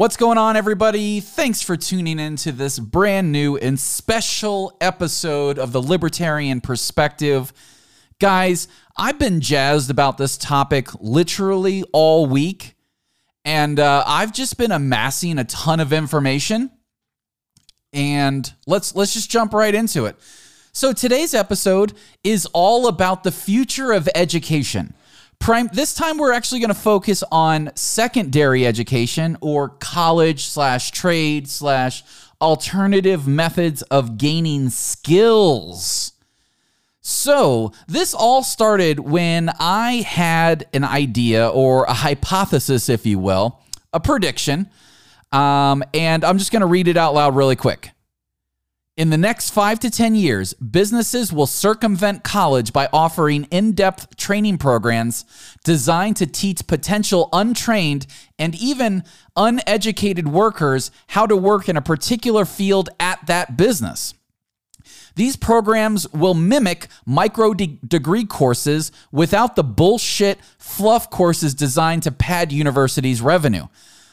What's 0.00 0.16
going 0.16 0.38
on, 0.38 0.56
everybody? 0.56 1.20
Thanks 1.20 1.60
for 1.60 1.76
tuning 1.76 2.18
in 2.18 2.36
to 2.36 2.52
this 2.52 2.78
brand 2.78 3.32
new 3.32 3.58
and 3.58 3.78
special 3.78 4.74
episode 4.80 5.58
of 5.58 5.72
the 5.72 5.82
Libertarian 5.82 6.62
Perspective. 6.62 7.52
Guys, 8.18 8.66
I've 8.96 9.18
been 9.18 9.42
jazzed 9.42 9.90
about 9.90 10.16
this 10.16 10.38
topic 10.38 10.88
literally 11.00 11.84
all 11.92 12.24
week, 12.24 12.76
and 13.44 13.78
uh, 13.78 14.02
I've 14.06 14.32
just 14.32 14.56
been 14.56 14.72
amassing 14.72 15.36
a 15.38 15.44
ton 15.44 15.80
of 15.80 15.92
information. 15.92 16.70
And 17.92 18.50
let's 18.66 18.94
let's 18.94 19.12
just 19.12 19.30
jump 19.30 19.52
right 19.52 19.74
into 19.74 20.06
it. 20.06 20.16
So 20.72 20.94
today's 20.94 21.34
episode 21.34 21.92
is 22.24 22.46
all 22.54 22.88
about 22.88 23.22
the 23.22 23.32
future 23.32 23.92
of 23.92 24.08
education. 24.14 24.94
Prime, 25.40 25.70
this 25.72 25.94
time 25.94 26.18
we're 26.18 26.32
actually 26.32 26.60
going 26.60 26.68
to 26.68 26.74
focus 26.74 27.24
on 27.32 27.70
secondary 27.74 28.66
education 28.66 29.38
or 29.40 29.70
college 29.70 30.44
slash 30.44 30.90
trade 30.90 31.48
slash 31.48 32.04
alternative 32.42 33.26
methods 33.26 33.80
of 33.82 34.18
gaining 34.18 34.68
skills. 34.68 36.12
So, 37.00 37.72
this 37.88 38.12
all 38.12 38.42
started 38.42 39.00
when 39.00 39.50
I 39.58 40.02
had 40.06 40.68
an 40.74 40.84
idea 40.84 41.48
or 41.48 41.84
a 41.84 41.94
hypothesis, 41.94 42.90
if 42.90 43.06
you 43.06 43.18
will, 43.18 43.58
a 43.94 43.98
prediction. 43.98 44.68
Um, 45.32 45.82
and 45.94 46.22
I'm 46.22 46.36
just 46.36 46.52
going 46.52 46.60
to 46.60 46.66
read 46.66 46.86
it 46.86 46.98
out 46.98 47.14
loud 47.14 47.34
really 47.34 47.56
quick. 47.56 47.92
In 49.00 49.08
the 49.08 49.16
next 49.16 49.48
five 49.48 49.80
to 49.80 49.88
10 49.88 50.14
years, 50.14 50.52
businesses 50.52 51.32
will 51.32 51.46
circumvent 51.46 52.22
college 52.22 52.70
by 52.70 52.86
offering 52.92 53.44
in 53.44 53.72
depth 53.72 54.14
training 54.18 54.58
programs 54.58 55.24
designed 55.64 56.16
to 56.16 56.26
teach 56.26 56.66
potential 56.66 57.30
untrained 57.32 58.06
and 58.38 58.54
even 58.56 59.04
uneducated 59.36 60.28
workers 60.28 60.90
how 61.06 61.26
to 61.26 61.34
work 61.34 61.66
in 61.66 61.78
a 61.78 61.80
particular 61.80 62.44
field 62.44 62.90
at 63.00 63.26
that 63.26 63.56
business. 63.56 64.12
These 65.14 65.36
programs 65.36 66.06
will 66.12 66.34
mimic 66.34 66.88
micro 67.06 67.54
de- 67.54 67.78
degree 67.86 68.26
courses 68.26 68.92
without 69.10 69.56
the 69.56 69.64
bullshit 69.64 70.38
fluff 70.58 71.08
courses 71.08 71.54
designed 71.54 72.02
to 72.02 72.12
pad 72.12 72.52
universities' 72.52 73.22
revenue. 73.22 73.66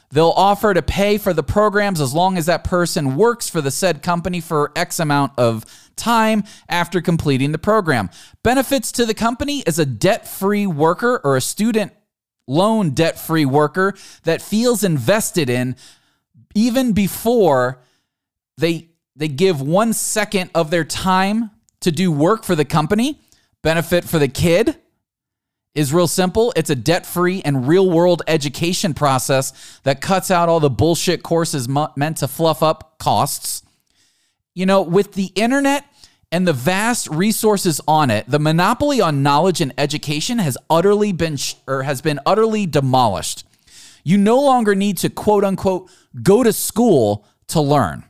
They'll 0.09 0.33
offer 0.35 0.73
to 0.73 0.81
pay 0.81 1.17
for 1.17 1.33
the 1.33 1.43
programs 1.43 1.99
as 1.99 2.13
long 2.13 2.37
as 2.37 2.45
that 2.45 2.63
person 2.63 3.17
works 3.17 3.49
for 3.49 3.59
the 3.59 3.71
said 3.71 4.01
company 4.01 4.39
for 4.39 4.71
X 4.75 4.99
amount 4.99 5.33
of 5.37 5.65
time 5.97 6.43
after 6.69 7.01
completing 7.01 7.51
the 7.51 7.57
program. 7.57 8.09
Benefits 8.43 8.91
to 8.93 9.05
the 9.05 9.13
company 9.13 9.63
is 9.67 9.79
a 9.79 9.85
debt 9.85 10.27
free 10.27 10.65
worker 10.65 11.19
or 11.23 11.35
a 11.35 11.41
student 11.41 11.91
loan 12.47 12.91
debt 12.91 13.19
free 13.19 13.45
worker 13.45 13.93
that 14.23 14.41
feels 14.41 14.83
invested 14.83 15.49
in 15.49 15.75
even 16.55 16.93
before 16.93 17.81
they 18.57 18.89
they 19.15 19.27
give 19.27 19.61
1 19.61 19.93
second 19.93 20.51
of 20.53 20.69
their 20.69 20.85
time 20.85 21.49
to 21.81 21.91
do 21.91 22.11
work 22.11 22.43
for 22.43 22.55
the 22.55 22.63
company. 22.63 23.19
Benefit 23.63 24.03
for 24.03 24.19
the 24.19 24.27
kid 24.27 24.77
is 25.77 25.93
real 25.93 26.07
simple. 26.07 26.51
It's 26.55 26.71
a 26.71 26.75
debt 26.75 27.05
free 27.05 27.43
and 27.45 27.67
real 27.67 27.87
world 27.87 28.23
education 28.25 28.95
process 28.95 29.79
that 29.83 30.01
cuts 30.01 30.31
out 30.31 30.49
all 30.49 30.59
the 30.59 30.71
bullshit 30.71 31.21
courses 31.21 31.69
meant 31.69 32.17
to 32.17 32.27
fluff 32.27 32.63
up 32.63 32.97
costs. 32.97 33.61
You 34.55 34.65
know, 34.65 34.81
with 34.81 35.13
the 35.13 35.31
internet 35.35 35.85
and 36.31 36.47
the 36.47 36.53
vast 36.53 37.07
resources 37.09 37.79
on 37.87 38.09
it, 38.09 38.25
the 38.27 38.39
monopoly 38.39 39.01
on 39.01 39.21
knowledge 39.21 39.61
and 39.61 39.71
education 39.77 40.39
has 40.39 40.57
utterly 40.67 41.11
been 41.11 41.37
sh- 41.37 41.53
or 41.67 41.83
has 41.83 42.01
been 42.01 42.19
utterly 42.25 42.65
demolished. 42.65 43.45
You 44.03 44.17
no 44.17 44.41
longer 44.41 44.73
need 44.73 44.97
to 44.97 45.11
quote 45.11 45.43
unquote 45.43 45.91
go 46.23 46.41
to 46.41 46.53
school 46.53 47.23
to 47.49 47.61
learn. 47.61 48.03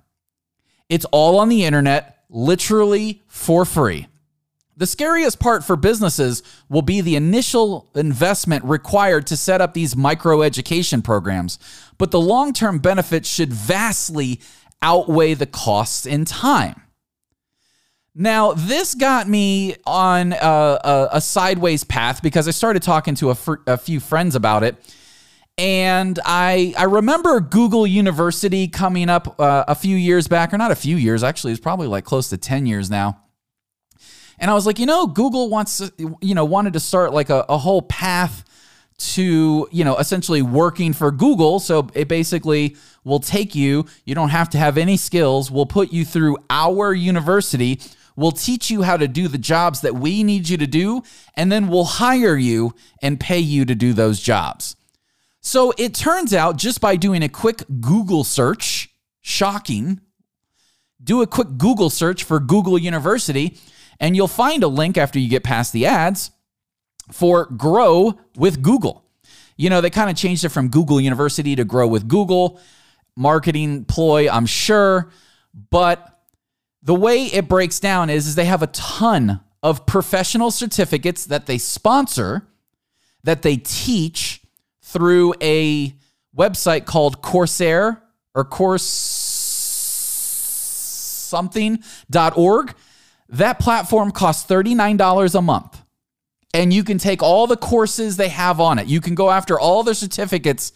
It's 0.88 1.06
all 1.12 1.38
on 1.38 1.50
the 1.50 1.66
internet, 1.66 2.24
literally 2.30 3.24
for 3.28 3.66
free. 3.66 4.08
The 4.78 4.86
scariest 4.86 5.40
part 5.40 5.64
for 5.64 5.76
businesses 5.76 6.44
will 6.70 6.84
be 6.84 7.02
the 7.02 7.16
initial 7.16 7.90
investment 7.96 8.64
required 8.64 9.26
to 9.28 9.36
set 9.36 9.60
up 9.60 9.74
these 9.74 9.96
micro 9.96 10.44
education 10.44 11.02
programs, 11.02 11.58
but 11.98 12.12
the 12.12 12.20
long 12.20 12.54
term 12.54 12.78
benefits 12.78 13.28
should 13.28 13.52
vastly 13.52 14.40
outweigh 14.84 15.34
the 15.34 15.48
costs 15.48 16.06
in 16.06 16.26
time. 16.26 16.80
Now, 18.14 18.54
this 18.54 18.94
got 18.94 19.28
me 19.28 19.78
on 19.88 20.34
a, 20.34 20.36
a, 20.36 21.10
a 21.14 21.22
sideways 21.22 21.84
path 21.84 22.22
because 22.22 22.48
I 22.48 22.52
started 22.52 22.84
talking 22.84 23.16
to 23.16 23.32
a, 23.32 23.36
fr- 23.36 23.56
a 23.66 23.78
few 23.78 24.00
friends 24.00 24.36
about 24.36 24.64
it. 24.64 24.76
And 25.58 26.20
I, 26.24 26.76
I 26.78 26.84
remember 26.84 27.40
Google 27.40 27.88
University 27.88 28.68
coming 28.68 29.10
up 29.10 29.40
uh, 29.40 29.66
a 29.68 29.74
few 29.74 29.96
years 29.96 30.28
back, 30.28 30.54
or 30.54 30.60
not 30.60 30.70
a 30.70 30.76
few 30.76 30.98
years, 30.98 31.24
actually, 31.24 31.54
it's 31.54 31.62
probably 31.62 31.88
like 31.88 32.06
close 32.06 32.30
to 32.30 32.38
10 32.38 32.68
years 32.68 32.92
now 32.92 33.24
and 34.40 34.52
I 34.52 34.54
was 34.54 34.66
like, 34.66 34.80
you 34.80 34.86
know, 34.86 35.08
Google 35.08 35.50
wants, 35.50 35.78
to, 35.80 36.18
you 36.22 36.36
know, 36.36 36.46
wanted 36.46 36.74
to 36.74 36.80
start 36.80 37.14
like 37.14 37.30
a, 37.30 37.46
a 37.50 37.58
whole 37.58 37.82
path 37.82 38.44
to, 39.00 39.68
you 39.72 39.84
know, 39.84 39.98
essentially 39.98 40.42
working 40.42 40.94
for 40.94 41.12
Google. 41.12 41.60
So 41.60 41.88
it 41.94 42.08
basically 42.08 42.76
will 43.04 43.20
take 43.20 43.56
you, 43.56 43.86
you 44.06 44.16
don't 44.16 44.30
have 44.30 44.50
to 44.52 44.58
have 44.58 44.78
any 44.78 44.98
skills. 44.98 45.52
We'll 45.52 45.66
put 45.66 45.92
you 45.92 46.04
through 46.04 46.38
our 46.50 46.94
university. 46.94 47.80
We'll 48.16 48.32
teach 48.32 48.72
you 48.72 48.82
how 48.82 48.98
to 48.98 49.08
do 49.08 49.28
the 49.28 49.38
jobs 49.38 49.82
that 49.82 49.96
we 49.96 50.24
need 50.24 50.50
you 50.50 50.58
to 50.58 50.68
do. 50.68 51.04
And 51.36 51.52
then 51.52 51.68
we'll 51.68 51.86
hire 51.86 52.36
you 52.36 52.74
and 53.02 53.20
pay 53.20 53.40
you 53.40 53.66
to 53.66 53.76
do 53.76 53.94
those 53.94 54.20
jobs. 54.20 54.76
So 55.42 55.74
it 55.78 55.94
turns 55.94 56.34
out 56.34 56.58
just 56.58 56.82
by 56.82 56.96
doing 56.96 57.24
a 57.24 57.30
quick 57.30 57.64
Google 57.80 58.24
search, 58.24 58.90
shocking, 59.22 60.02
do 61.04 61.22
a 61.22 61.28
quick 61.28 61.58
Google 61.58 61.90
search 61.90 62.24
for 62.24 62.40
Google 62.40 62.78
University 62.78 63.58
and 64.00 64.16
you'll 64.16 64.28
find 64.28 64.64
a 64.64 64.68
link 64.68 64.98
after 64.98 65.20
you 65.20 65.30
get 65.30 65.44
past 65.44 65.74
the 65.74 65.86
ads 65.86 66.32
for 67.12 67.46
Grow 67.46 68.20
with 68.36 68.62
Google. 68.62 69.06
You 69.56 69.70
know, 69.70 69.82
they 69.82 69.90
kind 69.90 70.10
of 70.10 70.16
changed 70.16 70.44
it 70.44 70.50
from 70.50 70.70
Google 70.70 71.02
University 71.02 71.56
to 71.56 71.66
Grow 71.66 71.88
with 71.88 72.08
Google. 72.08 72.60
Marketing 73.16 73.86
ploy, 73.86 74.30
I'm 74.30 74.46
sure. 74.46 75.10
But 75.72 76.22
the 76.84 76.94
way 76.94 77.26
it 77.26 77.48
breaks 77.48 77.80
down 77.80 78.10
is, 78.10 78.28
is 78.28 78.36
they 78.36 78.46
have 78.46 78.62
a 78.62 78.68
ton 78.68 79.40
of 79.64 79.86
professional 79.86 80.52
certificates 80.52 81.26
that 81.26 81.48
they 81.48 81.58
sponsor, 81.58 82.48
that 83.24 83.42
they 83.42 83.58
teach 83.58 84.42
through 84.82 85.34
a 85.42 85.96
website 86.38 86.86
called 86.86 87.22
Coursera 87.22 88.00
or 88.36 88.46
course 88.46 88.84
something.org. 91.28 92.76
That 93.30 93.60
platform 93.60 94.12
costs 94.12 94.50
$39 94.50 95.36
a 95.36 95.42
month. 95.42 95.82
And 96.54 96.74
you 96.74 96.84
can 96.84 96.98
take 96.98 97.22
all 97.22 97.46
the 97.46 97.58
courses 97.58 98.18
they 98.18 98.30
have 98.30 98.60
on 98.60 98.80
it. 98.80 98.88
You 98.88 99.02
can 99.02 99.16
go 99.16 99.30
after 99.30 99.60
all 99.60 99.84
the 99.84 99.94
certificates 99.94 100.72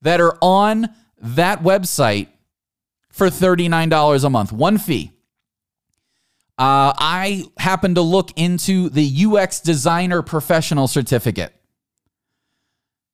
that 0.00 0.20
are 0.20 0.36
on 0.40 0.88
that 1.18 1.62
website 1.62 2.28
for 3.10 3.28
$39 3.28 4.24
a 4.24 4.30
month, 4.30 4.52
one 4.52 4.78
fee. 4.78 5.12
Uh, 6.58 6.92
I 6.96 7.44
happen 7.58 7.94
to 7.94 8.02
look 8.02 8.30
into 8.36 8.88
the 8.88 9.26
UX 9.26 9.60
Designer 9.60 10.22
Professional 10.22 10.88
Certificate, 10.88 11.52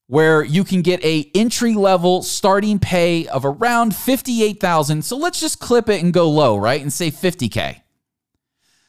where 0.07 0.43
you 0.43 0.65
can 0.65 0.83
get 0.83 1.05
a 1.05 1.31
entry 1.35 1.75
level 1.75 2.23
starting 2.23 2.79
pay 2.79 3.27
of 3.27 3.45
around 3.45 3.95
58,000. 3.95 5.05
So 5.05 5.17
let's 5.17 5.41
just 5.41 5.61
clip 5.61 5.89
it 5.89 6.03
and 6.03 6.13
go 6.13 6.31
low, 6.31 6.57
right? 6.57 6.81
And 6.81 6.93
say 6.93 7.11
50K. 7.11 7.83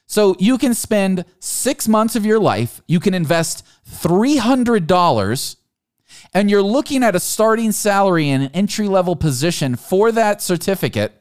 So 0.09 0.35
you 0.39 0.57
can 0.57 0.73
spend 0.73 1.23
six 1.39 1.88
months 1.88 2.15
of 2.15 2.25
your 2.25 2.39
life, 2.39 2.81
you 2.88 3.00
can 3.00 3.13
invest 3.13 3.63
$300, 3.88 5.56
and 6.33 6.50
you're 6.50 6.63
looking 6.63 7.03
at 7.03 7.15
a 7.15 7.19
starting 7.19 7.71
salary 7.71 8.27
in 8.27 8.41
an 8.41 8.51
entry 8.56 8.88
level 8.88 9.15
position 9.15 9.75
for 9.75 10.11
that 10.11 10.41
certificate 10.41 11.13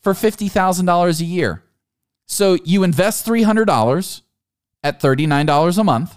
for 0.00 0.14
$50,000 0.14 1.20
a 1.20 1.24
year. 1.24 1.62
So 2.24 2.54
you 2.64 2.82
invest 2.84 3.26
$300 3.26 4.22
at 4.82 4.98
$39 4.98 5.78
a 5.78 5.84
month, 5.84 6.16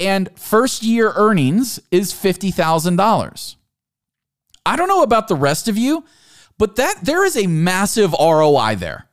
and 0.00 0.30
first 0.36 0.82
year 0.82 1.12
earnings 1.14 1.78
is 1.90 2.14
$50,000. 2.14 3.56
I 4.64 4.76
don't 4.76 4.88
know 4.88 5.02
about 5.02 5.28
the 5.28 5.34
rest 5.34 5.68
of 5.68 5.76
you, 5.76 6.06
but 6.56 6.76
that 6.76 7.00
there 7.02 7.26
is 7.26 7.36
a 7.36 7.46
massive 7.46 8.12
ROI 8.18 8.76
there 8.76 9.07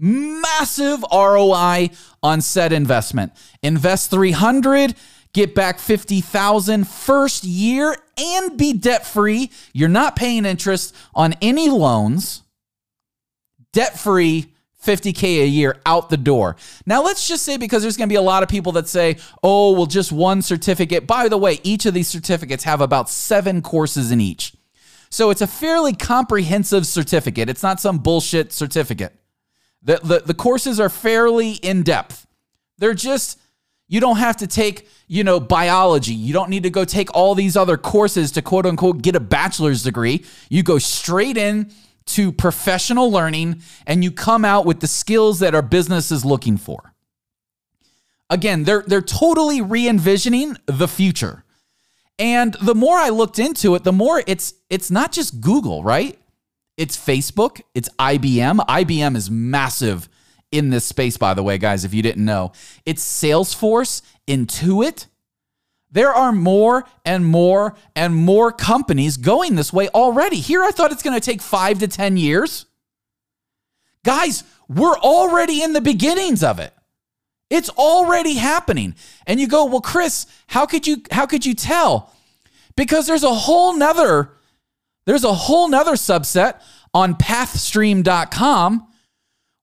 massive 0.00 1.04
ROI 1.12 1.90
on 2.22 2.40
said 2.40 2.72
investment. 2.72 3.32
Invest 3.62 4.10
300, 4.10 4.94
get 5.32 5.54
back 5.54 5.78
50,000 5.78 6.88
first 6.88 7.44
year 7.44 7.94
and 8.18 8.56
be 8.56 8.72
debt 8.72 9.06
free. 9.06 9.50
You're 9.72 9.88
not 9.88 10.16
paying 10.16 10.44
interest 10.44 10.94
on 11.14 11.34
any 11.40 11.68
loans. 11.68 12.42
Debt 13.72 13.98
free 13.98 14.52
50K 14.82 15.42
a 15.42 15.46
year 15.46 15.76
out 15.84 16.08
the 16.08 16.16
door. 16.16 16.56
Now, 16.86 17.02
let's 17.02 17.28
just 17.28 17.44
say 17.44 17.56
because 17.56 17.82
there's 17.82 17.96
going 17.96 18.08
to 18.08 18.12
be 18.12 18.16
a 18.16 18.22
lot 18.22 18.42
of 18.42 18.48
people 18.48 18.72
that 18.72 18.88
say, 18.88 19.18
oh, 19.42 19.72
well, 19.72 19.86
just 19.86 20.10
one 20.10 20.42
certificate. 20.42 21.06
By 21.06 21.28
the 21.28 21.36
way, 21.36 21.60
each 21.62 21.86
of 21.86 21.94
these 21.94 22.08
certificates 22.08 22.64
have 22.64 22.80
about 22.80 23.10
seven 23.10 23.60
courses 23.60 24.10
in 24.10 24.20
each. 24.20 24.54
So 25.10 25.30
it's 25.30 25.42
a 25.42 25.46
fairly 25.46 25.92
comprehensive 25.92 26.86
certificate. 26.86 27.48
It's 27.48 27.62
not 27.62 27.80
some 27.80 27.98
bullshit 27.98 28.52
certificate. 28.52 29.19
The, 29.82 30.00
the, 30.02 30.18
the 30.20 30.34
courses 30.34 30.78
are 30.78 30.88
fairly 30.88 31.52
in 31.52 31.82
depth. 31.82 32.26
They're 32.78 32.94
just, 32.94 33.38
you 33.88 34.00
don't 34.00 34.18
have 34.18 34.36
to 34.38 34.46
take, 34.46 34.88
you 35.08 35.24
know, 35.24 35.40
biology. 35.40 36.14
You 36.14 36.32
don't 36.32 36.50
need 36.50 36.62
to 36.64 36.70
go 36.70 36.84
take 36.84 37.14
all 37.14 37.34
these 37.34 37.56
other 37.56 37.76
courses 37.76 38.30
to 38.32 38.42
quote 38.42 38.66
unquote 38.66 39.02
get 39.02 39.16
a 39.16 39.20
bachelor's 39.20 39.82
degree. 39.82 40.24
You 40.48 40.62
go 40.62 40.78
straight 40.78 41.36
in 41.36 41.70
to 42.06 42.32
professional 42.32 43.10
learning 43.10 43.62
and 43.86 44.04
you 44.04 44.10
come 44.10 44.44
out 44.44 44.66
with 44.66 44.80
the 44.80 44.86
skills 44.86 45.40
that 45.40 45.54
our 45.54 45.62
business 45.62 46.10
is 46.10 46.24
looking 46.24 46.56
for. 46.56 46.92
Again, 48.28 48.64
they're 48.64 48.84
they're 48.86 49.02
totally 49.02 49.60
re-envisioning 49.60 50.56
the 50.66 50.86
future. 50.86 51.42
And 52.18 52.54
the 52.62 52.74
more 52.74 52.98
I 52.98 53.08
looked 53.08 53.38
into 53.38 53.74
it, 53.74 53.82
the 53.82 53.92
more 53.92 54.22
it's 54.26 54.54
it's 54.68 54.90
not 54.90 55.10
just 55.10 55.40
Google, 55.40 55.82
right? 55.82 56.19
It's 56.80 56.96
Facebook, 56.96 57.60
it's 57.74 57.90
IBM. 57.98 58.56
IBM 58.66 59.14
is 59.14 59.30
massive 59.30 60.08
in 60.50 60.70
this 60.70 60.86
space 60.86 61.18
by 61.18 61.34
the 61.34 61.42
way, 61.42 61.58
guys, 61.58 61.84
if 61.84 61.92
you 61.92 62.00
didn't 62.00 62.24
know. 62.24 62.52
It's 62.86 63.04
Salesforce, 63.04 64.00
Intuit, 64.26 65.04
there 65.90 66.14
are 66.14 66.32
more 66.32 66.86
and 67.04 67.26
more 67.26 67.76
and 67.94 68.14
more 68.14 68.50
companies 68.50 69.18
going 69.18 69.56
this 69.56 69.74
way 69.74 69.88
already. 69.88 70.36
Here, 70.36 70.62
I 70.62 70.70
thought 70.70 70.90
it's 70.90 71.02
going 71.02 71.20
to 71.20 71.24
take 71.24 71.42
five 71.42 71.80
to 71.80 71.88
10 71.88 72.16
years. 72.16 72.64
Guys, 74.02 74.42
we're 74.66 74.96
already 74.96 75.62
in 75.62 75.74
the 75.74 75.82
beginnings 75.82 76.42
of 76.42 76.60
it. 76.60 76.72
It's 77.50 77.68
already 77.68 78.36
happening. 78.36 78.94
And 79.26 79.38
you 79.38 79.48
go, 79.48 79.66
well, 79.66 79.82
Chris, 79.82 80.24
how 80.46 80.64
could 80.64 80.86
you 80.86 81.02
how 81.10 81.26
could 81.26 81.44
you 81.44 81.54
tell? 81.54 82.10
Because 82.74 83.06
there's 83.06 83.24
a 83.24 83.34
whole 83.34 83.76
nother, 83.76 84.30
there's 85.10 85.24
a 85.24 85.34
whole 85.34 85.66
nother 85.68 85.94
subset 85.94 86.60
on 86.94 87.16
pathstream.com 87.16 88.86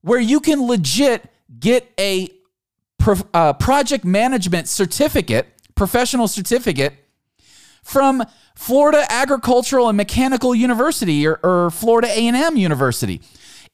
where 0.02 0.20
you 0.20 0.40
can 0.40 0.66
legit 0.66 1.26
get 1.58 1.90
a 1.98 2.28
uh, 3.32 3.54
project 3.54 4.04
management 4.04 4.68
certificate 4.68 5.46
professional 5.74 6.28
certificate 6.28 6.92
from 7.82 8.22
Florida 8.56 9.06
Agricultural 9.08 9.88
and 9.88 9.96
Mechanical 9.96 10.54
University 10.54 11.26
or, 11.26 11.40
or 11.42 11.70
Florida 11.70 12.08
A&M 12.08 12.58
University. 12.58 13.22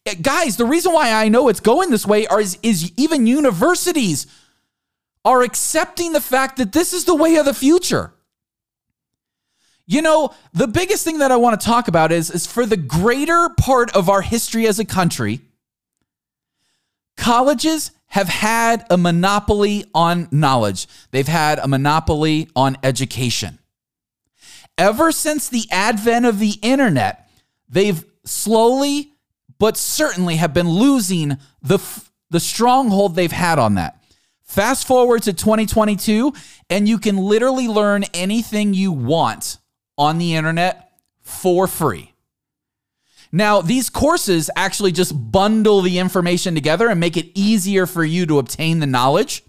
Eh, 0.06 0.15
guys, 0.15 0.56
the 0.56 0.67
reason 0.67 0.93
why 0.93 1.11
I 1.11 1.29
know 1.29 1.49
it's 1.49 1.59
going 1.59 1.91
this 1.91 2.06
way 2.06 2.25
are, 2.29 2.41
is, 2.41 2.56
is 2.62 2.93
even 2.97 3.27
universities 3.27 4.29
are 5.25 5.43
accepting 5.43 6.12
the 6.12 6.20
fact 6.20 6.56
that 6.59 6.70
this 6.70 6.93
is 6.93 7.05
the 7.05 7.17
way 7.17 7.35
of 7.35 7.47
the 7.47 7.55
future. 7.55 8.13
You 9.86 10.00
know, 10.00 10.34
the 10.54 10.66
biggest 10.66 11.04
thing 11.04 11.19
that 11.19 11.31
I 11.31 11.36
want 11.36 11.60
to 11.60 11.66
talk 11.66 11.88
about 11.88 12.10
is, 12.10 12.31
is 12.31 12.46
for 12.46 12.64
the 12.64 12.76
greater 12.76 13.50
part 13.58 13.94
of 13.94 14.08
our 14.08 14.22
history 14.22 14.66
as 14.66 14.78
a 14.78 14.84
country, 14.84 15.40
colleges 17.16 17.90
have 18.06 18.28
had 18.28 18.86
a 18.88 18.96
monopoly 18.96 19.84
on 19.94 20.28
knowledge, 20.31 20.86
they've 21.10 21.28
had 21.28 21.58
a 21.58 21.69
monopoly 21.69 22.48
on 22.56 22.78
education. 22.82 23.58
Ever 24.78 25.12
since 25.12 25.48
the 25.48 25.66
advent 25.70 26.25
of 26.25 26.38
the 26.38 26.58
internet, 26.62 27.28
they've 27.69 28.04
slowly 28.25 29.12
but 29.58 29.76
certainly 29.76 30.36
have 30.36 30.54
been 30.54 30.69
losing 30.69 31.36
the, 31.62 31.78
the 32.31 32.40
stronghold 32.40 33.14
they've 33.14 33.31
had 33.31 33.58
on 33.58 33.75
that. 33.75 34.02
Fast 34.42 34.86
forward 34.86 35.22
to 35.22 35.32
2022, 35.32 36.32
and 36.70 36.88
you 36.88 36.98
can 36.98 37.16
literally 37.16 37.69
learn 37.69 38.04
anything 38.14 38.75
you 38.75 38.90
want 38.90 39.58
on 39.96 40.19
the 40.19 40.35
internet 40.35 40.93
for 41.23 41.67
free. 41.67 42.12
Now, 43.32 43.61
these 43.61 43.91
courses 43.91 44.49
actually 44.55 44.93
just 44.93 45.12
bundle 45.32 45.81
the 45.81 45.99
information 45.99 46.55
together 46.55 46.88
and 46.88 47.00
make 47.00 47.17
it 47.17 47.26
easier 47.35 47.85
for 47.85 48.05
you 48.05 48.26
to 48.26 48.38
obtain 48.38 48.79
the 48.79 48.87
knowledge. 48.87 49.43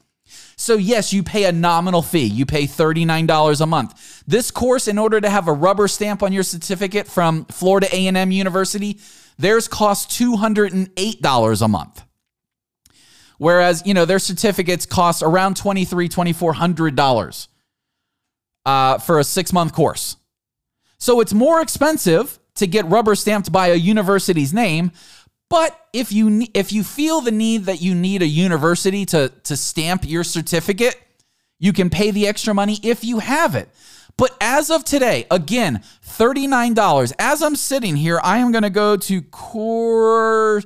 So 0.57 0.75
yes, 0.75 1.13
you 1.13 1.21
pay 1.21 1.43
a 1.45 1.51
nominal 1.51 2.01
fee. 2.01 2.25
You 2.25 2.45
pay 2.45 2.63
$39 2.63 3.61
a 3.61 3.65
month. 3.65 4.23
This 4.25 4.49
course 4.51 4.87
in 4.87 4.97
order 4.97 5.21
to 5.21 5.29
have 5.29 5.47
a 5.47 5.53
rubber 5.53 5.87
stamp 5.87 6.23
on 6.23 6.33
your 6.33 6.43
certificate 6.43 7.07
from 7.07 7.45
Florida 7.45 7.87
A&M 7.91 8.31
University, 8.31 8.99
theirs 9.37 9.67
costs 9.67 10.19
$208 10.19 11.61
a 11.61 11.67
month. 11.67 12.03
Whereas, 13.37 13.83
you 13.85 13.93
know, 13.93 14.05
their 14.05 14.19
certificates 14.19 14.85
cost 14.85 15.21
around 15.21 15.57
$23, 15.57 16.09
$2400 16.09 17.47
uh, 18.65 18.97
for 18.99 19.19
a 19.19 19.23
6-month 19.23 19.73
course. 19.73 20.15
So 21.05 21.19
it's 21.19 21.35
more 21.35 21.61
expensive 21.61 22.39
to 22.55 22.65
get 22.65 22.83
rubber 22.87 23.13
stamped 23.13 23.51
by 23.51 23.67
a 23.67 23.75
university's 23.75 24.55
name. 24.55 24.91
But 25.51 25.79
if 25.93 26.11
you 26.11 26.47
if 26.55 26.73
you 26.73 26.83
feel 26.83 27.21
the 27.21 27.31
need 27.31 27.65
that 27.65 27.79
you 27.79 27.93
need 27.93 28.23
a 28.23 28.27
university 28.27 29.05
to 29.13 29.29
to 29.43 29.55
stamp 29.55 30.03
your 30.03 30.23
certificate, 30.23 30.95
you 31.59 31.73
can 31.73 31.91
pay 31.91 32.09
the 32.09 32.25
extra 32.25 32.55
money 32.55 32.79
if 32.81 33.03
you 33.03 33.19
have 33.19 33.53
it. 33.53 33.69
But 34.17 34.35
as 34.41 34.71
of 34.71 34.83
today, 34.83 35.27
again, 35.29 35.83
$39. 36.03 37.13
As 37.19 37.43
I'm 37.43 37.55
sitting 37.55 37.95
here, 37.95 38.19
I 38.23 38.39
am 38.39 38.51
going 38.51 38.63
to 38.63 38.71
go 38.71 38.97
to 38.97 39.21
Cor 39.21 40.63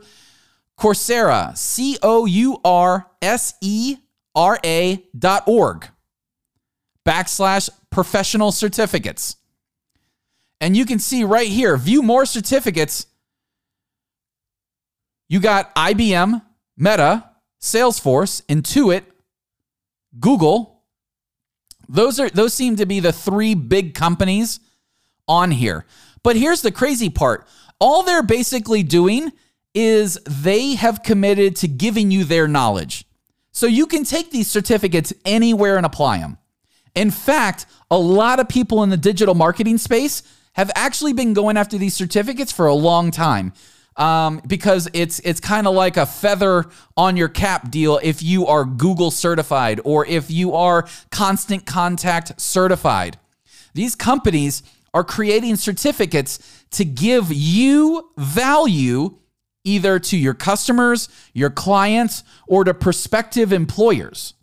Coursera, 0.79 1.57
C 1.57 1.97
O 2.01 2.25
U 2.25 2.61
R 2.63 3.07
S 3.21 3.55
E 3.59 3.97
R 4.33 4.57
A 4.63 5.03
dot 5.17 5.43
org 5.47 5.89
backslash 7.05 7.69
professional 7.89 8.53
certificates. 8.53 9.35
And 10.61 10.75
you 10.75 10.85
can 10.85 10.99
see 10.99 11.23
right 11.23 11.47
here, 11.47 11.77
view 11.77 12.01
more 12.01 12.25
certificates. 12.25 13.05
You 15.27 15.39
got 15.39 15.73
IBM, 15.75 16.41
Meta, 16.77 17.29
Salesforce, 17.61 18.41
Intuit, 18.47 19.03
Google. 20.19 20.83
Those 21.87 22.19
are 22.19 22.29
those 22.29 22.53
seem 22.53 22.75
to 22.77 22.85
be 22.85 22.99
the 22.99 23.13
three 23.13 23.53
big 23.53 23.93
companies 23.93 24.59
on 25.27 25.51
here. 25.51 25.85
But 26.23 26.35
here's 26.35 26.61
the 26.61 26.71
crazy 26.71 27.09
part. 27.09 27.47
All 27.79 28.03
they're 28.03 28.23
basically 28.23 28.83
doing 28.83 29.31
is 29.73 30.19
they 30.27 30.75
have 30.75 31.03
committed 31.03 31.55
to 31.57 31.67
giving 31.67 32.11
you 32.11 32.23
their 32.23 32.47
knowledge. 32.47 33.05
So 33.51 33.67
you 33.67 33.87
can 33.87 34.03
take 34.03 34.31
these 34.31 34.49
certificates 34.49 35.13
anywhere 35.25 35.77
and 35.77 35.85
apply 35.85 36.19
them. 36.19 36.37
In 36.95 37.11
fact, 37.11 37.65
a 37.89 37.97
lot 37.97 38.39
of 38.39 38.49
people 38.49 38.83
in 38.83 38.89
the 38.89 38.97
digital 38.97 39.35
marketing 39.35 39.77
space 39.77 40.23
have 40.53 40.71
actually 40.75 41.13
been 41.13 41.33
going 41.33 41.57
after 41.57 41.77
these 41.77 41.93
certificates 41.93 42.51
for 42.51 42.67
a 42.67 42.73
long 42.73 43.11
time. 43.11 43.53
Um, 43.95 44.41
because 44.47 44.87
it's 44.93 45.19
it's 45.19 45.41
kind 45.41 45.67
of 45.67 45.73
like 45.73 45.97
a 45.97 46.05
feather 46.05 46.67
on 46.95 47.17
your 47.17 47.27
cap 47.27 47.69
deal 47.69 47.99
if 48.01 48.23
you 48.23 48.47
are 48.47 48.63
Google 48.63 49.11
certified 49.11 49.81
or 49.83 50.05
if 50.05 50.31
you 50.31 50.53
are 50.53 50.87
Constant 51.11 51.65
Contact 51.65 52.39
certified. 52.39 53.17
These 53.73 53.95
companies 53.95 54.63
are 54.93 55.03
creating 55.03 55.57
certificates 55.57 56.39
to 56.71 56.85
give 56.85 57.31
you 57.33 58.09
value 58.17 59.17
either 59.63 59.99
to 59.99 60.17
your 60.17 60.33
customers, 60.33 61.09
your 61.33 61.49
clients, 61.49 62.23
or 62.47 62.63
to 62.63 62.73
prospective 62.73 63.51
employers. 63.51 64.33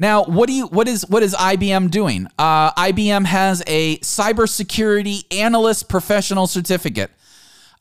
Now, 0.00 0.24
what 0.24 0.46
do 0.46 0.54
you 0.54 0.66
what 0.66 0.88
is 0.88 1.06
what 1.10 1.22
is 1.22 1.34
IBM 1.34 1.90
doing? 1.90 2.26
Uh, 2.38 2.72
IBM 2.72 3.26
has 3.26 3.62
a 3.66 3.98
cybersecurity 3.98 5.26
analyst 5.30 5.90
professional 5.90 6.46
certificate. 6.46 7.10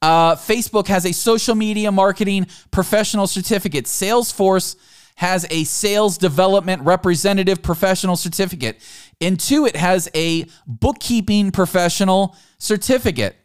Uh, 0.01 0.35
Facebook 0.35 0.87
has 0.87 1.05
a 1.05 1.13
social 1.13 1.55
media 1.55 1.93
marketing 1.93 2.47
professional 2.71 3.25
certificate. 3.25 3.85
Salesforce 3.85 4.75
has 5.15 5.47
a 5.49 5.63
sales 5.63 6.17
development 6.17 6.81
representative 6.81 7.63
professional 7.63 8.17
certificate. 8.17 8.81
Intuit 9.21 9.77
has 9.77 10.09
a 10.13 10.45
bookkeeping 10.67 11.51
professional 11.51 12.35
certificate. 12.57 13.37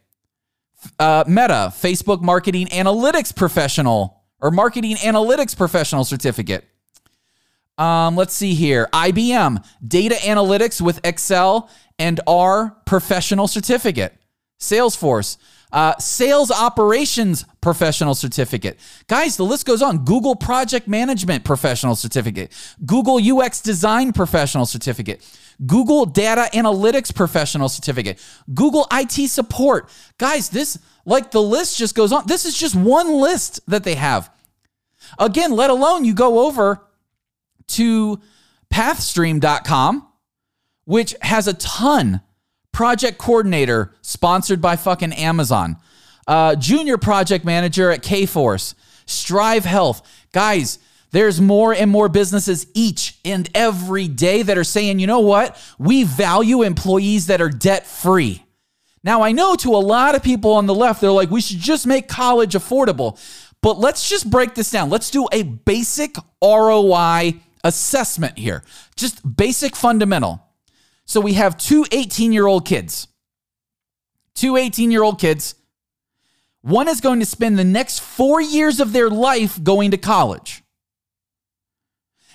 Uh, 0.99 1.23
Meta, 1.27 1.71
Facebook 1.73 2.21
marketing 2.21 2.67
analytics 2.67 3.33
professional 3.33 4.21
or 4.41 4.51
marketing 4.51 4.97
analytics 4.97 5.55
professional 5.55 6.03
certificate. 6.03 6.65
Um, 7.77 8.15
let's 8.15 8.33
see 8.33 8.53
here. 8.53 8.87
IBM, 8.93 9.65
data 9.85 10.15
analytics 10.15 10.79
with 10.79 10.99
Excel 11.05 11.69
and 11.99 12.19
R 12.25 12.75
professional 12.85 13.47
certificate. 13.47 14.17
Salesforce, 14.59 15.37
uh, 15.73 15.97
sales 15.97 16.49
operations 16.49 17.43
professional 17.59 18.15
certificate. 18.15 18.79
Guys, 19.07 19.35
the 19.35 19.43
list 19.43 19.65
goes 19.65 19.81
on. 19.81 20.05
Google 20.05 20.35
project 20.35 20.87
management 20.87 21.43
professional 21.43 21.95
certificate, 21.95 22.53
Google 22.85 23.19
UX 23.19 23.59
design 23.59 24.13
professional 24.13 24.65
certificate, 24.65 25.21
Google 25.65 26.05
data 26.05 26.49
analytics 26.53 27.13
professional 27.13 27.67
certificate, 27.67 28.23
Google 28.53 28.87
IT 28.93 29.29
support. 29.29 29.89
Guys, 30.17 30.49
this, 30.49 30.79
like 31.05 31.31
the 31.31 31.41
list 31.41 31.77
just 31.77 31.95
goes 31.95 32.13
on. 32.13 32.25
This 32.27 32.45
is 32.45 32.57
just 32.57 32.75
one 32.75 33.11
list 33.13 33.59
that 33.67 33.83
they 33.83 33.95
have. 33.95 34.31
Again, 35.19 35.51
let 35.51 35.69
alone 35.69 36.05
you 36.05 36.13
go 36.13 36.47
over 36.47 36.84
to 37.69 38.19
pathstream.com, 38.73 40.07
which 40.85 41.15
has 41.21 41.47
a 41.47 41.53
ton 41.53 42.21
project 42.71 43.17
coordinator 43.17 43.93
sponsored 44.01 44.61
by 44.61 44.75
fucking 44.75 45.13
Amazon, 45.13 45.77
uh, 46.27 46.55
junior 46.55 46.97
project 46.97 47.45
manager 47.45 47.91
at 47.91 48.03
Kforce, 48.03 48.73
Strive 49.05 49.65
Health. 49.65 50.01
Guys, 50.33 50.79
there's 51.11 51.39
more 51.39 51.73
and 51.73 51.89
more 51.89 52.09
businesses 52.09 52.67
each 52.73 53.17
and 53.23 53.49
every 53.55 54.09
day 54.09 54.41
that 54.41 54.57
are 54.57 54.65
saying, 54.65 54.99
you 54.99 55.07
know 55.07 55.21
what? 55.21 55.57
We 55.79 56.03
value 56.03 56.63
employees 56.63 57.27
that 57.27 57.41
are 57.41 57.49
debt 57.49 57.85
free. 57.85 58.43
Now, 59.05 59.21
I 59.21 59.31
know 59.31 59.55
to 59.55 59.69
a 59.69 59.77
lot 59.77 60.15
of 60.15 60.23
people 60.23 60.51
on 60.53 60.65
the 60.65 60.73
left, 60.73 60.99
they're 60.99 61.11
like, 61.11 61.29
we 61.29 61.39
should 61.39 61.59
just 61.59 61.87
make 61.87 62.09
college 62.09 62.53
affordable. 62.53 63.17
But 63.61 63.79
let's 63.79 64.09
just 64.09 64.29
break 64.29 64.55
this 64.55 64.69
down. 64.71 64.89
Let's 64.89 65.09
do 65.09 65.27
a 65.31 65.43
basic 65.43 66.15
ROI 66.43 67.35
assessment 67.65 68.37
here, 68.37 68.63
just 68.95 69.35
basic 69.35 69.75
fundamental. 69.75 70.41
So 71.05 71.19
we 71.19 71.33
have 71.33 71.57
two 71.57 71.85
18 71.91 72.31
year 72.31 72.47
old 72.47 72.65
kids. 72.65 73.07
Two 74.35 74.55
18 74.55 74.91
year 74.91 75.03
old 75.03 75.19
kids. 75.19 75.55
One 76.61 76.87
is 76.87 77.01
going 77.01 77.19
to 77.19 77.25
spend 77.25 77.59
the 77.59 77.63
next 77.63 77.99
four 77.99 78.41
years 78.41 78.79
of 78.79 78.93
their 78.93 79.09
life 79.09 79.61
going 79.61 79.91
to 79.91 79.97
college. 79.97 80.63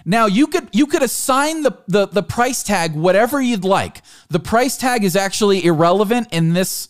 Now 0.04 0.26
you 0.26 0.46
could 0.46 0.68
you 0.72 0.86
could 0.86 1.02
assign 1.02 1.62
the, 1.62 1.78
the 1.86 2.06
the 2.06 2.22
price 2.22 2.62
tag 2.62 2.94
whatever 2.94 3.40
you'd 3.40 3.64
like. 3.64 4.02
The 4.28 4.40
price 4.40 4.76
tag 4.76 5.04
is 5.04 5.14
actually 5.14 5.64
irrelevant 5.64 6.28
in 6.32 6.54
this 6.54 6.88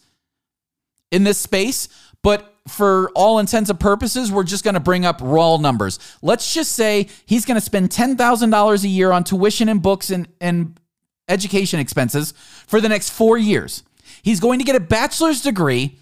in 1.11 1.25
this 1.25 1.39
space, 1.39 1.89
but 2.23 2.50
for 2.71 3.11
all 3.15 3.39
intents 3.39 3.71
and 3.71 3.79
purposes, 3.79 4.31
we're 4.31 4.45
just 4.45 4.65
going 4.65 4.75
to 4.75 4.81
bring 4.81 5.05
up 5.05 5.21
raw 5.23 5.57
numbers. 5.57 5.99
Let's 6.23 6.55
just 6.55 6.73
say 6.73 7.09
he's 7.27 7.45
going 7.45 7.57
to 7.57 7.61
spend 7.61 7.91
$10,000 7.91 8.85
a 8.85 8.89
year 8.89 9.13
on 9.13 9.25
tuition 9.25 9.69
and 9.69 9.83
books 9.83 10.11
and, 10.11 10.29
and 10.41 10.79
education 11.29 11.81
expenses 11.81 12.33
for 12.67 12.81
the 12.81 12.89
next 12.89 13.11
four 13.11 13.37
years. 13.39 13.83
He's 14.23 14.41
going 14.41 14.59
to 14.59 14.65
get 14.65 14.77
a 14.77 14.81
bachelor's 14.81 15.43
degree 15.43 15.99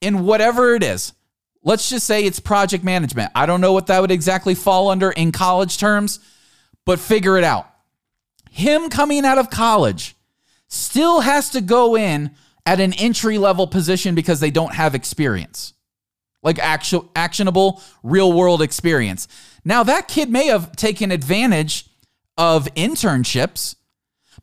in 0.00 0.24
whatever 0.24 0.74
it 0.74 0.82
is. 0.82 1.12
Let's 1.62 1.88
just 1.88 2.06
say 2.06 2.24
it's 2.24 2.40
project 2.40 2.82
management. 2.82 3.30
I 3.34 3.46
don't 3.46 3.60
know 3.60 3.72
what 3.72 3.86
that 3.86 4.00
would 4.00 4.10
exactly 4.10 4.54
fall 4.54 4.90
under 4.90 5.10
in 5.10 5.30
college 5.30 5.78
terms, 5.78 6.18
but 6.84 6.98
figure 6.98 7.38
it 7.38 7.44
out. 7.44 7.68
Him 8.50 8.90
coming 8.90 9.24
out 9.24 9.38
of 9.38 9.48
college 9.48 10.16
still 10.68 11.20
has 11.20 11.50
to 11.50 11.60
go 11.60 11.96
in 11.96 12.32
at 12.66 12.80
an 12.80 12.92
entry 12.94 13.38
level 13.38 13.66
position 13.66 14.14
because 14.14 14.40
they 14.40 14.50
don't 14.50 14.74
have 14.74 14.94
experience, 14.94 15.74
like 16.42 16.58
actual 16.58 17.10
actionable 17.14 17.80
real 18.02 18.32
world 18.32 18.62
experience. 18.62 19.28
Now, 19.64 19.82
that 19.84 20.08
kid 20.08 20.30
may 20.30 20.46
have 20.46 20.74
taken 20.76 21.10
advantage 21.10 21.86
of 22.36 22.66
internships 22.74 23.76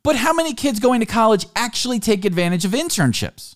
but 0.04 0.16
how 0.16 0.34
many 0.34 0.54
kids 0.54 0.80
going 0.80 1.00
to 1.02 1.06
college 1.06 1.46
actually 1.56 2.00
take 2.00 2.26
advantage 2.26 2.66
of 2.66 2.72
internships? 2.72 3.56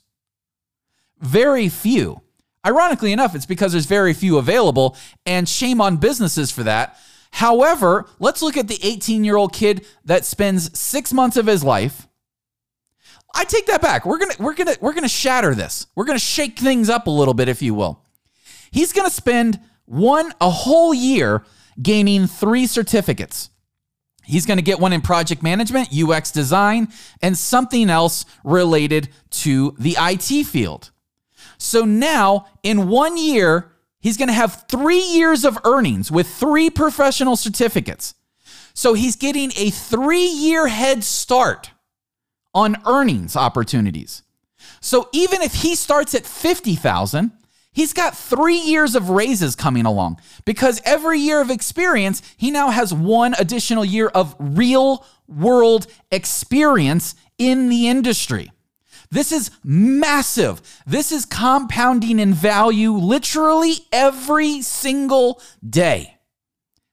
Very 1.20 1.70
few. 1.70 2.22
Ironically 2.66 3.12
enough, 3.12 3.36
it's 3.36 3.46
because 3.46 3.72
there's 3.72 3.86
very 3.86 4.14
few 4.14 4.38
available, 4.38 4.98
and 5.26 5.48
shame 5.48 5.82
on 5.82 5.98
businesses 5.98 6.52
for 6.52 6.64
that. 6.64 6.98
However, 7.32 8.08
let's 8.20 8.42
look 8.42 8.58
at 8.58 8.68
the 8.68 8.80
18 8.84 9.24
year 9.24 9.36
old 9.36 9.54
kid 9.54 9.86
that 10.06 10.26
spends 10.26 10.78
six 10.78 11.12
months 11.12 11.38
of 11.38 11.48
his 11.48 11.64
life. 11.64 12.08
I 13.36 13.46
take 13.46 13.66
that 13.66 13.82
back. 13.82 14.06
We're 14.06 14.20
gonna 14.20 14.36
we're 14.38 14.54
gonna 14.54 14.76
we're 14.80 14.94
gonna 14.94 15.10
shatter 15.10 15.56
this. 15.56 15.88
We're 15.96 16.06
gonna 16.06 16.20
shake 16.20 16.60
things 16.60 16.90
up 16.90 17.08
a 17.08 17.10
little 17.10 17.34
bit, 17.34 17.50
if 17.50 17.62
you 17.62 17.74
will. 17.74 18.03
He's 18.74 18.92
gonna 18.92 19.10
spend 19.10 19.60
one 19.86 20.34
a 20.42 20.50
whole 20.50 20.94
year 20.94 21.46
gaining 21.82 22.28
three 22.28 22.68
certificates. 22.68 23.50
He's 24.24 24.46
going 24.46 24.58
to 24.58 24.64
get 24.64 24.80
one 24.80 24.94
in 24.94 25.02
project 25.02 25.44
management, 25.44 25.90
UX 25.94 26.32
design, 26.32 26.88
and 27.22 27.38
something 27.38 27.90
else 27.90 28.26
related 28.44 29.10
to 29.32 29.76
the 29.78 29.98
IT 30.00 30.46
field. 30.46 30.92
So 31.58 31.84
now, 31.84 32.48
in 32.64 32.88
one 32.88 33.18
year, 33.18 33.74
he's 34.00 34.18
going 34.18 34.30
to 34.30 34.34
have 34.34 34.66
three 34.70 35.02
years 35.02 35.44
of 35.44 35.58
earnings 35.66 36.10
with 36.10 36.28
three 36.28 36.70
professional 36.70 37.36
certificates. 37.36 38.16
So 38.74 38.94
he's 38.94 39.16
getting 39.16 39.52
a 39.58 39.70
three 39.70 40.26
year 40.26 40.68
head 40.68 41.04
start 41.04 41.72
on 42.54 42.78
earnings 42.86 43.36
opportunities. 43.36 44.24
So 44.80 45.10
even 45.12 45.42
if 45.42 45.54
he 45.54 45.76
starts 45.76 46.16
at 46.16 46.26
50,000, 46.26 47.32
He's 47.74 47.92
got 47.92 48.16
three 48.16 48.58
years 48.58 48.96
of 48.96 49.10
raises 49.10 49.56
coming 49.56 49.86
along 49.86 50.22
because 50.46 50.80
every 50.86 51.20
year 51.20 51.42
of 51.42 51.50
experience, 51.50 52.22
he 52.38 52.52
now 52.52 52.70
has 52.70 52.94
one 52.94 53.34
additional 53.38 53.84
year 53.84 54.08
of 54.10 54.36
real 54.40 55.06
world 55.28 55.88
experience 56.12 57.16
in 57.40 57.70
the 57.70 57.88
industry. 57.88 58.52
This 59.10 59.32
is 59.32 59.52
massive. 59.64 60.62
This 60.86 61.12
is 61.12 61.26
compounding 61.26 62.20
in 62.20 62.34
value 62.34 62.94
literally 62.94 63.76
every 63.92 64.62
single 64.62 65.42
day. 65.68 66.18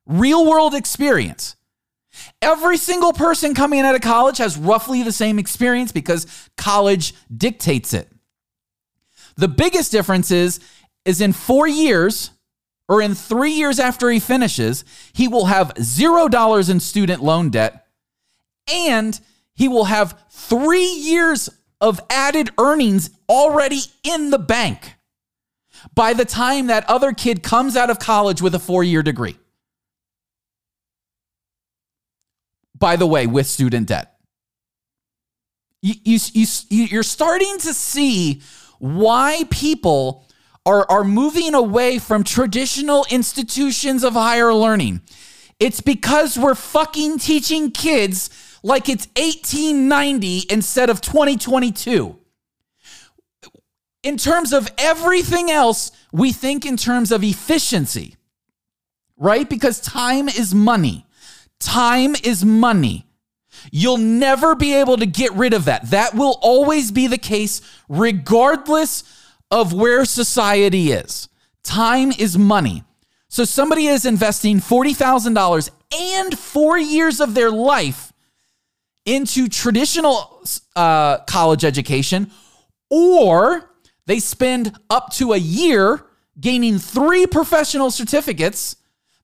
Real 0.06 0.48
world 0.48 0.74
experience. 0.74 1.56
Every 2.42 2.76
single 2.76 3.12
person 3.12 3.54
coming 3.54 3.80
out 3.80 3.94
of 3.94 4.00
college 4.00 4.38
has 4.38 4.56
roughly 4.56 5.02
the 5.02 5.12
same 5.12 5.38
experience 5.38 5.92
because 5.92 6.26
college 6.56 7.14
dictates 7.34 7.94
it. 7.94 8.10
The 9.36 9.48
biggest 9.48 9.92
difference 9.92 10.30
is, 10.30 10.60
is 11.04 11.20
in 11.20 11.32
four 11.32 11.66
years 11.66 12.30
or 12.88 13.00
in 13.00 13.14
three 13.14 13.52
years 13.52 13.78
after 13.78 14.10
he 14.10 14.18
finishes, 14.18 14.84
he 15.12 15.28
will 15.28 15.46
have 15.46 15.72
zero 15.80 16.28
dollars 16.28 16.68
in 16.68 16.80
student 16.80 17.22
loan 17.22 17.50
debt 17.50 17.86
and 18.72 19.18
he 19.54 19.68
will 19.68 19.84
have 19.84 20.18
three 20.30 20.86
years 20.86 21.48
of 21.80 22.00
added 22.10 22.50
earnings 22.58 23.10
already 23.28 23.80
in 24.02 24.30
the 24.30 24.38
bank 24.38 24.94
by 25.94 26.12
the 26.12 26.24
time 26.24 26.66
that 26.66 26.88
other 26.88 27.12
kid 27.12 27.42
comes 27.42 27.76
out 27.76 27.90
of 27.90 27.98
college 27.98 28.42
with 28.42 28.54
a 28.54 28.58
four 28.58 28.84
year 28.84 29.02
degree. 29.02 29.36
By 32.78 32.96
the 32.96 33.06
way, 33.06 33.26
with 33.26 33.46
student 33.46 33.88
debt. 33.88 34.14
You, 35.82 35.94
you, 36.04 36.18
you, 36.32 36.84
you're 36.84 37.02
starting 37.02 37.58
to 37.58 37.74
see 37.74 38.42
why 38.80 39.44
people 39.50 40.26
are, 40.66 40.90
are 40.90 41.04
moving 41.04 41.54
away 41.54 41.98
from 41.98 42.24
traditional 42.24 43.06
institutions 43.10 44.02
of 44.02 44.14
higher 44.14 44.52
learning. 44.52 45.02
It's 45.60 45.80
because 45.80 46.38
we're 46.38 46.54
fucking 46.54 47.18
teaching 47.18 47.70
kids 47.70 48.30
like 48.62 48.88
it's 48.88 49.06
1890 49.16 50.46
instead 50.50 50.90
of 50.90 51.00
2022. 51.00 52.16
In 54.02 54.16
terms 54.16 54.54
of 54.54 54.70
everything 54.78 55.50
else, 55.50 55.92
we 56.10 56.32
think 56.32 56.64
in 56.64 56.78
terms 56.78 57.12
of 57.12 57.22
efficiency, 57.22 58.16
right? 59.18 59.48
Because 59.48 59.78
time 59.78 60.28
is 60.28 60.54
money. 60.54 61.06
Time 61.58 62.16
is 62.24 62.42
money. 62.42 63.09
You'll 63.70 63.98
never 63.98 64.54
be 64.54 64.74
able 64.74 64.96
to 64.96 65.06
get 65.06 65.32
rid 65.32 65.52
of 65.54 65.66
that. 65.66 65.90
That 65.90 66.14
will 66.14 66.38
always 66.40 66.90
be 66.90 67.06
the 67.06 67.18
case, 67.18 67.60
regardless 67.88 69.04
of 69.50 69.72
where 69.72 70.04
society 70.04 70.92
is. 70.92 71.28
Time 71.62 72.12
is 72.12 72.38
money. 72.38 72.84
So 73.28 73.44
somebody 73.44 73.86
is 73.86 74.04
investing 74.04 74.58
$40,000 74.58 75.70
and 75.92 76.38
four 76.38 76.78
years 76.78 77.20
of 77.20 77.34
their 77.34 77.50
life 77.50 78.12
into 79.06 79.48
traditional 79.48 80.44
uh, 80.76 81.18
college 81.18 81.64
education, 81.64 82.30
or 82.90 83.70
they 84.06 84.18
spend 84.18 84.76
up 84.88 85.12
to 85.14 85.32
a 85.32 85.36
year 85.36 86.04
gaining 86.40 86.78
three 86.78 87.26
professional 87.26 87.90
certificates 87.90 88.76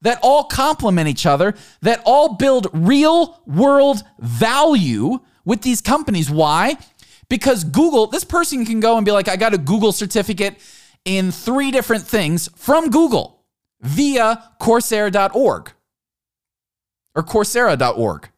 that 0.03 0.19
all 0.23 0.45
complement 0.45 1.09
each 1.09 1.27
other, 1.27 1.55
that 1.83 2.03
all 2.05 2.35
build 2.35 2.69
real 2.73 3.43
world 3.47 4.03
value 4.19 5.19
with 5.45 5.63
these 5.63 5.81
companies. 5.81 6.31
Why? 6.31 6.77
Because 7.29 7.65
Google, 7.65 8.07
this 8.07 8.25
person 8.25 8.65
can 8.65 8.81
go 8.81 8.97
and 8.97 9.05
be 9.05 9.13
like, 9.13 9.29
I 9.29 9.37
got 9.37 9.55
a 9.55 9.59
Google 9.59 9.93
certificate 9.93 10.57
in 11.05 11.31
three 11.33 11.71
different 11.71 12.05
things 12.05 12.49
from 12.57 12.91
Google 12.91 13.45
via 13.81 14.51
Coursera.org 14.61 15.73
or 17.15 17.23
Coursera.org. 17.23 18.29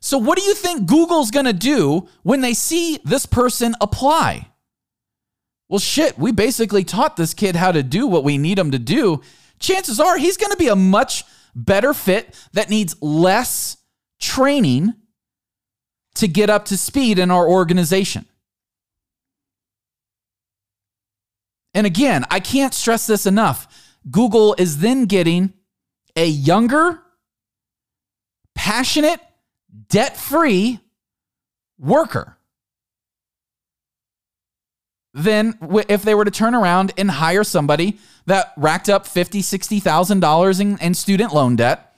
So, 0.00 0.18
what 0.18 0.38
do 0.38 0.44
you 0.44 0.54
think 0.54 0.86
Google's 0.86 1.32
gonna 1.32 1.52
do 1.52 2.08
when 2.22 2.40
they 2.40 2.54
see 2.54 3.00
this 3.04 3.26
person 3.26 3.74
apply? 3.80 4.48
well, 5.68 5.78
shit, 5.80 6.18
we 6.18 6.32
basically 6.32 6.84
taught 6.84 7.16
this 7.16 7.34
kid 7.34 7.56
how 7.56 7.72
to 7.72 7.82
do 7.82 8.06
what 8.06 8.24
we 8.24 8.38
need 8.38 8.58
him 8.58 8.70
to 8.70 8.78
do. 8.78 9.20
Chances 9.58 10.00
are 10.00 10.16
he's 10.18 10.36
going 10.36 10.52
to 10.52 10.56
be 10.56 10.68
a 10.68 10.76
much 10.76 11.24
better 11.54 11.94
fit 11.94 12.34
that 12.52 12.70
needs 12.70 13.00
less 13.00 13.76
training 14.20 14.94
to 16.16 16.28
get 16.28 16.50
up 16.50 16.66
to 16.66 16.76
speed 16.76 17.18
in 17.18 17.30
our 17.30 17.48
organization. 17.48 18.26
And 21.74 21.86
again, 21.86 22.24
I 22.30 22.40
can't 22.40 22.72
stress 22.72 23.06
this 23.06 23.26
enough. 23.26 23.92
Google 24.10 24.54
is 24.58 24.78
then 24.78 25.04
getting 25.04 25.52
a 26.14 26.26
younger, 26.26 27.02
passionate, 28.54 29.20
debt 29.88 30.16
free 30.16 30.80
worker 31.78 32.35
than 35.16 35.58
if 35.88 36.02
they 36.02 36.14
were 36.14 36.26
to 36.26 36.30
turn 36.30 36.54
around 36.54 36.92
and 36.98 37.10
hire 37.10 37.42
somebody 37.42 37.98
that 38.26 38.52
racked 38.58 38.90
up 38.90 39.06
$50,000, 39.06 39.40
$60,000 39.40 40.60
in, 40.60 40.78
in 40.78 40.92
student 40.92 41.32
loan 41.32 41.56
debt. 41.56 41.96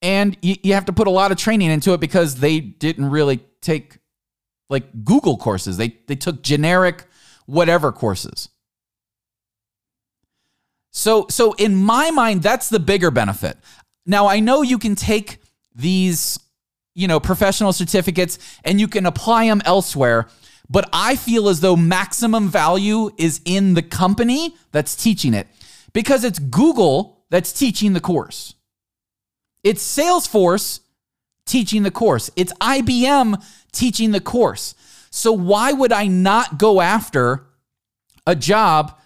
And 0.00 0.36
you, 0.42 0.54
you 0.62 0.74
have 0.74 0.84
to 0.84 0.92
put 0.92 1.08
a 1.08 1.10
lot 1.10 1.32
of 1.32 1.38
training 1.38 1.72
into 1.72 1.92
it 1.92 1.98
because 1.98 2.36
they 2.36 2.60
didn't 2.60 3.10
really 3.10 3.40
take 3.60 3.98
like 4.70 5.04
Google 5.04 5.36
courses. 5.36 5.76
They 5.76 5.98
they 6.06 6.16
took 6.16 6.42
generic 6.42 7.04
whatever 7.46 7.92
courses. 7.92 8.48
So 10.90 11.26
so 11.30 11.52
in 11.52 11.76
my 11.76 12.10
mind 12.10 12.42
that's 12.42 12.68
the 12.68 12.80
bigger 12.80 13.10
benefit. 13.10 13.58
Now 14.06 14.26
I 14.26 14.40
know 14.40 14.62
you 14.62 14.78
can 14.78 14.96
take 14.96 15.38
these 15.74 16.38
you 16.94 17.08
know 17.08 17.20
professional 17.20 17.72
certificates 17.72 18.38
and 18.64 18.80
you 18.80 18.88
can 18.88 19.06
apply 19.06 19.46
them 19.46 19.62
elsewhere, 19.64 20.28
but 20.68 20.88
I 20.92 21.16
feel 21.16 21.48
as 21.48 21.60
though 21.60 21.76
maximum 21.76 22.48
value 22.48 23.10
is 23.18 23.40
in 23.44 23.74
the 23.74 23.82
company 23.82 24.56
that's 24.70 24.96
teaching 24.96 25.34
it 25.34 25.46
because 25.92 26.24
it's 26.24 26.38
Google 26.38 27.24
that's 27.30 27.52
teaching 27.52 27.92
the 27.92 28.00
course. 28.00 28.54
It's 29.64 29.82
Salesforce 29.82 30.80
teaching 31.46 31.82
the 31.82 31.90
course. 31.90 32.30
It's 32.36 32.52
IBM 32.54 33.42
teaching 33.72 34.10
the 34.10 34.20
course. 34.20 34.74
So 35.10 35.32
why 35.32 35.72
would 35.72 35.92
I 35.92 36.06
not 36.06 36.58
go 36.58 36.80
after 36.80 37.46
a 38.26 38.34
job 38.34 38.98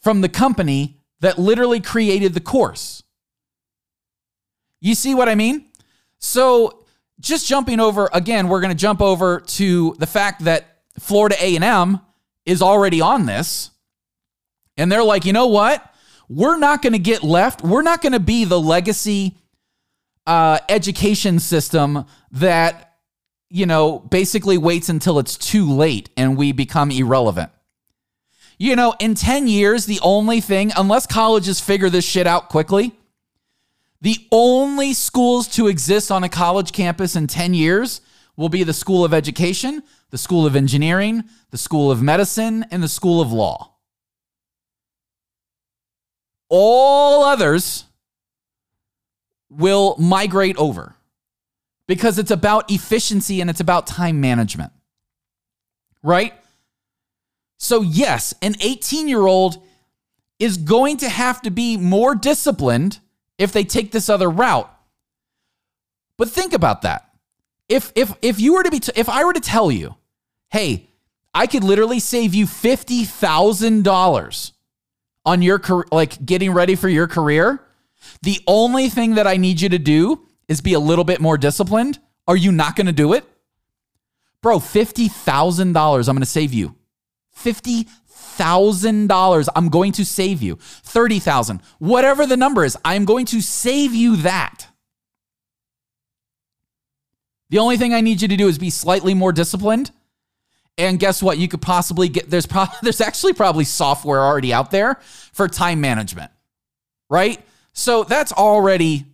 from 0.00 0.20
the 0.20 0.28
company 0.28 1.00
that 1.20 1.38
literally 1.38 1.80
created 1.80 2.34
the 2.34 2.40
course? 2.40 3.02
You 4.80 4.94
see 4.94 5.14
what 5.14 5.28
I 5.28 5.34
mean? 5.34 5.66
So 6.18 6.85
just 7.20 7.46
jumping 7.46 7.80
over 7.80 8.08
again, 8.12 8.48
we're 8.48 8.60
going 8.60 8.72
to 8.72 8.78
jump 8.78 9.00
over 9.00 9.40
to 9.40 9.94
the 9.98 10.06
fact 10.06 10.44
that 10.44 10.78
Florida 10.98 11.36
A&M 11.40 12.00
is 12.44 12.62
already 12.62 13.00
on 13.00 13.26
this. 13.26 13.70
And 14.76 14.92
they're 14.92 15.02
like, 15.02 15.24
"You 15.24 15.32
know 15.32 15.46
what? 15.46 15.82
We're 16.28 16.58
not 16.58 16.82
going 16.82 16.92
to 16.92 16.98
get 16.98 17.22
left. 17.22 17.62
We're 17.62 17.82
not 17.82 18.02
going 18.02 18.12
to 18.12 18.20
be 18.20 18.44
the 18.44 18.60
legacy 18.60 19.36
uh, 20.26 20.58
education 20.68 21.38
system 21.38 22.04
that 22.32 22.94
you 23.48 23.64
know 23.64 24.00
basically 24.00 24.58
waits 24.58 24.88
until 24.88 25.18
it's 25.18 25.36
too 25.36 25.70
late 25.70 26.10
and 26.16 26.36
we 26.36 26.52
become 26.52 26.90
irrelevant. 26.90 27.50
You 28.58 28.74
know, 28.74 28.94
in 28.98 29.14
10 29.14 29.48
years, 29.48 29.84
the 29.84 30.00
only 30.02 30.40
thing, 30.40 30.72
unless 30.76 31.06
colleges 31.06 31.60
figure 31.60 31.90
this 31.90 32.06
shit 32.06 32.26
out 32.26 32.48
quickly, 32.48 32.92
the 34.00 34.26
only 34.30 34.92
schools 34.92 35.48
to 35.48 35.68
exist 35.68 36.10
on 36.10 36.24
a 36.24 36.28
college 36.28 36.72
campus 36.72 37.16
in 37.16 37.26
10 37.26 37.54
years 37.54 38.00
will 38.36 38.48
be 38.48 38.62
the 38.62 38.72
School 38.72 39.04
of 39.04 39.14
Education, 39.14 39.82
the 40.10 40.18
School 40.18 40.46
of 40.46 40.54
Engineering, 40.54 41.24
the 41.50 41.58
School 41.58 41.90
of 41.90 42.02
Medicine, 42.02 42.64
and 42.70 42.82
the 42.82 42.88
School 42.88 43.20
of 43.20 43.32
Law. 43.32 43.72
All 46.48 47.24
others 47.24 47.84
will 49.50 49.96
migrate 49.98 50.56
over 50.58 50.94
because 51.88 52.18
it's 52.18 52.30
about 52.30 52.70
efficiency 52.70 53.40
and 53.40 53.48
it's 53.48 53.60
about 53.60 53.86
time 53.86 54.20
management. 54.20 54.72
Right? 56.02 56.34
So, 57.58 57.80
yes, 57.80 58.34
an 58.42 58.54
18 58.60 59.08
year 59.08 59.26
old 59.26 59.62
is 60.38 60.58
going 60.58 60.98
to 60.98 61.08
have 61.08 61.40
to 61.42 61.50
be 61.50 61.76
more 61.76 62.14
disciplined 62.14 63.00
if 63.38 63.52
they 63.52 63.64
take 63.64 63.92
this 63.92 64.08
other 64.08 64.30
route. 64.30 64.70
But 66.16 66.30
think 66.30 66.52
about 66.52 66.82
that. 66.82 67.10
If 67.68 67.92
if 67.94 68.14
if 68.22 68.40
you 68.40 68.54
were 68.54 68.62
to 68.62 68.70
be 68.70 68.80
t- 68.80 68.92
if 68.96 69.08
I 69.08 69.24
were 69.24 69.32
to 69.32 69.40
tell 69.40 69.70
you, 69.70 69.96
"Hey, 70.50 70.88
I 71.36 71.46
could 71.46 71.62
literally 71.64 72.00
save 72.00 72.32
you 72.32 72.46
$50,000 72.46 74.52
on 75.26 75.42
your 75.42 75.60
like 75.92 76.24
getting 76.24 76.52
ready 76.52 76.76
for 76.76 76.88
your 76.88 77.06
career, 77.06 77.60
the 78.22 78.40
only 78.46 78.88
thing 78.88 79.16
that 79.16 79.26
I 79.26 79.36
need 79.36 79.60
you 79.60 79.68
to 79.68 79.78
do 79.78 80.24
is 80.48 80.62
be 80.62 80.72
a 80.72 80.80
little 80.80 81.04
bit 81.04 81.20
more 81.20 81.36
disciplined. 81.36 81.98
Are 82.26 82.36
you 82.36 82.52
not 82.52 82.74
going 82.74 82.86
to 82.86 82.92
do 82.92 83.12
it? 83.12 83.28
Bro, 84.40 84.60
$50,000 84.60 86.08
I'm 86.08 86.14
going 86.14 86.20
to 86.20 86.26
save 86.26 86.54
you. 86.54 86.74
$50,000 87.36 87.86
I'm 88.38 89.68
going 89.68 89.92
to 89.92 90.04
save 90.04 90.42
you. 90.42 90.56
30,000. 90.60 91.60
Whatever 91.78 92.26
the 92.26 92.36
number 92.36 92.64
is, 92.64 92.76
I'm 92.84 93.04
going 93.04 93.26
to 93.26 93.40
save 93.40 93.94
you 93.94 94.16
that. 94.16 94.68
The 97.50 97.58
only 97.58 97.76
thing 97.76 97.94
I 97.94 98.00
need 98.00 98.22
you 98.22 98.28
to 98.28 98.36
do 98.36 98.48
is 98.48 98.58
be 98.58 98.70
slightly 98.70 99.14
more 99.14 99.32
disciplined. 99.32 99.90
And 100.78 100.98
guess 100.98 101.22
what? 101.22 101.38
You 101.38 101.48
could 101.48 101.62
possibly 101.62 102.08
get 102.08 102.28
there's 102.28 102.46
there's 102.82 103.00
actually 103.00 103.32
probably 103.32 103.64
software 103.64 104.20
already 104.20 104.52
out 104.52 104.70
there 104.70 104.96
for 105.32 105.48
time 105.48 105.80
management. 105.80 106.30
Right? 107.08 107.40
So 107.72 108.04
that's 108.04 108.32
already, 108.32 109.04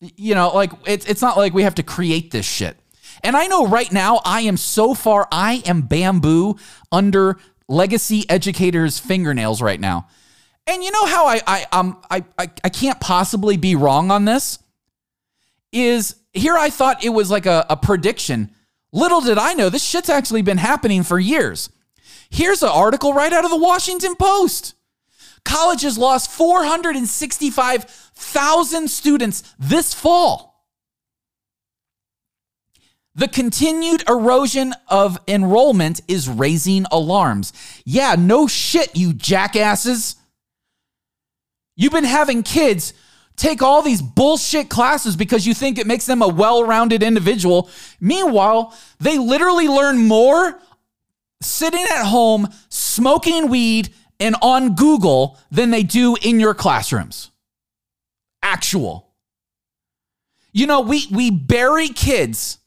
you 0.00 0.34
know, 0.34 0.50
like 0.54 0.72
it's 0.86 1.06
it's 1.06 1.22
not 1.22 1.36
like 1.36 1.54
we 1.54 1.62
have 1.62 1.76
to 1.76 1.82
create 1.82 2.30
this 2.30 2.46
shit. 2.46 2.76
And 3.22 3.36
I 3.36 3.46
know 3.46 3.66
right 3.66 3.90
now 3.90 4.20
I 4.24 4.42
am 4.42 4.56
so 4.56 4.92
far, 4.92 5.26
I 5.32 5.62
am 5.64 5.82
bamboo 5.82 6.56
under 6.92 7.38
legacy 7.68 8.28
educators' 8.28 8.98
fingernails 8.98 9.62
right 9.62 9.80
now. 9.80 10.08
And 10.66 10.82
you 10.82 10.90
know 10.90 11.06
how 11.06 11.26
I 11.26 11.40
I 11.46 11.66
um 11.72 12.02
I 12.10 12.24
I, 12.38 12.50
I 12.62 12.68
can't 12.68 13.00
possibly 13.00 13.56
be 13.56 13.76
wrong 13.76 14.10
on 14.10 14.24
this? 14.24 14.58
Is 15.72 16.16
here 16.32 16.56
I 16.56 16.70
thought 16.70 17.04
it 17.04 17.10
was 17.10 17.30
like 17.30 17.46
a, 17.46 17.64
a 17.68 17.76
prediction. 17.76 18.50
Little 18.92 19.20
did 19.20 19.38
I 19.38 19.54
know 19.54 19.70
this 19.70 19.84
shit's 19.84 20.08
actually 20.08 20.42
been 20.42 20.58
happening 20.58 21.02
for 21.02 21.18
years. 21.18 21.68
Here's 22.30 22.62
an 22.62 22.70
article 22.70 23.12
right 23.12 23.32
out 23.32 23.44
of 23.44 23.50
the 23.50 23.56
Washington 23.56 24.14
Post. 24.16 24.74
Colleges 25.44 25.98
lost 25.98 26.30
465,000 26.30 28.88
students 28.88 29.54
this 29.58 29.92
fall. 29.92 30.53
The 33.16 33.28
continued 33.28 34.02
erosion 34.08 34.74
of 34.88 35.18
enrollment 35.28 36.00
is 36.08 36.28
raising 36.28 36.84
alarms. 36.90 37.52
Yeah, 37.84 38.16
no 38.18 38.48
shit, 38.48 38.96
you 38.96 39.12
jackasses. 39.12 40.16
You've 41.76 41.92
been 41.92 42.04
having 42.04 42.42
kids 42.42 42.92
take 43.36 43.62
all 43.62 43.82
these 43.82 44.02
bullshit 44.02 44.68
classes 44.68 45.16
because 45.16 45.46
you 45.46 45.54
think 45.54 45.78
it 45.78 45.86
makes 45.86 46.06
them 46.06 46.22
a 46.22 46.28
well 46.28 46.64
rounded 46.64 47.02
individual. 47.02 47.70
Meanwhile, 48.00 48.76
they 48.98 49.18
literally 49.18 49.68
learn 49.68 49.98
more 49.98 50.60
sitting 51.40 51.84
at 51.90 52.04
home, 52.04 52.48
smoking 52.68 53.48
weed, 53.48 53.92
and 54.18 54.36
on 54.42 54.74
Google 54.74 55.38
than 55.50 55.70
they 55.70 55.82
do 55.82 56.16
in 56.22 56.40
your 56.40 56.54
classrooms. 56.54 57.30
Actual. 58.42 59.12
You 60.52 60.66
know, 60.66 60.80
we 60.80 61.06
we 61.10 61.30
bury 61.30 61.88
kids 61.88 62.58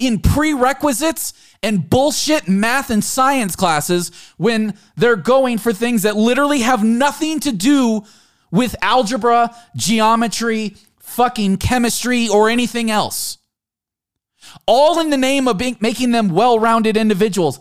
in 0.00 0.18
prerequisites 0.18 1.32
and 1.62 1.88
bullshit 1.88 2.48
math 2.48 2.90
and 2.90 3.04
science 3.04 3.54
classes 3.54 4.10
when 4.38 4.74
they're 4.96 5.14
going 5.14 5.58
for 5.58 5.72
things 5.72 6.02
that 6.02 6.16
literally 6.16 6.60
have 6.60 6.82
nothing 6.82 7.38
to 7.40 7.52
do 7.52 8.02
with 8.50 8.74
algebra, 8.82 9.54
geometry, 9.76 10.74
fucking 10.98 11.58
chemistry, 11.58 12.28
or 12.28 12.48
anything 12.48 12.90
else. 12.90 13.38
All 14.66 14.98
in 14.98 15.10
the 15.10 15.16
name 15.16 15.46
of 15.46 15.58
being, 15.58 15.76
making 15.80 16.12
them 16.12 16.30
well 16.30 16.58
rounded 16.58 16.96
individuals. 16.96 17.60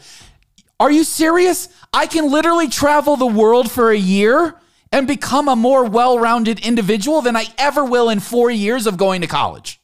Are 0.80 0.90
you 0.90 1.04
serious? 1.04 1.68
I 1.94 2.08
can 2.08 2.32
literally 2.32 2.70
travel 2.70 3.18
the 3.18 3.28
world 3.28 3.70
for 3.70 3.92
a 3.92 3.98
year 3.98 4.56
and 4.92 5.06
become 5.06 5.48
a 5.48 5.56
more 5.56 5.84
well 5.84 6.18
rounded 6.18 6.60
individual 6.60 7.22
than 7.22 7.36
I 7.36 7.46
ever 7.58 7.84
will 7.84 8.10
in 8.10 8.20
four 8.22 8.50
years 8.50 8.88
of 8.88 8.98
going 8.98 9.22
to 9.22 9.28
college. 9.28 9.79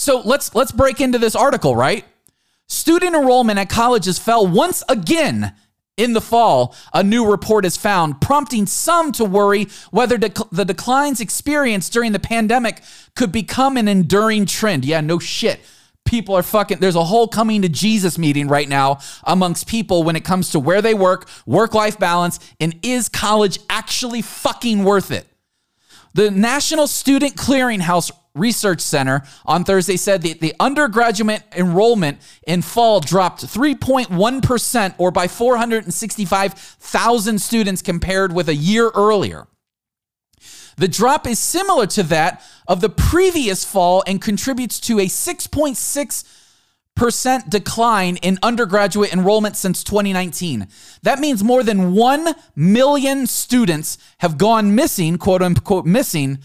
So 0.00 0.22
let's 0.24 0.54
let's 0.54 0.72
break 0.72 1.02
into 1.02 1.18
this 1.18 1.36
article, 1.36 1.76
right? 1.76 2.06
Student 2.68 3.14
enrollment 3.14 3.58
at 3.58 3.68
colleges 3.68 4.18
fell 4.18 4.46
once 4.46 4.82
again 4.88 5.52
In 6.00 6.14
the 6.14 6.20
fall, 6.22 6.74
a 6.94 7.02
new 7.02 7.30
report 7.30 7.66
is 7.66 7.76
found, 7.76 8.22
prompting 8.22 8.64
some 8.64 9.12
to 9.12 9.24
worry 9.26 9.66
whether 9.90 10.16
dec- 10.16 10.48
the 10.50 10.64
declines 10.64 11.20
experienced 11.20 11.92
during 11.92 12.12
the 12.12 12.18
pandemic 12.18 12.80
could 13.14 13.30
become 13.30 13.76
an 13.76 13.86
enduring 13.86 14.46
trend. 14.46 14.86
Yeah, 14.86 15.02
no 15.02 15.18
shit. 15.18 15.60
People 16.06 16.34
are 16.34 16.42
fucking, 16.42 16.78
there's 16.78 16.96
a 16.96 17.04
whole 17.04 17.28
coming 17.28 17.60
to 17.60 17.68
Jesus 17.68 18.16
meeting 18.16 18.48
right 18.48 18.66
now 18.66 19.00
amongst 19.24 19.66
people 19.66 20.02
when 20.02 20.16
it 20.16 20.24
comes 20.24 20.52
to 20.52 20.58
where 20.58 20.80
they 20.80 20.94
work, 20.94 21.28
work 21.44 21.74
life 21.74 21.98
balance, 21.98 22.40
and 22.58 22.74
is 22.82 23.10
college 23.10 23.58
actually 23.68 24.22
fucking 24.22 24.82
worth 24.82 25.10
it? 25.10 25.26
The 26.14 26.30
National 26.30 26.86
Student 26.86 27.36
Clearinghouse 27.36 28.10
Research 28.34 28.80
Center 28.80 29.22
on 29.44 29.64
Thursday 29.64 29.96
said 29.96 30.22
that 30.22 30.40
the 30.40 30.54
undergraduate 30.60 31.42
enrollment 31.56 32.20
in 32.46 32.62
fall 32.62 33.00
dropped 33.00 33.44
3.1% 33.44 34.94
or 34.98 35.10
by 35.10 35.26
465,000 35.26 37.40
students 37.40 37.82
compared 37.82 38.32
with 38.32 38.48
a 38.48 38.54
year 38.54 38.92
earlier. 38.94 39.48
The 40.76 40.86
drop 40.88 41.26
is 41.26 41.38
similar 41.38 41.86
to 41.88 42.02
that 42.04 42.42
of 42.66 42.80
the 42.80 42.88
previous 42.88 43.62
fall 43.64 44.02
and 44.06 44.22
contributes 44.22 44.80
to 44.80 44.98
a 45.00 45.06
6.6% 45.06 47.50
decline 47.50 48.16
in 48.16 48.38
undergraduate 48.42 49.12
enrollment 49.12 49.56
since 49.56 49.84
2019. 49.84 50.66
That 51.02 51.18
means 51.18 51.44
more 51.44 51.62
than 51.62 51.92
1 51.92 52.34
million 52.56 53.26
students 53.26 53.98
have 54.18 54.38
gone 54.38 54.74
missing, 54.74 55.18
quote 55.18 55.42
unquote, 55.42 55.84
missing 55.84 56.38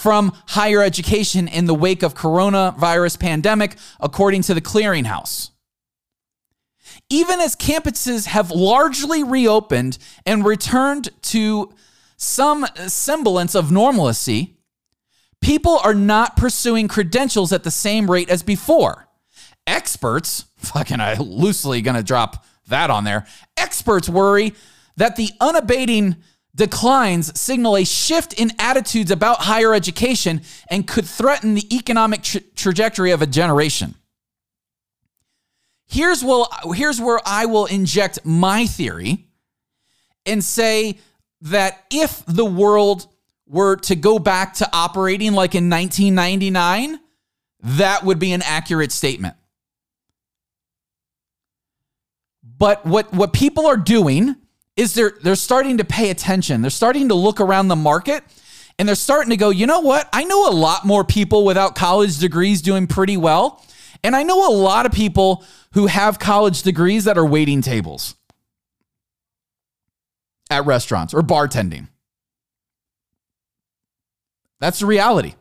from 0.00 0.32
higher 0.48 0.82
education 0.82 1.46
in 1.46 1.66
the 1.66 1.74
wake 1.74 2.02
of 2.02 2.14
coronavirus 2.14 3.20
pandemic, 3.20 3.76
according 4.00 4.40
to 4.40 4.54
the 4.54 4.60
clearinghouse. 4.60 5.50
Even 7.10 7.38
as 7.38 7.54
campuses 7.54 8.24
have 8.24 8.50
largely 8.50 9.22
reopened 9.22 9.98
and 10.24 10.42
returned 10.42 11.10
to 11.20 11.74
some 12.16 12.66
semblance 12.86 13.54
of 13.54 13.70
normalcy, 13.70 14.56
people 15.42 15.78
are 15.84 15.94
not 15.94 16.34
pursuing 16.34 16.88
credentials 16.88 17.52
at 17.52 17.62
the 17.62 17.70
same 17.70 18.10
rate 18.10 18.30
as 18.30 18.42
before. 18.42 19.06
Experts, 19.66 20.46
fucking 20.56 21.00
I 21.00 21.14
loosely 21.16 21.82
gonna 21.82 22.02
drop 22.02 22.46
that 22.68 22.88
on 22.88 23.04
there. 23.04 23.26
Experts 23.58 24.08
worry 24.08 24.54
that 24.96 25.16
the 25.16 25.30
unabating 25.40 26.16
declines 26.54 27.38
signal 27.38 27.76
a 27.76 27.84
shift 27.84 28.32
in 28.34 28.52
attitudes 28.58 29.10
about 29.10 29.38
higher 29.38 29.74
education 29.74 30.42
and 30.68 30.86
could 30.86 31.06
threaten 31.06 31.54
the 31.54 31.74
economic 31.74 32.22
tra- 32.22 32.40
trajectory 32.56 33.12
of 33.12 33.22
a 33.22 33.26
generation. 33.26 33.94
Here's, 35.86 36.22
well, 36.22 36.48
here's 36.74 37.00
where 37.00 37.20
I 37.24 37.46
will 37.46 37.66
inject 37.66 38.24
my 38.24 38.66
theory 38.66 39.26
and 40.24 40.42
say 40.42 40.98
that 41.42 41.84
if 41.90 42.24
the 42.26 42.44
world 42.44 43.06
were 43.46 43.76
to 43.76 43.96
go 43.96 44.18
back 44.18 44.54
to 44.54 44.68
operating 44.72 45.32
like 45.32 45.54
in 45.54 45.68
1999, 45.68 47.00
that 47.62 48.04
would 48.04 48.18
be 48.18 48.32
an 48.32 48.42
accurate 48.42 48.92
statement. 48.92 49.34
But 52.42 52.86
what, 52.86 53.12
what 53.12 53.32
people 53.32 53.66
are 53.66 53.76
doing 53.76 54.36
is 54.76 54.94
they're, 54.94 55.12
they're 55.22 55.34
starting 55.34 55.78
to 55.78 55.84
pay 55.84 56.10
attention. 56.10 56.62
They're 56.62 56.70
starting 56.70 57.08
to 57.08 57.14
look 57.14 57.40
around 57.40 57.68
the 57.68 57.76
market 57.76 58.24
and 58.78 58.88
they're 58.88 58.94
starting 58.94 59.30
to 59.30 59.36
go, 59.36 59.50
you 59.50 59.66
know 59.66 59.80
what? 59.80 60.08
I 60.12 60.24
know 60.24 60.48
a 60.48 60.54
lot 60.54 60.86
more 60.86 61.04
people 61.04 61.44
without 61.44 61.74
college 61.74 62.18
degrees 62.18 62.62
doing 62.62 62.86
pretty 62.86 63.16
well. 63.16 63.64
And 64.02 64.16
I 64.16 64.22
know 64.22 64.48
a 64.48 64.54
lot 64.54 64.86
of 64.86 64.92
people 64.92 65.44
who 65.74 65.86
have 65.86 66.18
college 66.18 66.62
degrees 66.62 67.04
that 67.04 67.18
are 67.18 67.26
waiting 67.26 67.60
tables 67.60 68.16
at 70.48 70.64
restaurants 70.64 71.12
or 71.12 71.22
bartending. 71.22 71.88
That's 74.60 74.80
the 74.80 74.86
reality. 74.86 75.34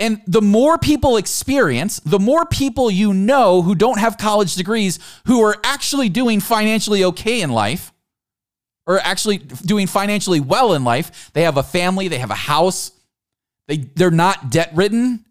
And 0.00 0.20
the 0.26 0.42
more 0.42 0.76
people 0.76 1.16
experience, 1.16 2.00
the 2.00 2.18
more 2.18 2.44
people 2.44 2.90
you 2.90 3.14
know 3.14 3.62
who 3.62 3.74
don't 3.74 3.98
have 3.98 4.18
college 4.18 4.56
degrees 4.56 4.98
who 5.26 5.42
are 5.42 5.56
actually 5.62 6.08
doing 6.08 6.40
financially 6.40 7.04
okay 7.04 7.42
in 7.42 7.50
life 7.50 7.92
or 8.86 8.98
actually 8.98 9.38
doing 9.38 9.86
financially 9.86 10.40
well 10.40 10.74
in 10.74 10.84
life. 10.84 11.30
They 11.32 11.42
have 11.42 11.56
a 11.56 11.62
family, 11.62 12.08
they 12.08 12.18
have 12.18 12.30
a 12.30 12.34
house, 12.34 12.90
they, 13.68 13.78
they're 13.78 14.10
not 14.10 14.50
debt 14.50 14.70
ridden 14.74 15.24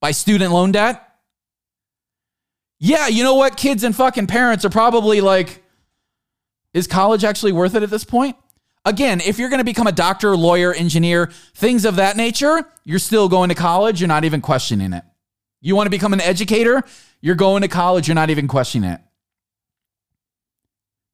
by 0.00 0.10
student 0.10 0.52
loan 0.52 0.72
debt. 0.72 1.04
Yeah, 2.80 3.08
you 3.08 3.22
know 3.22 3.34
what? 3.34 3.56
Kids 3.56 3.82
and 3.82 3.94
fucking 3.94 4.26
parents 4.26 4.64
are 4.64 4.70
probably 4.70 5.20
like, 5.20 5.62
is 6.74 6.86
college 6.86 7.24
actually 7.24 7.52
worth 7.52 7.74
it 7.74 7.82
at 7.82 7.90
this 7.90 8.04
point? 8.04 8.36
Again, 8.84 9.20
if 9.20 9.38
you're 9.38 9.50
going 9.50 9.58
to 9.58 9.64
become 9.64 9.86
a 9.86 9.92
doctor, 9.92 10.36
lawyer, 10.36 10.72
engineer, 10.72 11.26
things 11.54 11.84
of 11.84 11.96
that 11.96 12.16
nature, 12.16 12.64
you're 12.84 12.98
still 12.98 13.28
going 13.28 13.48
to 13.48 13.54
college. 13.54 14.00
You're 14.00 14.08
not 14.08 14.24
even 14.24 14.40
questioning 14.40 14.92
it. 14.92 15.04
You 15.60 15.76
want 15.76 15.86
to 15.86 15.90
become 15.90 16.12
an 16.12 16.20
educator? 16.20 16.82
You're 17.20 17.34
going 17.34 17.62
to 17.62 17.68
college. 17.68 18.08
You're 18.08 18.14
not 18.14 18.30
even 18.30 18.48
questioning 18.48 18.90
it. 18.90 19.00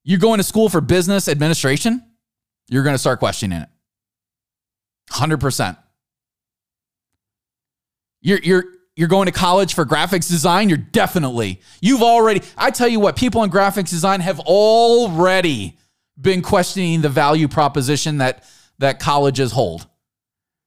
You're 0.05 0.21
going 0.21 0.39
to 0.39 0.45
school 0.45 0.69
for 0.69 0.81
business 0.81 1.29
administration? 1.29 2.05
You're 2.69 2.83
going 2.83 2.95
to 2.95 2.99
start 2.99 3.19
questioning 3.19 3.61
it. 3.63 3.69
100%. 5.11 5.77
You're, 8.21 8.39
you're, 8.39 8.65
you're 8.97 9.09
going 9.09 9.27
to 9.27 9.33
college 9.33 9.75
for 9.75 9.85
graphics 9.85 10.29
design, 10.29 10.69
you're 10.69 10.79
definitely, 10.79 11.61
you've 11.81 12.03
already, 12.03 12.43
I 12.57 12.71
tell 12.71 12.89
you 12.89 13.01
what, 13.01 13.17
people 13.17 13.43
in 13.43 13.51
graphics 13.51 13.91
design 13.91 14.21
have 14.21 14.41
already 14.41 15.77
been 16.21 16.43
questioning 16.43 17.01
the 17.01 17.09
value 17.09 17.49
proposition 17.49 18.19
that, 18.19 18.45
that 18.79 19.01
colleges 19.01 19.53
hold. 19.53 19.87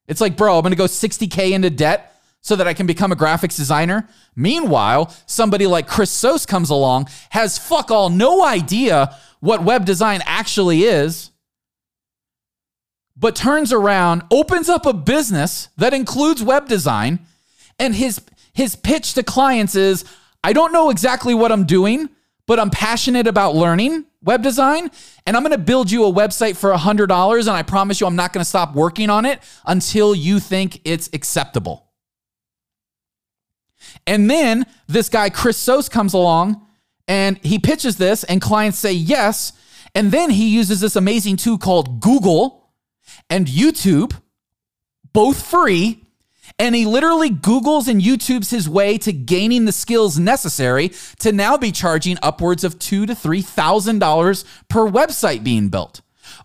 It's 0.07 0.21
like, 0.21 0.38
bro, 0.38 0.57
I'm 0.57 0.62
going 0.62 0.71
to 0.71 0.77
go 0.77 0.86
60K 0.86 1.51
into 1.51 1.69
debt 1.69 2.13
so 2.41 2.55
that 2.55 2.67
I 2.67 2.73
can 2.73 2.88
become 2.88 3.12
a 3.12 3.15
graphics 3.15 3.57
designer. 3.57 4.07
Meanwhile, 4.36 5.13
somebody 5.25 5.67
like 5.67 5.88
Chris 5.88 6.12
Sos 6.12 6.45
comes 6.45 6.69
along, 6.69 7.10
has 7.31 7.57
fuck 7.57 7.91
all 7.91 8.10
no 8.10 8.43
idea 8.45 9.15
what 9.39 9.63
web 9.63 9.86
design 9.86 10.21
actually 10.25 10.83
is, 10.83 11.31
but 13.15 13.36
turns 13.36 13.73
around, 13.73 14.23
opens 14.31 14.69
up 14.69 14.86
a 14.86 14.93
business 14.93 15.69
that 15.77 15.93
includes 15.93 16.43
web 16.43 16.67
design 16.67 17.19
and 17.79 17.95
his 17.95 18.21
his 18.53 18.75
pitch 18.75 19.13
to 19.13 19.23
clients 19.23 19.75
is 19.75 20.03
I 20.43 20.53
don't 20.53 20.71
know 20.71 20.89
exactly 20.89 21.33
what 21.33 21.51
I'm 21.51 21.65
doing, 21.65 22.10
but 22.47 22.60
I'm 22.60 22.69
passionate 22.71 23.27
about 23.27 23.55
learning 23.55 24.05
web 24.23 24.41
design 24.41 24.89
and 25.25 25.38
I'm 25.38 25.43
going 25.43 25.51
to 25.51 25.57
build 25.57 25.91
you 25.91 26.05
a 26.05 26.12
website 26.12 26.57
for 26.57 26.71
$100 26.73 27.39
and 27.39 27.49
I 27.49 27.62
promise 27.62 28.01
you 28.01 28.07
I'm 28.07 28.15
not 28.15 28.33
going 28.33 28.41
to 28.41 28.49
stop 28.49 28.73
working 28.73 29.10
on 29.10 29.25
it 29.25 29.39
until 29.65 30.15
you 30.15 30.39
think 30.39 30.81
it's 30.83 31.10
acceptable. 31.13 31.89
And 34.07 34.29
then 34.29 34.65
this 34.88 35.10
guy 35.10 35.29
Chris 35.29 35.57
Sos 35.57 35.88
comes 35.89 36.13
along 36.13 36.65
and 37.07 37.38
he 37.43 37.60
pitches 37.60 37.97
this 37.97 38.23
and 38.23 38.41
clients 38.41 38.79
say 38.79 38.93
yes 38.93 39.53
and 39.93 40.12
then 40.12 40.29
he 40.29 40.49
uses 40.49 40.79
this 40.79 40.95
amazing 40.95 41.38
tool 41.38 41.57
called 41.57 41.99
Google 42.01 42.71
and 43.29 43.47
YouTube 43.47 44.13
both 45.13 45.45
free 45.45 46.07
and 46.60 46.75
he 46.75 46.86
literally 46.86 47.29
Googles 47.29 47.88
and 47.88 48.01
YouTubes 48.01 48.51
his 48.51 48.67
way 48.69 48.97
to 48.99 49.13
gaining 49.13 49.65
the 49.65 49.71
skills 49.71 50.17
necessary 50.17 50.91
to 51.19 51.31
now 51.31 51.57
be 51.57 51.71
charging 51.71 52.17
upwards 52.21 52.63
of 52.63 52.79
two 52.79 53.05
to 53.05 53.15
three 53.15 53.41
thousand 53.41 53.99
dollars 53.99 54.45
per 54.69 54.89
website 54.89 55.43
being 55.43 55.69
built. 55.69 56.01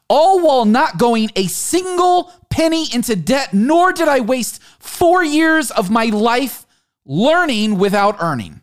All 0.08 0.40
while 0.40 0.64
not 0.64 0.98
going 0.98 1.30
a 1.36 1.46
single 1.46 2.32
penny 2.50 2.86
into 2.92 3.16
debt, 3.16 3.54
nor 3.54 3.92
did 3.92 4.08
I 4.08 4.20
waste 4.20 4.62
four 4.78 5.24
years 5.24 5.70
of 5.70 5.90
my 5.90 6.06
life 6.06 6.66
learning 7.04 7.78
without 7.78 8.22
earning. 8.22 8.60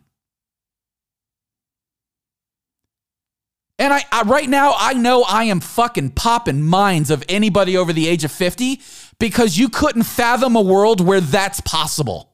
And 3.78 3.94
I, 3.94 4.04
I, 4.12 4.22
right 4.22 4.48
now 4.48 4.74
I 4.76 4.92
know 4.92 5.24
I 5.26 5.44
am 5.44 5.60
fucking 5.60 6.10
popping 6.10 6.60
minds 6.60 7.10
of 7.10 7.24
anybody 7.30 7.78
over 7.78 7.94
the 7.94 8.08
age 8.08 8.24
of 8.24 8.30
50 8.30 8.80
because 9.20 9.56
you 9.56 9.68
couldn't 9.68 10.02
fathom 10.02 10.56
a 10.56 10.60
world 10.60 11.00
where 11.00 11.20
that's 11.20 11.60
possible. 11.60 12.32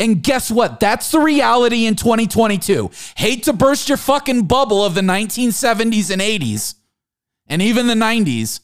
And 0.00 0.22
guess 0.22 0.50
what? 0.50 0.80
That's 0.80 1.10
the 1.10 1.20
reality 1.20 1.86
in 1.86 1.94
2022. 1.94 2.90
Hate 3.16 3.44
to 3.44 3.52
burst 3.52 3.88
your 3.88 3.98
fucking 3.98 4.46
bubble 4.46 4.84
of 4.84 4.94
the 4.94 5.00
1970s 5.00 6.10
and 6.10 6.22
80s 6.22 6.74
and 7.46 7.60
even 7.60 7.86
the 7.86 7.94
90s. 7.94 8.60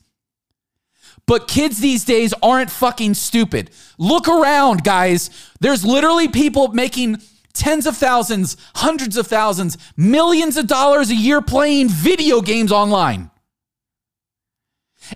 But 1.26 1.46
kids 1.46 1.80
these 1.80 2.04
days 2.04 2.32
aren't 2.42 2.70
fucking 2.70 3.14
stupid. 3.14 3.70
Look 3.98 4.26
around, 4.26 4.82
guys. 4.82 5.30
There's 5.60 5.84
literally 5.84 6.28
people 6.28 6.68
making 6.68 7.18
tens 7.52 7.86
of 7.86 7.96
thousands, 7.96 8.56
hundreds 8.76 9.16
of 9.16 9.26
thousands, 9.26 9.76
millions 9.96 10.56
of 10.56 10.66
dollars 10.66 11.10
a 11.10 11.14
year 11.14 11.42
playing 11.42 11.88
video 11.88 12.40
games 12.40 12.72
online. 12.72 13.30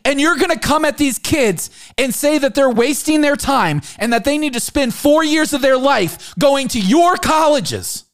And 0.05 0.21
you're 0.21 0.37
going 0.37 0.51
to 0.51 0.59
come 0.59 0.85
at 0.85 0.99
these 0.99 1.19
kids 1.19 1.71
and 1.99 2.15
say 2.15 2.39
that 2.39 2.55
they're 2.55 2.71
wasting 2.71 3.21
their 3.21 3.37
time 3.37 3.83
and 3.99 4.13
that 4.13 4.25
they 4.25 4.39
need 4.39 4.55
to 4.55 4.61
spend 4.61 4.95
four 4.95 5.23
years 5.25 5.53
of 5.53 5.63
their 5.63 5.77
life 5.77 6.35
going 6.39 6.69
to 6.69 6.81
your 6.81 7.17
colleges 7.17 8.05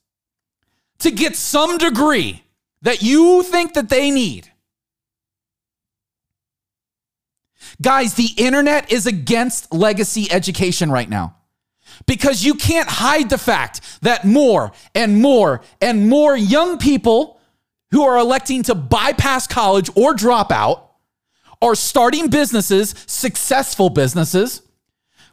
to 0.98 1.10
get 1.10 1.36
some 1.36 1.78
degree 1.78 2.42
that 2.82 3.02
you 3.02 3.42
think 3.42 3.74
that 3.74 3.88
they 3.88 4.10
need. 4.10 4.50
Guys, 7.80 8.14
the 8.14 8.30
internet 8.36 8.92
is 8.92 9.06
against 9.06 9.72
legacy 9.72 10.30
education 10.30 10.90
right 10.90 11.08
now 11.08 11.36
because 12.06 12.44
you 12.44 12.54
can't 12.54 12.88
hide 12.88 13.30
the 13.30 13.38
fact 13.38 13.80
that 14.02 14.24
more 14.24 14.72
and 14.94 15.20
more 15.20 15.62
and 15.80 16.08
more 16.08 16.36
young 16.36 16.78
people 16.78 17.40
who 17.90 18.02
are 18.02 18.18
electing 18.18 18.62
to 18.64 18.74
bypass 18.74 19.46
college 19.46 19.90
or 19.96 20.14
drop 20.14 20.52
out 20.52 20.89
are 21.62 21.74
starting 21.74 22.28
businesses, 22.28 22.94
successful 23.06 23.90
businesses, 23.90 24.62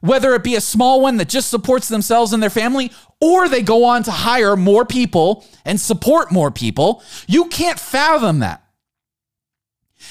whether 0.02 0.34
it 0.34 0.44
be 0.44 0.56
a 0.56 0.62
small 0.62 1.02
one 1.02 1.18
that 1.18 1.30
just 1.30 1.50
supports 1.50 1.88
themselves 1.88 2.34
and 2.34 2.42
their 2.42 2.50
family, 2.50 2.92
or 3.20 3.50
they 3.50 3.62
go 3.62 3.84
on 3.86 4.04
to 4.04 4.12
hire 4.12 4.56
more 4.56 4.86
people 4.86 5.46
and 5.66 5.80
support 5.80 6.32
more 6.32 6.52
people. 6.52 7.04
You 7.28 7.46
can't 7.46 7.80
fathom 7.80 8.40
that. 8.40 8.63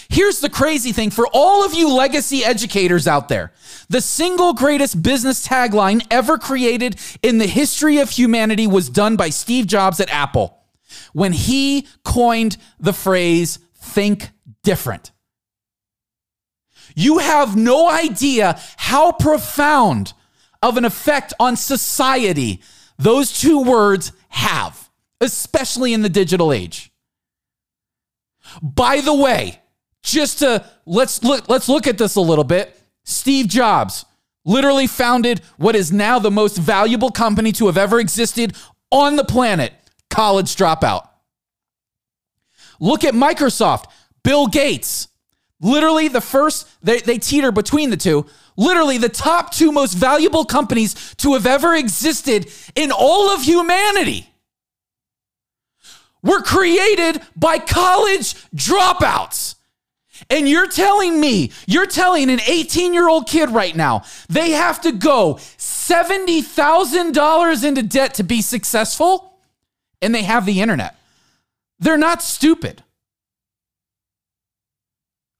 Here's 0.08 0.40
the 0.40 0.50
crazy 0.50 0.92
thing 0.92 1.10
for 1.10 1.26
all 1.32 1.64
of 1.64 1.74
you 1.74 1.92
legacy 1.92 2.44
educators 2.44 3.06
out 3.06 3.28
there 3.28 3.52
the 3.88 4.00
single 4.00 4.52
greatest 4.52 5.02
business 5.02 5.46
tagline 5.46 6.04
ever 6.10 6.38
created 6.38 6.96
in 7.22 7.38
the 7.38 7.46
history 7.46 7.98
of 7.98 8.10
humanity 8.10 8.66
was 8.66 8.90
done 8.90 9.16
by 9.16 9.30
Steve 9.30 9.66
Jobs 9.66 10.00
at 10.00 10.10
Apple 10.10 10.58
when 11.12 11.32
he 11.32 11.86
coined 12.04 12.56
the 12.80 12.92
phrase 12.92 13.58
think 13.76 14.30
different. 14.62 15.12
You 16.96 17.18
have 17.18 17.56
no 17.56 17.88
idea 17.88 18.58
how 18.78 19.12
profound 19.12 20.14
of 20.62 20.76
an 20.76 20.84
effect 20.84 21.34
on 21.38 21.54
society 21.54 22.60
those 22.98 23.38
two 23.38 23.62
words 23.62 24.12
have, 24.30 24.90
especially 25.20 25.92
in 25.92 26.00
the 26.00 26.08
digital 26.08 26.52
age. 26.52 26.90
By 28.62 29.02
the 29.02 29.14
way, 29.14 29.60
just 30.02 30.38
to 30.38 30.64
let's 30.86 31.22
look 31.22 31.48
let's 31.48 31.68
look 31.68 31.86
at 31.86 31.98
this 31.98 32.16
a 32.16 32.20
little 32.20 32.44
bit. 32.44 32.74
Steve 33.04 33.46
Jobs 33.46 34.06
literally 34.46 34.86
founded 34.86 35.42
what 35.58 35.76
is 35.76 35.92
now 35.92 36.18
the 36.18 36.30
most 36.30 36.56
valuable 36.56 37.10
company 37.10 37.52
to 37.52 37.66
have 37.66 37.76
ever 37.76 38.00
existed 38.00 38.56
on 38.90 39.16
the 39.16 39.24
planet, 39.24 39.72
College 40.08 40.56
Dropout. 40.56 41.08
Look 42.80 43.04
at 43.04 43.14
Microsoft, 43.14 43.86
Bill 44.22 44.46
Gates. 44.46 45.08
Literally 45.60 46.08
the 46.08 46.20
first 46.20 46.68
they, 46.82 46.98
they 47.00 47.16
teeter 47.18 47.50
between 47.50 47.88
the 47.90 47.96
two. 47.96 48.26
Literally 48.56 48.98
the 48.98 49.08
top 49.08 49.54
two 49.54 49.72
most 49.72 49.94
valuable 49.94 50.44
companies 50.44 51.14
to 51.16 51.32
have 51.34 51.46
ever 51.46 51.74
existed 51.74 52.48
in 52.74 52.92
all 52.92 53.30
of 53.30 53.42
humanity 53.42 54.28
were 56.22 56.42
created 56.42 57.22
by 57.36 57.58
college 57.58 58.34
dropouts. 58.54 59.54
And 60.30 60.48
you're 60.48 60.68
telling 60.68 61.20
me, 61.20 61.52
you're 61.66 61.86
telling 61.86 62.30
an 62.30 62.40
18 62.46 62.94
year 62.94 63.08
old 63.08 63.28
kid 63.28 63.50
right 63.50 63.76
now, 63.76 64.04
they 64.28 64.52
have 64.52 64.80
to 64.82 64.92
go 64.92 65.34
$70,000 65.58 67.64
into 67.64 67.82
debt 67.82 68.14
to 68.14 68.22
be 68.24 68.40
successful, 68.42 69.38
and 70.00 70.14
they 70.14 70.22
have 70.22 70.46
the 70.46 70.60
internet. 70.60 70.96
They're 71.78 71.98
not 71.98 72.22
stupid. 72.22 72.82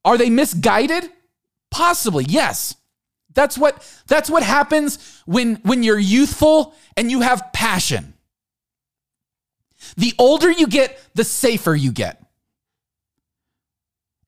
Are 0.07 0.17
they 0.17 0.31
misguided? 0.31 1.11
Possibly, 1.71 2.25
yes. 2.27 2.77
That's 3.35 3.59
what 3.59 3.87
that's 4.07 4.31
what 4.31 4.43
happens 4.43 5.21
when 5.27 5.57
when 5.57 5.83
you're 5.83 5.99
youthful 5.99 6.75
and 6.97 7.11
you 7.11 7.21
have 7.21 7.53
passion. 7.53 8.15
The 9.99 10.15
older 10.19 10.51
you 10.51 10.69
get, 10.69 10.99
the 11.15 11.25
safer 11.25 11.75
you 11.75 11.93
get. 11.93 12.23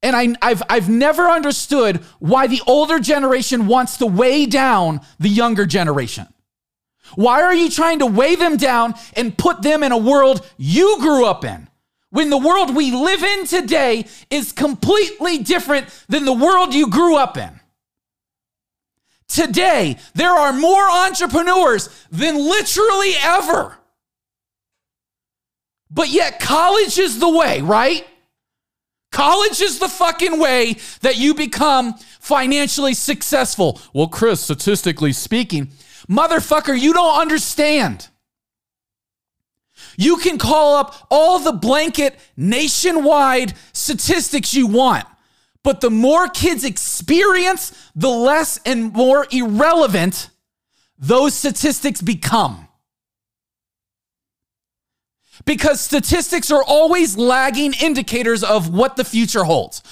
And 0.02 0.14
I, 0.14 0.36
have 0.46 0.62
I've 0.68 0.88
never 0.88 1.28
understood 1.28 1.96
why 2.18 2.46
the 2.48 2.60
older 2.66 3.00
generation 3.00 3.66
wants 3.66 3.96
to 3.96 4.06
weigh 4.06 4.46
down 4.46 5.00
the 5.18 5.28
younger 5.28 5.64
generation. 5.64 6.26
Why 7.14 7.42
are 7.42 7.54
you 7.54 7.70
trying 7.70 8.00
to 8.00 8.06
weigh 8.06 8.36
them 8.36 8.56
down 8.56 8.94
and 9.14 9.36
put 9.36 9.62
them 9.62 9.82
in 9.82 9.92
a 9.92 9.98
world 9.98 10.46
you 10.56 10.98
grew 11.00 11.24
up 11.24 11.44
in? 11.44 11.68
When 12.10 12.30
the 12.30 12.38
world 12.38 12.74
we 12.74 12.90
live 12.90 13.22
in 13.22 13.46
today 13.46 14.06
is 14.30 14.52
completely 14.52 15.38
different 15.38 15.86
than 16.08 16.24
the 16.24 16.32
world 16.32 16.74
you 16.74 16.88
grew 16.88 17.16
up 17.16 17.36
in. 17.36 17.60
Today, 19.28 19.98
there 20.14 20.32
are 20.32 20.54
more 20.54 20.88
entrepreneurs 20.90 21.90
than 22.10 22.36
literally 22.36 23.12
ever. 23.20 23.76
But 25.90 26.08
yet, 26.08 26.40
college 26.40 26.98
is 26.98 27.18
the 27.18 27.28
way, 27.28 27.60
right? 27.60 28.06
College 29.12 29.60
is 29.60 29.78
the 29.78 29.88
fucking 29.88 30.38
way 30.38 30.76
that 31.00 31.16
you 31.16 31.34
become 31.34 31.94
financially 32.20 32.94
successful. 32.94 33.80
Well, 33.92 34.08
Chris, 34.08 34.40
statistically 34.40 35.12
speaking, 35.12 35.68
motherfucker, 36.08 36.78
you 36.78 36.92
don't 36.92 37.20
understand. 37.20 38.08
You 40.00 40.16
can 40.16 40.38
call 40.38 40.76
up 40.76 40.94
all 41.10 41.40
the 41.40 41.52
blanket 41.52 42.16
nationwide 42.36 43.52
statistics 43.72 44.54
you 44.54 44.68
want, 44.68 45.04
but 45.64 45.80
the 45.80 45.90
more 45.90 46.28
kids 46.28 46.64
experience, 46.64 47.72
the 47.96 48.08
less 48.08 48.60
and 48.64 48.92
more 48.92 49.26
irrelevant 49.32 50.30
those 51.00 51.34
statistics 51.34 52.00
become 52.00 52.68
because 55.44 55.80
statistics 55.80 56.50
are 56.52 56.62
always 56.62 57.16
lagging 57.16 57.72
indicators 57.72 58.44
of 58.44 58.72
what 58.72 58.96
the 58.96 59.04
future 59.04 59.44
holds. 59.44 59.82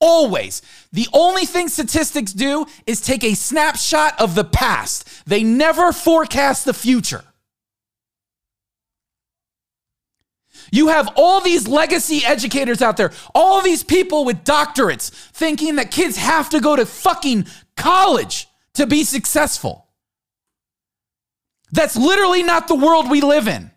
Always. 0.00 0.62
The 0.92 1.08
only 1.12 1.46
thing 1.46 1.68
statistics 1.68 2.32
do 2.32 2.66
is 2.86 3.00
take 3.00 3.24
a 3.24 3.34
snapshot 3.34 4.20
of 4.20 4.36
the 4.36 4.44
past, 4.44 5.08
they 5.26 5.42
never 5.42 5.92
forecast 5.92 6.64
the 6.64 6.74
future. 6.74 7.24
You 10.70 10.88
have 10.88 11.10
all 11.16 11.40
these 11.40 11.66
legacy 11.66 12.24
educators 12.24 12.82
out 12.82 12.96
there, 12.96 13.12
all 13.34 13.62
these 13.62 13.82
people 13.82 14.24
with 14.24 14.44
doctorates 14.44 15.10
thinking 15.10 15.76
that 15.76 15.90
kids 15.90 16.16
have 16.16 16.50
to 16.50 16.60
go 16.60 16.76
to 16.76 16.84
fucking 16.84 17.46
college 17.76 18.48
to 18.74 18.86
be 18.86 19.04
successful. 19.04 19.86
That's 21.72 21.96
literally 21.96 22.42
not 22.42 22.68
the 22.68 22.74
world 22.74 23.10
we 23.10 23.20
live 23.20 23.48
in. 23.48 23.70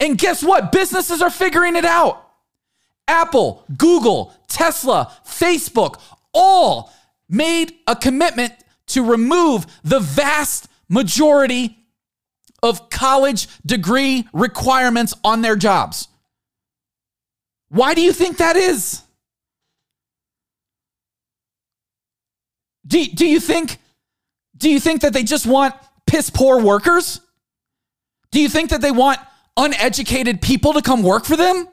And 0.00 0.18
guess 0.18 0.42
what? 0.42 0.72
Businesses 0.72 1.22
are 1.22 1.30
figuring 1.30 1.76
it 1.76 1.84
out. 1.84 2.20
Apple, 3.06 3.64
Google, 3.76 4.34
Tesla, 4.48 5.12
Facebook 5.26 6.00
all 6.32 6.92
made 7.28 7.74
a 7.86 7.94
commitment 7.94 8.52
to 8.86 9.04
remove 9.04 9.66
the 9.82 10.00
vast 10.00 10.68
majority 10.88 11.83
of 12.64 12.88
college 12.88 13.46
degree 13.64 14.26
requirements 14.32 15.14
on 15.22 15.42
their 15.42 15.54
jobs. 15.54 16.08
Why 17.68 17.94
do 17.94 18.00
you 18.00 18.12
think 18.12 18.38
that 18.38 18.56
is? 18.56 19.02
Do, 22.86 23.04
do 23.04 23.26
you 23.26 23.38
think 23.38 23.78
do 24.56 24.70
you 24.70 24.80
think 24.80 25.02
that 25.02 25.12
they 25.12 25.24
just 25.24 25.46
want 25.46 25.74
piss 26.06 26.30
poor 26.30 26.62
workers? 26.62 27.20
Do 28.30 28.40
you 28.40 28.48
think 28.48 28.70
that 28.70 28.80
they 28.80 28.92
want 28.92 29.18
uneducated 29.56 30.40
people 30.40 30.72
to 30.74 30.82
come 30.82 31.02
work 31.02 31.24
for 31.24 31.36
them? 31.36 31.68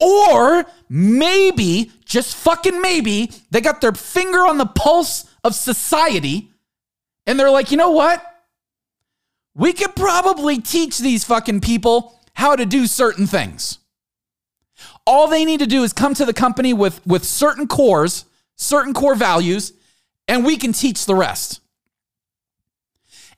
Or 0.00 0.64
maybe, 0.88 1.90
just 2.04 2.36
fucking 2.36 2.80
maybe, 2.80 3.32
they 3.50 3.60
got 3.60 3.80
their 3.80 3.92
finger 3.92 4.46
on 4.46 4.58
the 4.58 4.66
pulse 4.66 5.24
of 5.42 5.54
society 5.54 6.50
and 7.26 7.38
they're 7.38 7.50
like, 7.50 7.70
you 7.70 7.76
know 7.76 7.90
what? 7.90 8.24
We 9.58 9.72
could 9.72 9.96
probably 9.96 10.60
teach 10.60 10.98
these 10.98 11.24
fucking 11.24 11.60
people 11.60 12.18
how 12.32 12.54
to 12.54 12.64
do 12.64 12.86
certain 12.86 13.26
things. 13.26 13.80
All 15.04 15.26
they 15.26 15.44
need 15.44 15.58
to 15.58 15.66
do 15.66 15.82
is 15.82 15.92
come 15.92 16.14
to 16.14 16.24
the 16.24 16.32
company 16.32 16.72
with, 16.72 17.04
with 17.04 17.24
certain 17.24 17.66
cores, 17.66 18.24
certain 18.54 18.94
core 18.94 19.16
values, 19.16 19.72
and 20.28 20.44
we 20.44 20.56
can 20.56 20.72
teach 20.72 21.06
the 21.06 21.14
rest. 21.16 21.60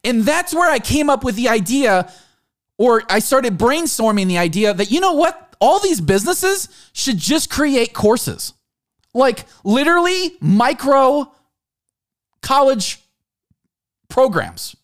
And 0.04 0.22
that's 0.24 0.54
where 0.54 0.70
I 0.70 0.78
came 0.78 1.08
up 1.08 1.24
with 1.24 1.36
the 1.36 1.48
idea 1.48 2.12
or 2.76 3.02
I 3.08 3.18
started 3.20 3.56
brainstorming 3.56 4.26
the 4.26 4.38
idea 4.38 4.74
that, 4.74 4.90
you 4.90 5.00
know 5.00 5.14
what? 5.14 5.54
All 5.58 5.80
these 5.80 6.02
businesses 6.02 6.68
should 6.92 7.18
just 7.18 7.50
create 7.50 7.94
courses. 7.94 8.52
Like 9.14 9.46
literally 9.64 10.32
micro 10.40 11.32
college 12.42 13.00
programs. 14.08 14.76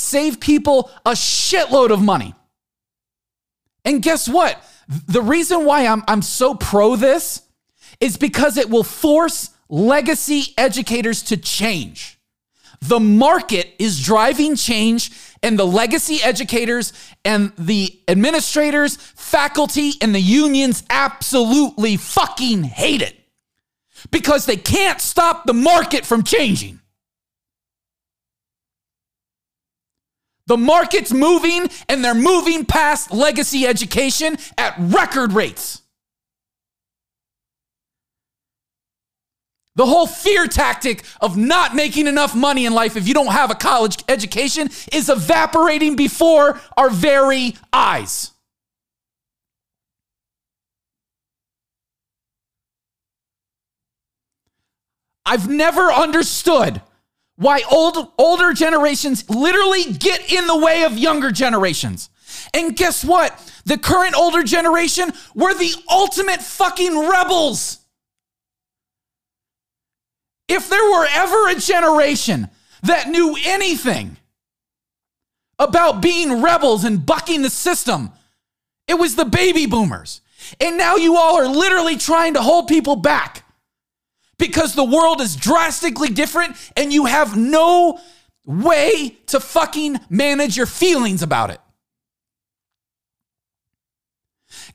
Save 0.00 0.40
people 0.40 0.90
a 1.04 1.12
shitload 1.12 1.90
of 1.90 2.02
money. 2.02 2.34
And 3.84 4.02
guess 4.02 4.28
what? 4.28 4.62
The 5.06 5.22
reason 5.22 5.64
why 5.64 5.86
I'm, 5.86 6.02
I'm 6.08 6.22
so 6.22 6.54
pro 6.54 6.96
this 6.96 7.42
is 8.00 8.16
because 8.16 8.56
it 8.56 8.70
will 8.70 8.82
force 8.82 9.50
legacy 9.68 10.54
educators 10.58 11.22
to 11.24 11.36
change. 11.36 12.18
The 12.80 12.98
market 12.98 13.74
is 13.78 14.02
driving 14.02 14.56
change, 14.56 15.10
and 15.42 15.58
the 15.58 15.66
legacy 15.66 16.22
educators 16.22 16.92
and 17.24 17.52
the 17.58 18.00
administrators, 18.08 18.96
faculty, 18.96 19.92
and 20.00 20.14
the 20.14 20.20
unions 20.20 20.82
absolutely 20.88 21.96
fucking 21.96 22.64
hate 22.64 23.02
it 23.02 23.16
because 24.10 24.46
they 24.46 24.56
can't 24.56 25.00
stop 25.00 25.44
the 25.44 25.52
market 25.52 26.06
from 26.06 26.24
changing. 26.24 26.80
The 30.50 30.56
market's 30.56 31.12
moving 31.12 31.68
and 31.88 32.04
they're 32.04 32.12
moving 32.12 32.64
past 32.64 33.12
legacy 33.12 33.68
education 33.68 34.36
at 34.58 34.74
record 34.80 35.32
rates. 35.32 35.82
The 39.76 39.86
whole 39.86 40.08
fear 40.08 40.48
tactic 40.48 41.04
of 41.20 41.36
not 41.36 41.76
making 41.76 42.08
enough 42.08 42.34
money 42.34 42.66
in 42.66 42.74
life 42.74 42.96
if 42.96 43.06
you 43.06 43.14
don't 43.14 43.28
have 43.28 43.52
a 43.52 43.54
college 43.54 44.02
education 44.08 44.70
is 44.92 45.08
evaporating 45.08 45.94
before 45.94 46.60
our 46.76 46.90
very 46.90 47.54
eyes. 47.72 48.32
I've 55.24 55.48
never 55.48 55.92
understood 55.92 56.82
why 57.40 57.62
old 57.70 58.12
older 58.18 58.52
generations 58.52 59.28
literally 59.30 59.94
get 59.94 60.30
in 60.30 60.46
the 60.46 60.58
way 60.58 60.84
of 60.84 60.98
younger 60.98 61.30
generations. 61.32 62.10
And 62.52 62.76
guess 62.76 63.02
what? 63.02 63.34
The 63.64 63.78
current 63.78 64.14
older 64.14 64.42
generation 64.42 65.10
were 65.34 65.54
the 65.54 65.72
ultimate 65.90 66.42
fucking 66.42 67.08
rebels. 67.08 67.78
If 70.48 70.68
there 70.68 70.90
were 70.90 71.06
ever 71.10 71.48
a 71.48 71.54
generation 71.54 72.50
that 72.82 73.08
knew 73.08 73.34
anything 73.46 74.18
about 75.58 76.02
being 76.02 76.42
rebels 76.42 76.84
and 76.84 77.06
bucking 77.06 77.40
the 77.40 77.48
system, 77.48 78.10
it 78.86 78.98
was 78.98 79.16
the 79.16 79.24
baby 79.24 79.64
boomers. 79.64 80.20
And 80.60 80.76
now 80.76 80.96
you 80.96 81.16
all 81.16 81.36
are 81.36 81.48
literally 81.48 81.96
trying 81.96 82.34
to 82.34 82.42
hold 82.42 82.68
people 82.68 82.96
back 82.96 83.44
because 84.40 84.74
the 84.74 84.82
world 84.82 85.20
is 85.20 85.36
drastically 85.36 86.08
different 86.08 86.56
and 86.76 86.92
you 86.92 87.04
have 87.04 87.36
no 87.36 88.00
way 88.44 89.16
to 89.26 89.38
fucking 89.38 90.00
manage 90.08 90.56
your 90.56 90.66
feelings 90.66 91.22
about 91.22 91.50
it. 91.50 91.60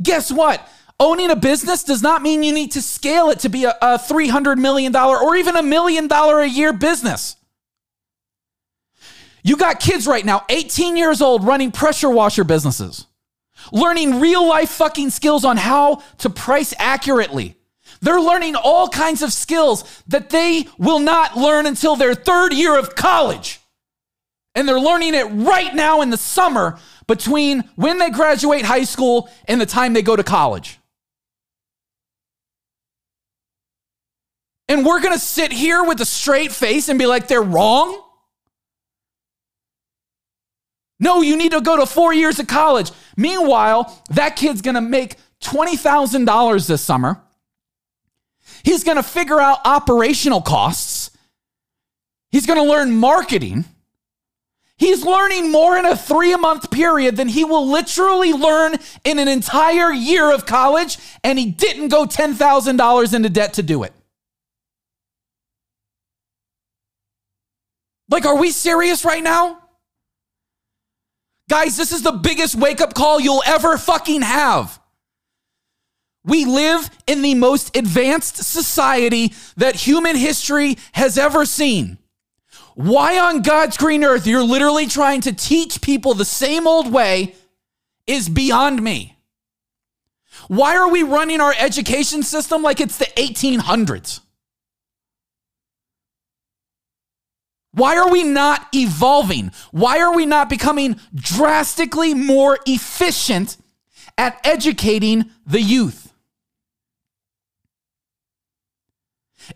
Guess 0.02 0.32
what? 0.32 0.66
Owning 0.98 1.30
a 1.30 1.36
business 1.36 1.84
does 1.84 2.02
not 2.02 2.22
mean 2.22 2.44
you 2.44 2.54
need 2.54 2.72
to 2.74 2.82
scale 2.82 3.30
it 3.30 3.40
to 3.40 3.50
be 3.50 3.66
a, 3.66 3.72
a 3.82 3.98
$300 3.98 4.58
million 4.58 4.96
or 4.96 5.36
even 5.36 5.58
a 5.58 5.64
million 5.64 6.08
dollar 6.08 6.40
a 6.40 6.48
year 6.48 6.72
business. 6.72 7.36
You 9.44 9.58
got 9.58 9.80
kids 9.80 10.08
right 10.08 10.26
now, 10.26 10.46
18 10.50 10.96
years 10.96 11.22
old, 11.22 11.44
running 11.44 11.72
pressure 11.72 12.10
washer 12.10 12.44
businesses, 12.44 13.06
learning 13.72 14.22
real 14.22 14.48
life 14.48 14.70
fucking 14.70 15.10
skills 15.10 15.44
on 15.44 15.58
how 15.58 16.02
to 16.20 16.30
price 16.30 16.74
accurately 16.80 17.58
they're 18.02 18.22
learning 18.22 18.56
all 18.56 18.88
kinds 18.88 19.22
of 19.22 19.34
skills 19.34 20.04
that 20.08 20.30
they 20.30 20.68
will 20.78 21.00
not 21.00 21.38
learn 21.38 21.66
until 21.66 21.96
their 21.96 22.14
third 22.14 22.54
year 22.54 22.78
of 22.78 22.96
college. 22.96 23.60
And 24.54 24.68
they're 24.68 24.80
learning 24.80 25.14
it 25.16 25.26
right 25.26 25.74
now 25.74 26.02
in 26.02 26.10
the 26.10 26.18
summer 26.18 26.80
between 27.08 27.62
when 27.76 28.00
they 28.00 28.10
graduate 28.10 28.66
high 28.66 28.86
school 28.86 29.30
and 29.48 29.60
the 29.60 29.66
time 29.66 29.94
they 29.94 30.02
go 30.02 30.16
to 30.16 30.24
college. 30.24 30.80
And 34.68 34.86
we're 34.86 35.02
going 35.02 35.14
to 35.14 35.20
sit 35.20 35.52
here 35.52 35.84
with 35.84 36.02
a 36.02 36.06
straight 36.06 36.52
face 36.52 36.90
and 36.90 36.98
be 36.98 37.06
like, 37.06 37.28
they're 37.28 37.44
wrong? 37.44 38.02
No, 41.00 41.22
you 41.22 41.38
need 41.38 41.52
to 41.52 41.62
go 41.62 41.78
to 41.78 41.86
four 41.86 42.14
years 42.14 42.40
of 42.40 42.48
college. 42.48 42.92
Meanwhile, 43.18 44.02
that 44.12 44.36
kid's 44.36 44.62
going 44.62 44.76
to 44.76 44.82
make 44.82 45.18
$20,000 45.42 46.68
this 46.68 46.82
summer. 46.82 47.22
He's 48.66 48.84
going 48.84 48.98
to 48.98 49.04
figure 49.04 49.40
out 49.40 49.60
operational 49.64 50.42
costs. 50.42 51.12
He's 52.32 52.48
going 52.48 52.58
to 52.58 52.68
learn 52.68 52.92
marketing. 52.96 53.66
He's 54.78 55.06
learning 55.06 55.52
more 55.52 55.78
in 55.78 55.86
a 55.86 55.96
three 55.96 56.36
month 56.36 56.72
period 56.72 57.16
than 57.16 57.28
he 57.28 57.46
will 57.46 57.70
literally 57.70 58.34
learn 58.34 58.78
in 59.04 59.20
an 59.20 59.28
entire 59.28 59.94
year 59.94 60.34
of 60.34 60.48
college, 60.48 60.98
and 61.24 61.38
he 61.38 61.52
didn't 61.52 61.90
go 61.90 62.06
$10,000 62.06 63.14
into 63.14 63.30
debt 63.30 63.54
to 63.54 63.64
do 63.64 63.84
it. 63.84 63.94
Like, 68.10 68.26
are 68.26 68.36
we 68.36 68.50
serious 68.50 69.06
right 69.06 69.24
now? 69.24 69.60
Guys, 71.50 71.78
this 71.78 71.92
is 71.92 72.02
the 72.02 72.12
biggest 72.12 72.56
wake 72.56 72.82
up 72.82 72.96
call 72.96 73.20
you'll 73.20 73.44
ever 73.46 73.78
fucking 73.78 74.24
have. 74.24 74.80
We 76.26 76.46
live 76.46 76.90
in 77.08 77.22
the 77.22 77.36
most 77.36 77.78
advanced 77.78 78.38
society 78.38 79.34
that 79.58 79.76
human 79.76 80.16
history 80.16 80.78
has 80.94 81.18
ever 81.18 81.46
seen. 81.46 82.00
Why 82.74 83.20
on 83.20 83.42
God's 83.42 83.78
green 83.78 84.04
earth 84.04 84.28
you're 84.28 84.44
literally 84.44 84.88
trying 84.88 85.22
to 85.22 85.34
teach 85.34 85.82
people 85.82 86.14
the 86.14 86.26
same 86.26 86.68
old 86.68 86.92
way 86.92 87.36
is 88.08 88.28
beyond 88.28 88.84
me. 88.84 89.18
Why 90.48 90.76
are 90.76 90.90
we 90.90 91.04
running 91.04 91.42
our 91.42 91.56
education 91.58 92.22
system 92.24 92.62
like 92.62 92.80
it's 92.80 92.98
the 92.98 93.06
1800s? 93.06 94.20
Why 97.72 97.98
are 97.98 98.10
we 98.10 98.24
not 98.24 98.68
evolving? 98.74 99.52
Why 99.72 100.00
are 100.00 100.16
we 100.16 100.26
not 100.26 100.50
becoming 100.50 101.00
drastically 101.14 102.14
more 102.14 102.58
efficient 102.66 103.58
at 104.18 104.40
educating 104.46 105.32
the 105.46 105.62
youth? 105.62 106.05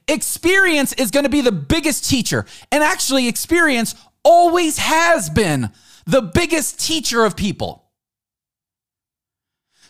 Experience 0.07 0.93
is 0.93 1.11
going 1.11 1.23
to 1.23 1.29
be 1.29 1.41
the 1.41 1.51
biggest 1.51 2.09
teacher. 2.09 2.45
And 2.71 2.83
actually, 2.83 3.27
experience 3.27 3.95
always 4.23 4.77
has 4.77 5.29
been 5.29 5.71
the 6.05 6.21
biggest 6.21 6.79
teacher 6.79 7.23
of 7.23 7.35
people. 7.35 7.85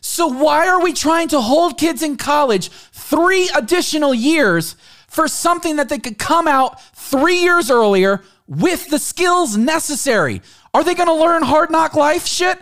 So, 0.02 0.28
why 0.28 0.68
are 0.68 0.82
we 0.82 0.94
trying 0.94 1.28
to 1.30 1.42
hold 1.42 1.78
kids 1.78 2.04
in 2.04 2.18
college 2.18 2.70
three 2.70 3.50
additional 3.56 4.14
years 4.14 4.76
for 5.08 5.28
something 5.28 5.76
that 5.78 5.90
they 5.90 6.00
could 6.00 6.18
come 6.18 6.48
out 6.48 6.82
three 6.96 7.42
years 7.42 7.70
earlier 7.70 8.24
with 8.48 8.90
the 8.90 9.00
skills 9.00 9.58
necessary? 9.58 10.42
Are 10.74 10.84
they 10.84 10.96
going 10.96 11.08
to 11.08 11.14
learn 11.14 11.44
hard 11.44 11.72
knock 11.72 11.96
life 11.96 12.26
shit? 12.26 12.60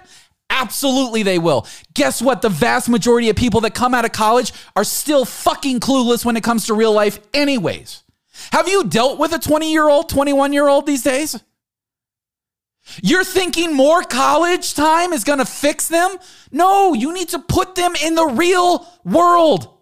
Absolutely, 0.50 1.24
they 1.24 1.40
will. 1.40 1.68
Guess 1.94 2.22
what? 2.22 2.42
The 2.42 2.50
vast 2.50 2.90
majority 2.90 3.30
of 3.30 3.36
people 3.36 3.62
that 3.62 3.74
come 3.74 3.94
out 3.94 4.06
of 4.06 4.12
college 4.12 4.54
are 4.76 4.84
still 4.84 5.26
fucking 5.26 5.80
clueless 5.80 6.26
when 6.26 6.38
it 6.38 6.44
comes 6.44 6.66
to 6.68 6.74
real 6.74 6.94
life, 6.94 7.20
anyways. 7.34 8.04
Have 8.52 8.68
you 8.68 8.84
dealt 8.84 9.20
with 9.20 9.34
a 9.34 9.40
20 9.40 9.72
year 9.72 9.88
old, 9.90 10.10
21 10.10 10.54
year 10.54 10.68
old 10.68 10.86
these 10.86 11.04
days? 11.04 11.40
You're 13.02 13.26
thinking 13.26 13.76
more 13.76 14.04
college 14.04 14.74
time 14.74 15.12
is 15.12 15.24
going 15.24 15.40
to 15.40 15.46
fix 15.46 15.88
them? 15.90 16.16
No, 16.52 16.94
you 16.94 17.14
need 17.14 17.30
to 17.30 17.40
put 17.40 17.76
them 17.76 17.94
in 17.96 18.16
the 18.16 18.26
real 18.26 18.88
world. 19.04 19.77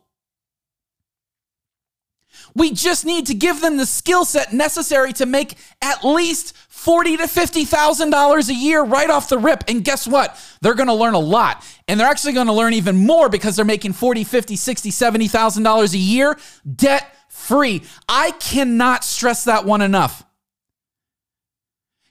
We 2.55 2.71
just 2.71 3.05
need 3.05 3.27
to 3.27 3.33
give 3.33 3.59
them 3.59 3.77
the 3.77 3.85
skill 3.85 4.23
set 4.23 4.53
necessary 4.53 5.11
to 5.13 5.25
make 5.25 5.55
at 5.81 6.05
least 6.05 6.55
forty 6.69 7.17
to 7.17 7.27
fifty 7.27 7.65
thousand 7.65 8.11
dollars 8.11 8.49
a 8.49 8.53
year 8.53 8.81
right 8.81 9.09
off 9.09 9.27
the 9.27 9.37
rip. 9.37 9.65
And 9.67 9.83
guess 9.83 10.07
what? 10.07 10.41
They're 10.61 10.73
to 10.87 10.93
learn 10.93 11.15
a 11.15 11.19
lot, 11.19 11.65
and 11.87 11.99
they're 11.99 12.07
actually 12.07 12.33
to 12.47 12.53
learn 12.53 12.73
even 12.73 12.95
more 13.05 13.27
because 13.27 13.57
they're 13.57 13.65
making 13.65 13.93
forty, 13.93 14.23
fifty, 14.23 14.55
sixty, 14.55 14.89
seventy 14.89 15.27
thousand 15.27 15.63
dollars 15.63 15.93
a 15.93 15.97
year 15.97 16.37
debt 16.75 17.13
free. 17.29 17.83
I 18.07 18.31
cannot 18.31 19.03
stress 19.03 19.43
that 19.43 19.65
one 19.65 19.81
enough. 19.81 20.23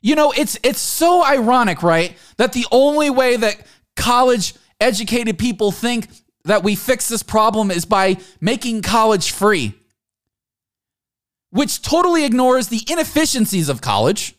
You 0.02 0.14
know, 0.14 0.32
it's 0.36 0.58
it's 0.62 0.80
so 0.80 1.24
ironic, 1.24 1.82
right? 1.82 2.18
That 2.36 2.52
the 2.52 2.66
only 2.70 3.08
way 3.08 3.36
that 3.38 3.66
college 3.96 4.54
educated 4.78 5.38
people 5.38 5.72
think 5.72 6.08
that 6.44 6.62
we 6.62 6.76
fix 6.76 7.08
this 7.08 7.22
problem 7.22 7.70
is 7.70 7.86
by 7.86 8.18
making 8.38 8.82
college 8.82 9.30
free, 9.30 9.72
which 11.54 11.82
totally 11.82 12.24
ignores 12.24 12.66
the 12.66 12.82
inefficiencies 12.90 13.68
of 13.68 13.80
college 13.80 14.34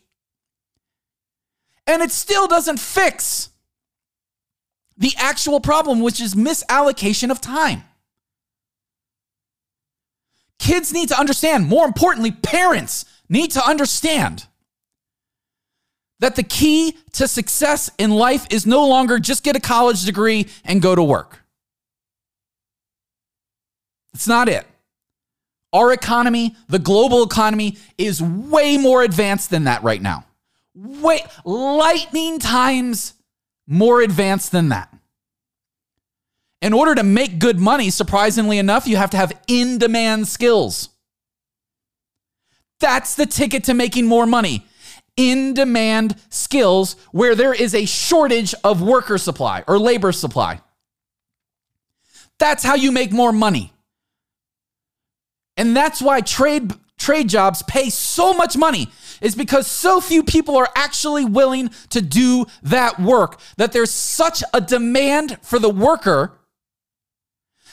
and 1.86 2.02
it 2.02 2.10
still 2.10 2.46
doesn't 2.46 2.78
fix 2.78 3.48
the 4.98 5.14
actual 5.16 5.58
problem, 5.58 6.00
which 6.00 6.20
is 6.20 6.34
misallocation 6.34 7.30
of 7.30 7.40
time. 7.40 7.84
Kids 10.58 10.92
need 10.92 11.08
to 11.08 11.18
understand, 11.18 11.66
more 11.66 11.86
importantly, 11.86 12.32
parents 12.32 13.06
need 13.30 13.50
to 13.52 13.66
understand 13.66 14.46
that 16.20 16.36
the 16.36 16.42
key 16.42 16.98
to 17.12 17.26
success 17.26 17.90
in 17.96 18.10
life 18.10 18.46
is 18.50 18.66
no 18.66 18.86
longer 18.86 19.18
just 19.18 19.42
get 19.42 19.56
a 19.56 19.60
college 19.60 20.04
degree 20.04 20.48
and 20.66 20.82
go 20.82 20.94
to 20.94 21.02
work. 21.02 21.40
It's 24.12 24.28
not 24.28 24.50
it. 24.50 24.66
Our 25.72 25.92
economy, 25.92 26.56
the 26.68 26.78
global 26.78 27.22
economy, 27.22 27.76
is 27.98 28.22
way 28.22 28.78
more 28.78 29.02
advanced 29.02 29.50
than 29.50 29.64
that 29.64 29.82
right 29.82 30.00
now. 30.00 30.24
Way 30.74 31.20
lightning 31.44 32.38
times 32.38 33.14
more 33.66 34.00
advanced 34.00 34.52
than 34.52 34.70
that. 34.70 34.92
In 36.62 36.72
order 36.72 36.94
to 36.94 37.02
make 37.02 37.38
good 37.38 37.58
money, 37.58 37.90
surprisingly 37.90 38.58
enough, 38.58 38.86
you 38.86 38.96
have 38.96 39.10
to 39.10 39.16
have 39.16 39.32
in 39.46 39.78
demand 39.78 40.28
skills. 40.28 40.88
That's 42.80 43.14
the 43.14 43.26
ticket 43.26 43.64
to 43.64 43.74
making 43.74 44.06
more 44.06 44.26
money. 44.26 44.66
In 45.16 45.54
demand 45.54 46.16
skills 46.28 46.96
where 47.10 47.34
there 47.34 47.54
is 47.54 47.74
a 47.74 47.86
shortage 47.86 48.54
of 48.64 48.82
worker 48.82 49.18
supply 49.18 49.64
or 49.66 49.78
labor 49.78 50.12
supply. 50.12 50.60
That's 52.38 52.62
how 52.62 52.74
you 52.74 52.92
make 52.92 53.12
more 53.12 53.32
money. 53.32 53.72
And 55.56 55.76
that's 55.76 56.02
why 56.02 56.20
trade 56.20 56.72
trade 56.98 57.28
jobs 57.28 57.62
pay 57.62 57.90
so 57.90 58.32
much 58.32 58.56
money 58.56 58.88
is 59.20 59.34
because 59.34 59.66
so 59.66 60.00
few 60.00 60.22
people 60.22 60.56
are 60.56 60.68
actually 60.74 61.26
willing 61.26 61.70
to 61.90 62.00
do 62.00 62.46
that 62.62 62.98
work 62.98 63.38
that 63.58 63.72
there's 63.72 63.90
such 63.90 64.42
a 64.54 64.60
demand 64.60 65.38
for 65.42 65.58
the 65.58 65.68
worker 65.68 66.38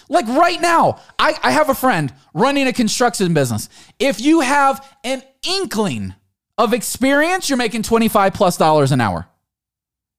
like 0.10 0.28
right 0.28 0.60
now, 0.62 1.00
I, 1.18 1.36
I 1.42 1.52
have 1.52 1.70
a 1.70 1.74
friend 1.74 2.14
running 2.34 2.68
a 2.68 2.74
construction 2.74 3.34
business. 3.34 3.70
If 4.00 4.22
you 4.22 4.42
have 4.42 4.86
an 5.04 5.24
inkling 5.48 6.14
of 6.58 6.74
experience, 6.74 7.50
you're 7.50 7.58
making 7.58 7.84
25 7.84 8.34
plus 8.34 8.58
dollars 8.58 8.92
an 8.92 9.02
hour. 9.02 9.28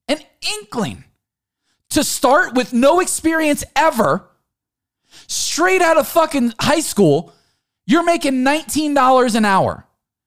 An 0.09 0.19
inkling 0.61 1.05
to 1.91 2.03
start 2.03 2.55
with 2.55 2.73
no 2.73 3.01
experience 3.01 3.65
ever, 3.77 4.29
straight 5.29 5.81
out 5.81 5.97
of 5.97 6.09
fucking 6.09 6.55
high 6.59 6.81
school, 6.81 7.33
you're 7.87 8.05
making 8.05 8.45
$19 8.45 9.35
an 9.35 9.45
hour. 9.45 9.87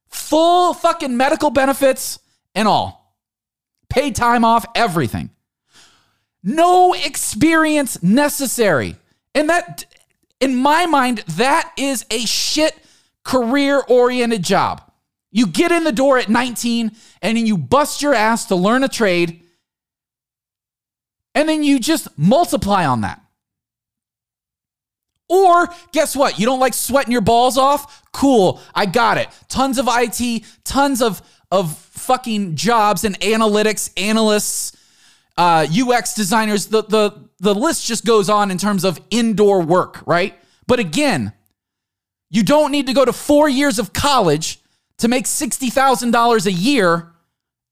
Full 0.09 0.73
fucking 0.73 1.15
medical 1.15 1.49
benefits 1.49 2.19
and 2.55 2.67
all. 2.67 3.15
Paid 3.89 4.15
time 4.15 4.43
off, 4.43 4.65
everything. 4.75 5.29
No 6.43 6.93
experience 6.93 8.01
necessary. 8.03 8.95
And 9.33 9.49
that, 9.49 9.85
in 10.39 10.55
my 10.55 10.85
mind, 10.85 11.19
that 11.35 11.71
is 11.77 12.05
a 12.09 12.19
shit 12.19 12.75
career 13.23 13.83
oriented 13.87 14.43
job. 14.43 14.81
You 15.31 15.47
get 15.47 15.71
in 15.71 15.83
the 15.83 15.91
door 15.91 16.17
at 16.17 16.29
19 16.29 16.91
and 17.21 17.37
then 17.37 17.45
you 17.45 17.57
bust 17.57 18.01
your 18.01 18.13
ass 18.13 18.45
to 18.45 18.55
learn 18.55 18.83
a 18.83 18.87
trade. 18.87 19.41
And 21.35 21.47
then 21.47 21.63
you 21.63 21.79
just 21.79 22.07
multiply 22.17 22.85
on 22.85 23.01
that. 23.01 23.21
Or 25.29 25.67
guess 25.91 26.15
what? 26.15 26.39
You 26.39 26.45
don't 26.45 26.59
like 26.59 26.73
sweating 26.73 27.11
your 27.11 27.21
balls 27.21 27.57
off? 27.57 28.03
Cool, 28.11 28.61
I 28.73 28.85
got 28.85 29.17
it. 29.17 29.27
Tons 29.49 29.77
of 29.77 29.87
IT, 29.89 30.43
tons 30.63 31.01
of, 31.01 31.21
of 31.51 31.77
fucking 31.77 32.55
jobs 32.55 33.03
and 33.03 33.19
analytics, 33.19 33.91
analysts, 33.97 34.75
uh, 35.37 35.67
UX 35.69 36.13
designers. 36.13 36.67
The, 36.67 36.83
the, 36.83 37.29
the 37.39 37.53
list 37.53 37.85
just 37.85 38.05
goes 38.05 38.29
on 38.29 38.51
in 38.51 38.57
terms 38.57 38.83
of 38.83 38.99
indoor 39.09 39.61
work, 39.61 40.01
right? 40.07 40.35
But 40.65 40.79
again, 40.79 41.33
you 42.29 42.43
don't 42.43 42.71
need 42.71 42.87
to 42.87 42.93
go 42.93 43.05
to 43.05 43.13
four 43.13 43.47
years 43.47 43.79
of 43.79 43.93
college 43.93 44.59
to 44.97 45.07
make 45.07 45.25
$60,000 45.25 46.45
a 46.45 46.51
year 46.51 47.13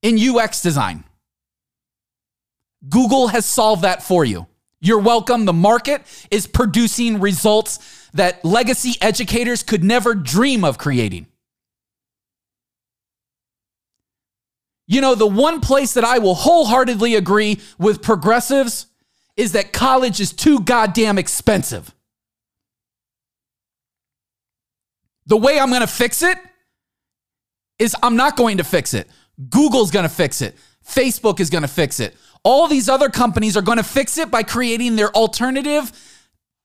in 0.02 0.18
UX 0.18 0.62
design. 0.62 1.04
Google 2.88 3.28
has 3.28 3.44
solved 3.44 3.82
that 3.82 4.02
for 4.02 4.24
you. 4.24 4.46
You're 4.86 5.00
welcome. 5.00 5.46
The 5.46 5.52
market 5.52 6.02
is 6.30 6.46
producing 6.46 7.18
results 7.18 8.08
that 8.14 8.44
legacy 8.44 8.94
educators 9.00 9.64
could 9.64 9.82
never 9.82 10.14
dream 10.14 10.62
of 10.62 10.78
creating. 10.78 11.26
You 14.86 15.00
know, 15.00 15.16
the 15.16 15.26
one 15.26 15.60
place 15.60 15.94
that 15.94 16.04
I 16.04 16.18
will 16.18 16.36
wholeheartedly 16.36 17.16
agree 17.16 17.58
with 17.78 18.00
progressives 18.00 18.86
is 19.36 19.52
that 19.52 19.72
college 19.72 20.20
is 20.20 20.32
too 20.32 20.60
goddamn 20.60 21.18
expensive. 21.18 21.92
The 25.26 25.36
way 25.36 25.58
I'm 25.58 25.70
going 25.70 25.80
to 25.80 25.88
fix 25.88 26.22
it 26.22 26.38
is 27.80 27.96
I'm 28.04 28.14
not 28.14 28.36
going 28.36 28.58
to 28.58 28.64
fix 28.64 28.94
it. 28.94 29.10
Google's 29.50 29.90
going 29.90 30.04
to 30.04 30.14
fix 30.14 30.40
it. 30.40 30.54
Facebook 30.88 31.40
is 31.40 31.50
going 31.50 31.62
to 31.62 31.68
fix 31.68 31.98
it. 31.98 32.14
All 32.46 32.68
these 32.68 32.88
other 32.88 33.08
companies 33.08 33.56
are 33.56 33.60
going 33.60 33.78
to 33.78 33.82
fix 33.82 34.18
it 34.18 34.30
by 34.30 34.44
creating 34.44 34.94
their 34.94 35.10
alternative, 35.10 35.90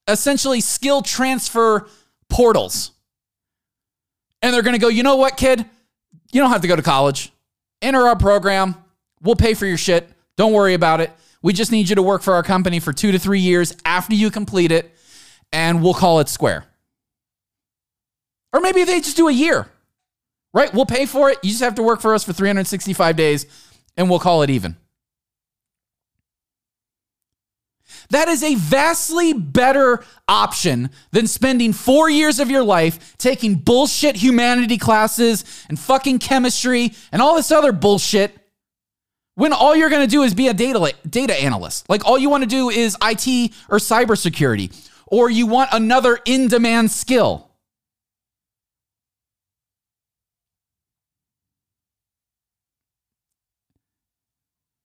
essentially 0.06 0.60
skill 0.60 1.02
transfer 1.02 1.88
portals. 2.28 2.92
And 4.42 4.54
they're 4.54 4.62
going 4.62 4.76
to 4.76 4.80
go, 4.80 4.86
you 4.86 5.02
know 5.02 5.16
what, 5.16 5.36
kid? 5.36 5.58
You 6.30 6.40
don't 6.40 6.52
have 6.52 6.60
to 6.60 6.68
go 6.68 6.76
to 6.76 6.82
college. 6.82 7.32
Enter 7.82 8.06
our 8.06 8.14
program. 8.14 8.76
We'll 9.22 9.34
pay 9.34 9.54
for 9.54 9.66
your 9.66 9.76
shit. 9.76 10.08
Don't 10.36 10.52
worry 10.52 10.74
about 10.74 11.00
it. 11.00 11.10
We 11.42 11.52
just 11.52 11.72
need 11.72 11.88
you 11.88 11.96
to 11.96 12.02
work 12.02 12.22
for 12.22 12.34
our 12.34 12.44
company 12.44 12.78
for 12.78 12.92
two 12.92 13.10
to 13.10 13.18
three 13.18 13.40
years 13.40 13.74
after 13.84 14.14
you 14.14 14.30
complete 14.30 14.70
it, 14.70 14.88
and 15.52 15.82
we'll 15.82 15.94
call 15.94 16.20
it 16.20 16.28
square. 16.28 16.64
Or 18.52 18.60
maybe 18.60 18.84
they 18.84 19.00
just 19.00 19.16
do 19.16 19.26
a 19.26 19.32
year, 19.32 19.66
right? 20.54 20.72
We'll 20.72 20.86
pay 20.86 21.06
for 21.06 21.30
it. 21.30 21.38
You 21.42 21.50
just 21.50 21.62
have 21.64 21.74
to 21.74 21.82
work 21.82 22.00
for 22.00 22.14
us 22.14 22.22
for 22.22 22.32
365 22.32 23.16
days, 23.16 23.46
and 23.96 24.08
we'll 24.08 24.20
call 24.20 24.42
it 24.42 24.50
even. 24.50 24.76
That 28.12 28.28
is 28.28 28.42
a 28.42 28.56
vastly 28.56 29.32
better 29.32 30.04
option 30.28 30.90
than 31.12 31.26
spending 31.26 31.72
four 31.72 32.10
years 32.10 32.40
of 32.40 32.50
your 32.50 32.62
life 32.62 33.16
taking 33.16 33.54
bullshit 33.54 34.16
humanity 34.16 34.76
classes 34.76 35.46
and 35.70 35.78
fucking 35.78 36.18
chemistry 36.18 36.92
and 37.10 37.22
all 37.22 37.36
this 37.36 37.50
other 37.50 37.72
bullshit 37.72 38.36
when 39.34 39.54
all 39.54 39.74
you're 39.74 39.88
going 39.88 40.06
to 40.06 40.10
do 40.10 40.24
is 40.24 40.34
be 40.34 40.48
a 40.48 40.52
data 40.52 40.92
data 41.08 41.32
analyst. 41.32 41.88
Like 41.88 42.04
all 42.04 42.18
you 42.18 42.28
want 42.28 42.42
to 42.42 42.48
do 42.48 42.68
is 42.68 42.98
IT 43.02 43.54
or 43.70 43.78
cybersecurity, 43.78 44.90
or 45.06 45.30
you 45.30 45.46
want 45.46 45.70
another 45.72 46.18
in-demand 46.26 46.90
skill. 46.90 47.48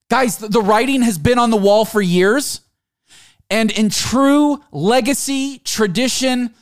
Guys, 0.09 0.37
the 0.37 0.61
writing 0.61 1.01
has 1.01 1.17
been 1.17 1.37
on 1.37 1.49
the 1.49 1.57
wall 1.57 1.83
for 1.83 2.01
years. 2.01 2.61
And 3.49 3.71
in 3.71 3.89
true 3.89 4.61
legacy 4.71 5.59
tradition 5.59 6.53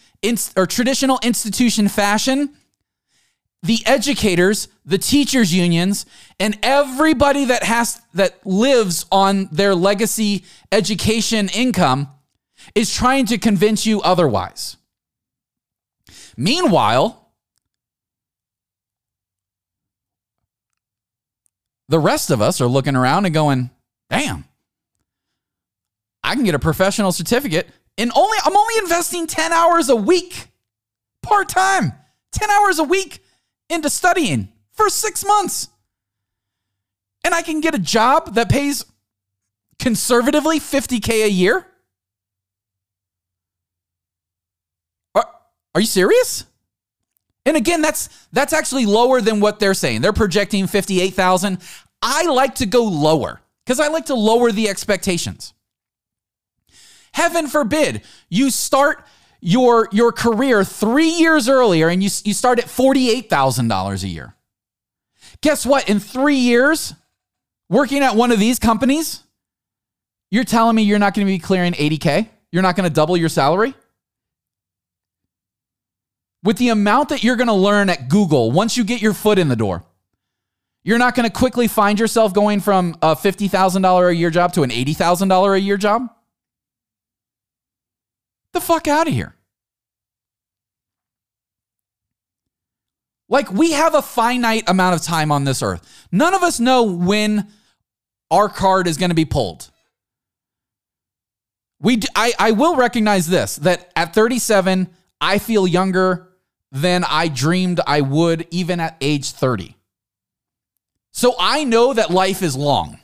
or 0.56 0.66
traditional 0.66 1.20
institution 1.24 1.88
fashion, 1.88 2.56
the 3.64 3.82
educators, 3.86 4.68
the 4.86 4.98
teachers 5.00 5.54
unions, 5.54 6.06
and 6.40 6.58
everybody 6.62 7.46
that 7.46 7.64
has 7.64 8.02
that 8.14 8.46
lives 8.46 9.06
on 9.12 9.50
their 9.52 9.74
legacy 9.74 10.44
education 10.72 11.50
income 11.50 12.10
is 12.76 12.94
trying 12.94 13.26
to 13.28 13.38
convince 13.38 13.86
you 13.86 14.02
otherwise. 14.02 14.78
Meanwhile, 16.38 17.32
the 21.88 22.00
rest 22.00 22.30
of 22.30 22.42
us 22.42 22.62
are 22.62 22.68
looking 22.68 22.96
around 22.96 23.26
and 23.26 23.34
going, 23.34 23.70
"Damn. 24.10 24.46
I 26.26 26.36
can 26.36 26.43
get 26.43 26.55
a 26.55 26.59
professional 26.59 27.11
certificate 27.11 27.67
and 27.97 28.11
only 28.15 28.38
I'm 28.43 28.55
only 28.55 28.78
investing 28.80 29.28
10 29.28 29.53
hours 29.53 29.89
a 29.89 29.95
week 29.95 30.47
part-time. 31.21 31.93
10 32.34 32.49
hours 32.51 32.80
a 32.80 32.84
week 32.84 33.23
into 33.69 33.89
studying 33.89 34.49
for 34.73 34.89
six 34.89 35.26
months. 35.26 35.69
And 37.23 37.34
I 37.34 37.41
can 37.41 37.61
get 37.61 37.73
a 37.73 37.80
job 37.80 38.36
that 38.36 38.49
pays 38.49 38.86
conservatively 39.80 40.59
50K 40.59 41.26
a 41.26 41.30
year? 41.30 41.65
Are, 45.13 45.26
are 45.73 45.82
you 45.82 45.88
serious? 45.88 46.45
And 47.45 47.55
again, 47.55 47.82
that's 47.82 48.09
that's 48.32 48.53
actually 48.53 48.86
lower 48.86 49.21
than 49.21 49.39
what 49.39 49.59
they're 49.59 49.76
saying. 49.76 50.01
They're 50.01 50.13
projecting 50.13 50.65
58,000. 50.67 51.59
I 52.01 52.26
like 52.26 52.55
to 52.55 52.65
go 52.65 52.84
lower 52.84 53.41
because 53.65 53.80
I 53.80 53.88
like 53.89 54.05
to 54.05 54.15
lower 54.15 54.51
the 54.51 54.67
expectations. 54.69 55.53
Heaven 57.16 57.47
forbid 57.47 58.01
you 58.28 58.49
start 58.49 59.05
your 59.39 59.88
your 59.93 60.11
career 60.11 60.66
three 60.66 61.07
years 61.07 61.47
earlier 61.47 61.88
and 61.88 62.03
you, 62.03 62.09
you 62.26 62.34
start 62.34 62.59
at 62.59 62.66
$48,000 62.66 64.03
a 64.03 64.07
year. 64.09 64.36
Guess 65.39 65.66
what? 65.66 65.88
In 65.88 66.01
three 66.01 66.36
years, 66.36 66.93
working 67.70 68.03
at 68.03 68.18
one 68.18 68.34
of 68.34 68.39
these 68.39 68.59
companies, 68.59 69.24
you're 70.30 70.43
telling 70.43 70.76
me 70.76 70.84
you're 70.84 70.99
not 70.99 71.13
going 71.13 71.26
to 71.26 71.32
be 71.32 71.39
clearing 71.39 71.72
80K? 71.72 72.28
You're 72.51 72.63
not 72.63 72.76
going 72.76 72.88
to 72.88 72.93
double 72.93 73.16
your 73.16 73.30
salary? 73.30 73.74
With 76.43 76.57
the 76.57 76.68
amount 76.68 77.07
that 77.09 77.24
you're 77.24 77.38
going 77.38 77.47
to 77.47 77.53
learn 77.53 77.89
at 77.89 78.09
Google 78.09 78.51
once 78.51 78.76
you 78.76 78.84
get 78.84 79.01
your 79.01 79.13
foot 79.13 79.39
in 79.39 79.47
the 79.47 79.55
door, 79.55 79.86
you're 80.84 80.99
not 80.99 81.16
going 81.16 81.30
to 81.30 81.34
quickly 81.34 81.70
find 81.70 81.97
yourself 81.97 82.34
going 82.34 82.59
from 82.59 82.97
a 83.01 83.16
$50,000 83.16 84.09
a 84.09 84.16
year 84.16 84.30
job 84.30 84.51
to 84.51 84.63
an 84.63 84.70
$80,000 84.70 85.55
a 85.55 85.61
year 85.61 85.78
job? 85.78 86.09
The 88.56 88.62
fuck 88.62 88.88
out 88.88 89.06
of 89.10 89.14
here. 89.14 89.36
Like 93.28 93.51
we 93.51 93.74
have 93.74 93.95
a 93.95 94.01
finite 94.01 94.64
amount 94.70 94.95
of 94.95 95.01
time 95.01 95.30
on 95.30 95.43
this 95.43 95.62
earth. 95.62 96.08
None 96.10 96.34
of 96.34 96.41
us 96.41 96.58
know 96.58 96.84
when 96.84 97.49
our 98.32 98.47
card 98.47 98.88
is 98.88 98.95
going 98.95 99.10
to 99.10 99.16
be 99.16 99.26
pulled. 99.26 99.70
We 101.82 101.97
d- 101.97 102.08
I, 102.16 102.32
I 102.39 102.51
will 102.51 102.78
recognize 102.78 103.28
this 103.28 103.58
that 103.58 103.91
at 103.93 104.14
37, 104.14 104.88
I 105.20 105.38
feel 105.38 105.68
younger 105.68 106.30
than 106.72 107.03
I 107.03 107.28
dreamed 107.28 107.82
I 107.86 107.99
would 107.99 108.47
even 108.51 108.80
at 108.80 108.95
age 109.01 109.32
30. 109.32 109.76
So 111.12 111.36
I 111.38 111.66
know 111.66 111.91
that 111.93 112.10
life 112.10 112.41
is 112.41 112.56
long. 112.56 112.99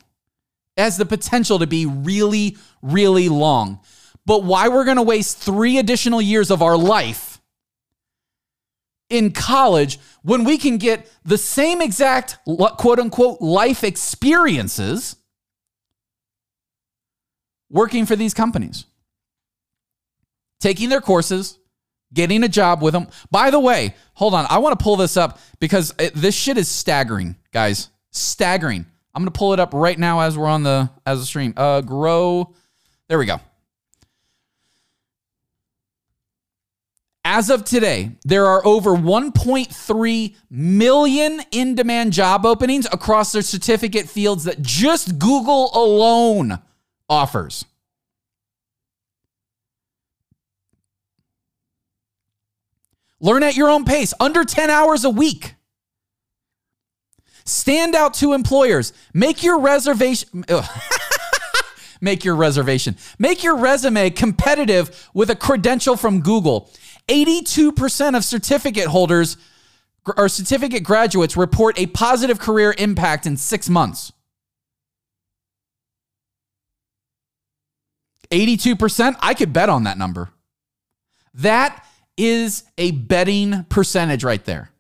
It 0.78 0.84
has 0.84 0.95
the 0.95 1.06
potential 1.06 1.60
to 1.60 1.68
be 1.68 1.86
really, 1.86 2.56
really 2.82 3.28
long. 3.28 3.82
But 4.26 4.43
why 4.43 4.67
we're 4.67 4.86
going 4.86 4.97
to 4.97 5.03
waste 5.03 5.38
three 5.39 5.78
additional 5.78 6.22
years 6.22 6.51
of 6.51 6.61
our 6.61 6.78
life 6.78 7.41
in 9.09 9.32
college 9.32 9.99
when 10.24 10.43
we 10.43 10.57
can 10.57 10.78
get 10.78 11.11
the 11.26 11.38
same 11.38 11.82
exact 11.82 12.38
quote 12.45 12.99
unquote 12.99 13.41
life 13.41 13.84
experiences 13.84 15.15
working 17.69 18.05
for 18.05 18.15
these 18.15 18.34
companies, 18.34 18.86
taking 20.59 20.89
their 20.89 21.01
courses, 21.01 21.57
getting 22.13 22.43
a 22.43 22.49
job 22.49 22.82
with 22.82 22.93
them. 22.93 23.07
By 23.30 23.51
the 23.51 23.59
way, 23.59 23.95
hold 24.13 24.34
on. 24.34 24.45
I 24.49 24.59
want 24.59 24.78
to 24.78 24.84
pull 24.84 24.95
this 24.95 25.17
up 25.17 25.39
because 25.59 25.93
it, 25.99 26.13
this 26.13 26.36
shit 26.36 26.57
is 26.57 26.67
staggering, 26.67 27.36
guys. 27.51 27.89
Staggering. 28.11 28.86
I'm 29.13 29.22
going 29.22 29.32
to 29.32 29.38
pull 29.38 29.53
it 29.53 29.59
up 29.59 29.74
right 29.74 29.97
now 29.97 30.22
as 30.22 30.38
we're 30.38 30.47
on 30.47 30.63
the 30.63 30.89
as 31.05 31.19
a 31.19 31.26
stream. 31.26 31.53
Uh 31.57 31.82
grow. 31.82 32.53
There 33.07 33.17
we 33.17 33.26
go. 33.26 33.41
As 37.34 37.50
of 37.50 37.64
today, 37.64 38.12
there 38.26 38.46
are 38.46 38.62
over 38.68 38.90
1.3 38.90 40.36
million 40.50 41.42
in 41.52 41.76
demand 41.76 42.12
job 42.12 42.46
openings 42.46 42.88
across 42.92 43.32
their 43.32 43.42
certificate 43.42 44.10
fields 44.10 44.44
that 44.44 44.62
just 44.62 45.18
Google 45.18 45.72
alone 45.74 46.60
offers. 47.08 47.64
Learn 53.22 53.44
at 53.44 53.56
your 53.56 53.70
own 53.70 53.86
pace, 53.86 54.14
under 54.20 54.44
10 54.44 54.70
hours 54.70 55.06
a 55.06 55.10
week. 55.10 55.56
Stand 57.46 57.96
out 57.96 58.14
to 58.16 58.34
employers. 58.34 58.92
Make 59.14 59.42
your 59.42 59.58
reservation. 59.58 60.44
Make 62.02 62.26
your 62.26 62.36
reservation. 62.36 62.98
Make 63.20 63.42
your 63.42 63.56
resume 63.56 64.10
competitive 64.10 65.10
with 65.14 65.30
a 65.30 65.36
credential 65.36 65.96
from 65.96 66.20
Google. 66.20 66.70
82% 67.12 68.16
of 68.16 68.24
certificate 68.24 68.88
holders 68.88 69.36
or 70.18 70.30
certificate 70.30 70.84
graduates 70.84 71.36
report 71.36 71.78
a 71.78 71.88
positive 71.88 72.39
career 72.39 72.74
impact 72.78 73.26
in 73.26 73.36
six 73.36 73.70
months. 73.70 74.14
82%, 78.32 79.16
I 79.20 79.34
could 79.34 79.51
bet 79.51 79.68
on 79.68 79.84
that 79.84 79.97
number. 79.97 80.30
That 81.34 81.86
is 82.16 82.64
a 82.78 82.91
betting 82.91 83.66
percentage 83.66 84.24
right 84.24 84.43
there. 84.45 84.72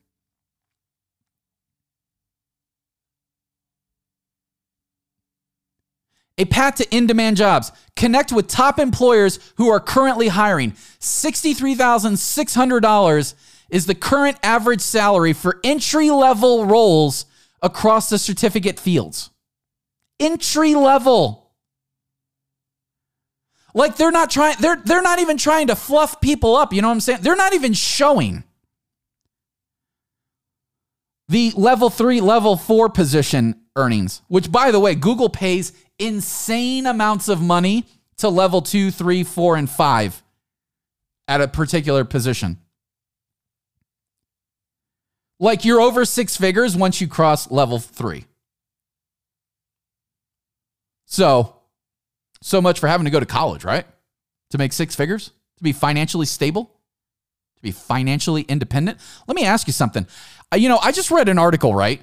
A 6.41 6.45
path 6.45 6.75
to 6.75 6.95
in 6.95 7.05
demand 7.05 7.37
jobs. 7.37 7.71
Connect 7.95 8.31
with 8.31 8.47
top 8.47 8.79
employers 8.79 9.37
who 9.57 9.69
are 9.69 9.79
currently 9.79 10.29
hiring. 10.29 10.71
$63,600 10.71 13.33
is 13.69 13.85
the 13.85 13.93
current 13.93 14.39
average 14.41 14.81
salary 14.81 15.33
for 15.33 15.59
entry 15.63 16.09
level 16.09 16.65
roles 16.65 17.27
across 17.61 18.09
the 18.09 18.17
certificate 18.17 18.79
fields. 18.79 19.29
Entry 20.19 20.73
level. 20.73 21.51
Like 23.75 23.97
they're 23.97 24.09
not 24.09 24.31
trying 24.31 24.55
they're 24.59 24.81
they're 24.83 25.03
not 25.03 25.19
even 25.19 25.37
trying 25.37 25.67
to 25.67 25.75
fluff 25.75 26.21
people 26.21 26.55
up, 26.55 26.73
you 26.73 26.81
know 26.81 26.87
what 26.87 26.95
I'm 26.95 27.01
saying? 27.01 27.19
They're 27.21 27.35
not 27.35 27.53
even 27.53 27.73
showing 27.73 28.43
the 31.29 31.53
level 31.55 31.91
3, 31.91 32.19
level 32.19 32.57
4 32.57 32.89
position 32.89 33.61
earnings, 33.75 34.21
which 34.27 34.51
by 34.51 34.71
the 34.71 34.79
way, 34.79 34.95
Google 34.95 35.29
pays 35.29 35.73
insane 36.01 36.85
amounts 36.85 37.27
of 37.27 37.41
money 37.41 37.85
to 38.17 38.29
level 38.29 38.61
two, 38.61 38.91
three, 38.91 39.23
four, 39.23 39.55
and 39.55 39.69
five 39.69 40.21
at 41.27 41.41
a 41.41 41.47
particular 41.47 42.03
position. 42.03 42.57
Like 45.39 45.65
you're 45.65 45.81
over 45.81 46.05
six 46.05 46.37
figures 46.37 46.75
once 46.75 47.01
you 47.01 47.07
cross 47.07 47.49
level 47.49 47.79
three. 47.79 48.25
So, 51.05 51.55
so 52.41 52.61
much 52.61 52.79
for 52.79 52.87
having 52.87 53.05
to 53.05 53.11
go 53.11 53.19
to 53.19 53.25
college, 53.25 53.63
right? 53.63 53.85
To 54.51 54.57
make 54.57 54.71
six 54.71 54.95
figures, 54.95 55.31
to 55.57 55.63
be 55.63 55.73
financially 55.73 56.25
stable, 56.25 56.65
to 57.55 57.61
be 57.61 57.71
financially 57.71 58.43
independent. 58.43 58.99
Let 59.27 59.35
me 59.35 59.45
ask 59.45 59.67
you 59.67 59.73
something. 59.73 60.05
Uh, 60.53 60.57
you 60.57 60.69
know, 60.69 60.77
I 60.77 60.91
just 60.91 61.11
read 61.11 61.27
an 61.27 61.39
article, 61.39 61.73
right? 61.73 62.01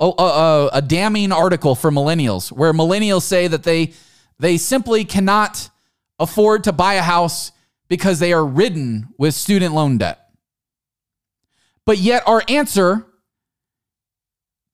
A, 0.00 0.04
a, 0.06 0.70
a 0.74 0.82
damning 0.82 1.32
article 1.32 1.74
for 1.74 1.90
millennials 1.90 2.50
where 2.50 2.72
millennials 2.72 3.22
say 3.22 3.46
that 3.46 3.62
they 3.62 3.92
they 4.38 4.56
simply 4.56 5.04
cannot 5.04 5.70
afford 6.18 6.64
to 6.64 6.72
buy 6.72 6.94
a 6.94 7.02
house 7.02 7.52
because 7.88 8.18
they 8.18 8.32
are 8.32 8.44
ridden 8.44 9.08
with 9.18 9.34
student 9.34 9.74
loan 9.74 9.98
debt. 9.98 10.20
But 11.86 11.98
yet 11.98 12.26
our 12.26 12.42
answer 12.48 13.06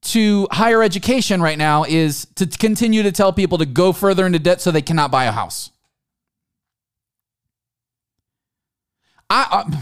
to 0.02 0.48
higher 0.50 0.82
education 0.82 1.42
right 1.42 1.58
now 1.58 1.84
is 1.84 2.26
to 2.36 2.46
continue 2.46 3.02
to 3.02 3.12
tell 3.12 3.32
people 3.32 3.58
to 3.58 3.66
go 3.66 3.92
further 3.92 4.24
into 4.24 4.38
debt 4.38 4.60
so 4.60 4.70
they 4.70 4.82
cannot 4.82 5.10
buy 5.10 5.24
a 5.24 5.32
house. 5.32 5.70
I, 9.28 9.46
uh, 9.50 9.80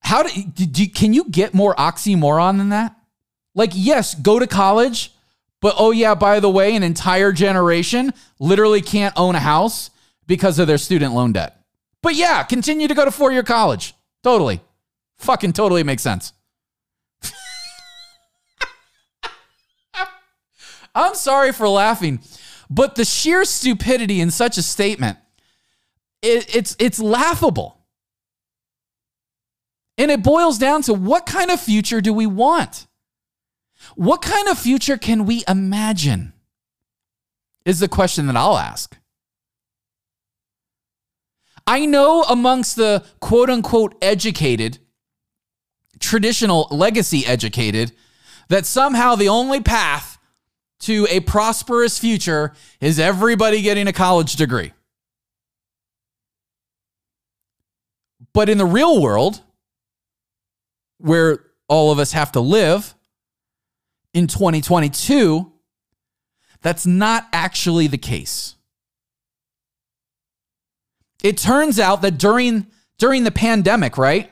how 0.00 0.22
do, 0.22 0.42
do 0.42 0.86
can 0.88 1.12
you 1.12 1.28
get 1.28 1.52
more 1.52 1.74
oxymoron 1.74 2.56
than 2.56 2.70
that? 2.70 2.97
Like, 3.54 3.72
yes, 3.74 4.14
go 4.14 4.38
to 4.38 4.46
college, 4.46 5.12
but 5.60 5.74
oh, 5.78 5.90
yeah, 5.90 6.14
by 6.14 6.40
the 6.40 6.50
way, 6.50 6.76
an 6.76 6.82
entire 6.82 7.32
generation 7.32 8.12
literally 8.38 8.80
can't 8.80 9.14
own 9.16 9.34
a 9.34 9.40
house 9.40 9.90
because 10.26 10.58
of 10.58 10.66
their 10.66 10.78
student 10.78 11.14
loan 11.14 11.32
debt. 11.32 11.58
But 12.02 12.14
yeah, 12.14 12.42
continue 12.44 12.86
to 12.86 12.94
go 12.94 13.04
to 13.04 13.10
four 13.10 13.32
year 13.32 13.42
college. 13.42 13.94
Totally. 14.22 14.60
Fucking 15.18 15.52
totally 15.52 15.82
makes 15.82 16.02
sense. 16.02 16.32
I'm 20.94 21.14
sorry 21.14 21.52
for 21.52 21.68
laughing, 21.68 22.20
but 22.70 22.94
the 22.94 23.04
sheer 23.04 23.44
stupidity 23.44 24.20
in 24.20 24.30
such 24.30 24.58
a 24.58 24.62
statement, 24.62 25.18
it, 26.22 26.54
it's, 26.54 26.76
it's 26.78 27.00
laughable. 27.00 27.74
And 29.96 30.12
it 30.12 30.22
boils 30.22 30.58
down 30.58 30.82
to 30.82 30.94
what 30.94 31.26
kind 31.26 31.50
of 31.50 31.60
future 31.60 32.00
do 32.00 32.12
we 32.12 32.26
want? 32.26 32.86
What 33.94 34.22
kind 34.22 34.48
of 34.48 34.58
future 34.58 34.96
can 34.96 35.26
we 35.26 35.44
imagine? 35.48 36.32
Is 37.64 37.80
the 37.80 37.88
question 37.88 38.26
that 38.26 38.36
I'll 38.36 38.56
ask. 38.56 38.96
I 41.66 41.84
know 41.84 42.22
amongst 42.22 42.76
the 42.76 43.04
quote 43.20 43.50
unquote 43.50 43.94
educated, 44.00 44.78
traditional 46.00 46.66
legacy 46.70 47.26
educated, 47.26 47.92
that 48.48 48.64
somehow 48.64 49.16
the 49.16 49.28
only 49.28 49.60
path 49.60 50.18
to 50.80 51.06
a 51.10 51.20
prosperous 51.20 51.98
future 51.98 52.54
is 52.80 52.98
everybody 52.98 53.60
getting 53.60 53.86
a 53.86 53.92
college 53.92 54.36
degree. 54.36 54.72
But 58.32 58.48
in 58.48 58.58
the 58.58 58.64
real 58.64 59.02
world, 59.02 59.42
where 60.98 61.44
all 61.68 61.92
of 61.92 61.98
us 61.98 62.12
have 62.12 62.32
to 62.32 62.40
live, 62.40 62.94
in 64.18 64.26
2022, 64.26 65.50
that's 66.60 66.84
not 66.84 67.26
actually 67.32 67.86
the 67.86 67.96
case. 67.96 68.56
It 71.22 71.38
turns 71.38 71.78
out 71.78 72.02
that 72.02 72.18
during 72.18 72.66
during 72.98 73.24
the 73.24 73.30
pandemic, 73.30 73.96
right? 73.96 74.30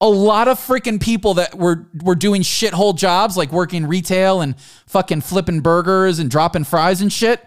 A 0.00 0.08
lot 0.08 0.48
of 0.48 0.58
freaking 0.58 1.00
people 1.00 1.34
that 1.34 1.54
were 1.54 1.88
were 2.02 2.16
doing 2.16 2.42
shithole 2.42 2.96
jobs 2.96 3.36
like 3.36 3.52
working 3.52 3.86
retail 3.86 4.40
and 4.40 4.58
fucking 4.86 5.20
flipping 5.20 5.60
burgers 5.60 6.18
and 6.18 6.30
dropping 6.30 6.64
fries 6.64 7.00
and 7.00 7.12
shit. 7.12 7.40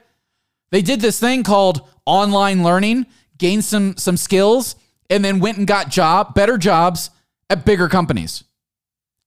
They 0.72 0.82
did 0.82 1.02
this 1.02 1.20
thing 1.20 1.44
called 1.44 1.88
online 2.06 2.64
learning, 2.64 3.08
gained 3.38 3.66
some 3.66 3.98
some 3.98 4.18
skills, 4.18 4.76
and 5.10 5.24
then 5.24 5.40
went 5.40 5.58
and 5.58 5.68
got 5.68 5.90
job 5.90 6.34
better 6.34 6.58
jobs 6.58 7.10
at 7.50 7.66
bigger 7.66 7.90
companies. 7.90 8.46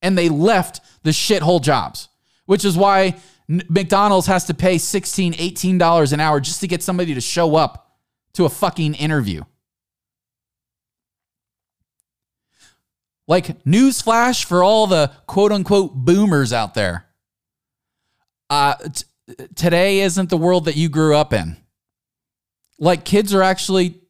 And 0.01 0.17
they 0.17 0.29
left 0.29 0.81
the 1.09 1.13
shithole 1.13 1.63
jobs, 1.63 2.11
which 2.45 2.67
is 2.67 2.77
why 2.77 3.17
McDonald's 3.49 4.27
has 4.27 4.45
to 4.45 4.55
pay 4.55 4.77
$16, 4.77 5.35
$18 5.37 6.13
an 6.13 6.21
hour 6.21 6.39
just 6.39 6.61
to 6.61 6.69
get 6.69 6.83
somebody 6.83 7.15
to 7.15 7.21
show 7.23 7.57
up 7.57 7.97
to 8.35 8.45
a 8.45 8.51
fucking 8.51 8.93
interview. 8.93 9.43
Like, 13.27 13.65
newsflash 13.65 14.45
for 14.45 14.63
all 14.63 14.87
the 14.87 15.11
quote 15.27 15.51
unquote 15.51 15.95
boomers 15.95 16.53
out 16.53 16.75
there. 16.75 17.07
Uh, 18.51 18.75
t- 18.75 19.35
today 19.55 20.01
isn't 20.01 20.29
the 20.29 20.37
world 20.37 20.67
that 20.67 20.77
you 20.77 20.91
grew 20.91 21.17
up 21.17 21.33
in. 21.33 21.57
Like, 22.79 23.07
kids 23.07 23.33
are 23.33 23.43
actually, 23.43 24.03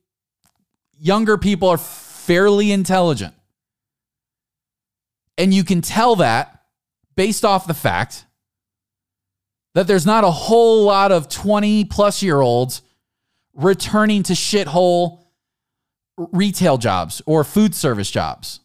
younger 0.99 1.39
people 1.39 1.69
are 1.69 1.79
fairly 1.79 2.73
intelligent. 2.73 3.35
And 5.37 5.55
you 5.55 5.63
can 5.63 5.81
tell 5.81 6.17
that 6.17 6.58
based 7.19 7.45
off 7.45 7.67
the 7.67 7.75
fact 7.75 8.27
that 9.75 9.89
there's 9.89 10.07
not 10.07 10.23
a 10.23 10.31
whole 10.31 10.85
lot 10.85 11.11
of 11.11 11.29
20 11.29 11.85
plus 11.87 12.23
year 12.23 12.41
olds 12.41 12.81
returning 13.55 14.23
to 14.23 14.35
shithole 14.35 15.25
retail 16.17 16.79
jobs 16.79 17.21
or 17.27 17.43
food 17.43 17.75
service 17.75 18.09
jobs. 18.09 18.61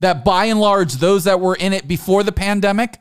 That 0.00 0.22
by 0.22 0.44
and 0.44 0.60
large, 0.60 0.96
those 0.96 1.24
that 1.24 1.40
were 1.40 1.54
in 1.54 1.72
it 1.72 1.88
before 1.88 2.22
the 2.22 2.30
pandemic 2.30 2.98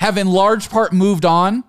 have 0.00 0.18
in 0.18 0.26
large 0.26 0.68
part 0.68 0.92
moved 0.92 1.24
on 1.24 1.62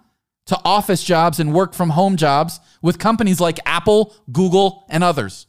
to 0.48 0.60
office 0.66 1.04
jobs 1.04 1.40
and 1.40 1.54
work 1.54 1.76
from 1.76 1.92
home 1.92 2.18
jobs 2.18 2.60
with 2.82 2.98
companies 2.98 3.40
like 3.40 3.60
Apple, 3.68 4.16
Google, 4.32 4.88
and 4.90 5.04
others. 5.04 5.46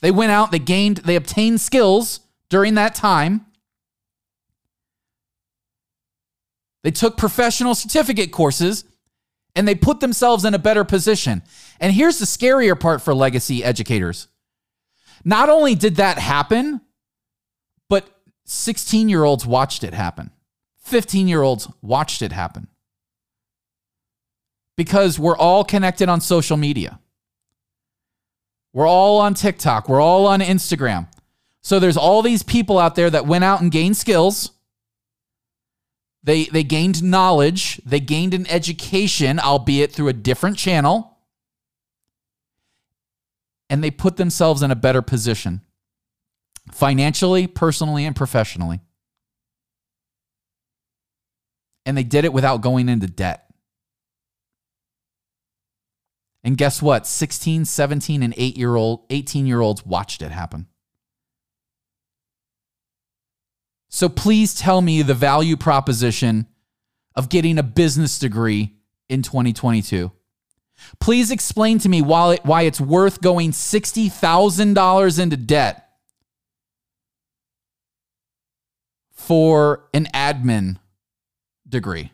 They 0.00 0.10
went 0.10 0.32
out, 0.32 0.50
they 0.50 0.58
gained, 0.58 0.96
they 0.98 1.14
obtained 1.14 1.60
skills 1.60 2.18
during 2.48 2.74
that 2.74 2.96
time. 2.96 3.46
They 6.82 6.90
took 6.90 7.16
professional 7.16 7.74
certificate 7.74 8.32
courses 8.32 8.84
and 9.54 9.66
they 9.66 9.74
put 9.74 10.00
themselves 10.00 10.44
in 10.44 10.54
a 10.54 10.58
better 10.58 10.84
position. 10.84 11.42
And 11.80 11.92
here's 11.92 12.18
the 12.18 12.26
scarier 12.26 12.78
part 12.78 13.02
for 13.02 13.14
legacy 13.14 13.64
educators. 13.64 14.28
Not 15.24 15.48
only 15.48 15.74
did 15.74 15.96
that 15.96 16.18
happen, 16.18 16.80
but 17.88 18.08
16 18.44 19.08
year 19.08 19.24
olds 19.24 19.46
watched 19.46 19.82
it 19.82 19.94
happen. 19.94 20.30
15 20.84 21.26
year 21.26 21.42
olds 21.42 21.68
watched 21.82 22.22
it 22.22 22.32
happen. 22.32 22.68
Because 24.76 25.18
we're 25.18 25.36
all 25.36 25.64
connected 25.64 26.08
on 26.08 26.20
social 26.20 26.56
media. 26.56 27.00
We're 28.72 28.86
all 28.86 29.18
on 29.20 29.32
TikTok. 29.32 29.88
We're 29.88 30.02
all 30.02 30.26
on 30.26 30.40
Instagram. 30.40 31.08
So 31.62 31.80
there's 31.80 31.96
all 31.96 32.20
these 32.22 32.42
people 32.42 32.78
out 32.78 32.94
there 32.94 33.08
that 33.08 33.26
went 33.26 33.42
out 33.42 33.62
and 33.62 33.72
gained 33.72 33.96
skills. 33.96 34.52
They, 36.26 36.46
they 36.46 36.64
gained 36.64 37.04
knowledge. 37.04 37.80
They 37.86 38.00
gained 38.00 38.34
an 38.34 38.50
education, 38.50 39.38
albeit 39.38 39.92
through 39.92 40.08
a 40.08 40.12
different 40.12 40.58
channel. 40.58 41.18
And 43.70 43.82
they 43.82 43.92
put 43.92 44.16
themselves 44.16 44.60
in 44.60 44.72
a 44.72 44.76
better 44.76 45.02
position 45.02 45.60
financially, 46.72 47.46
personally, 47.46 48.04
and 48.04 48.16
professionally. 48.16 48.80
And 51.86 51.96
they 51.96 52.02
did 52.02 52.24
it 52.24 52.32
without 52.32 52.60
going 52.60 52.88
into 52.88 53.06
debt. 53.06 53.48
And 56.42 56.56
guess 56.56 56.82
what? 56.82 57.06
16, 57.06 57.64
17, 57.66 58.24
and 58.24 58.34
8 58.36 58.56
year 58.56 58.74
old, 58.74 59.04
18 59.10 59.46
year 59.46 59.60
olds 59.60 59.86
watched 59.86 60.22
it 60.22 60.32
happen. 60.32 60.66
So 63.88 64.08
please 64.08 64.54
tell 64.54 64.80
me 64.80 65.02
the 65.02 65.14
value 65.14 65.56
proposition 65.56 66.46
of 67.14 67.28
getting 67.28 67.58
a 67.58 67.62
business 67.62 68.18
degree 68.18 68.74
in 69.08 69.22
2022. 69.22 70.12
Please 71.00 71.30
explain 71.30 71.78
to 71.78 71.88
me 71.88 72.02
why, 72.02 72.38
why 72.42 72.62
it's 72.62 72.80
worth 72.80 73.20
going 73.20 73.52
$60,000 73.52 75.18
into 75.18 75.36
debt 75.36 75.88
for 79.12 79.88
an 79.94 80.06
admin 80.14 80.76
degree. 81.68 82.12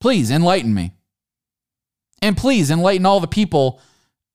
Please 0.00 0.30
enlighten 0.30 0.74
me. 0.74 0.92
And 2.20 2.36
please 2.36 2.70
enlighten 2.70 3.06
all 3.06 3.20
the 3.20 3.26
people 3.26 3.80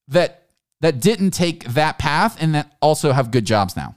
that 0.07 0.43
that 0.81 0.99
didn't 0.99 1.31
take 1.31 1.63
that 1.65 1.97
path 1.97 2.37
and 2.39 2.53
that 2.53 2.75
also 2.81 3.11
have 3.11 3.31
good 3.31 3.45
jobs 3.45 3.75
now. 3.75 3.95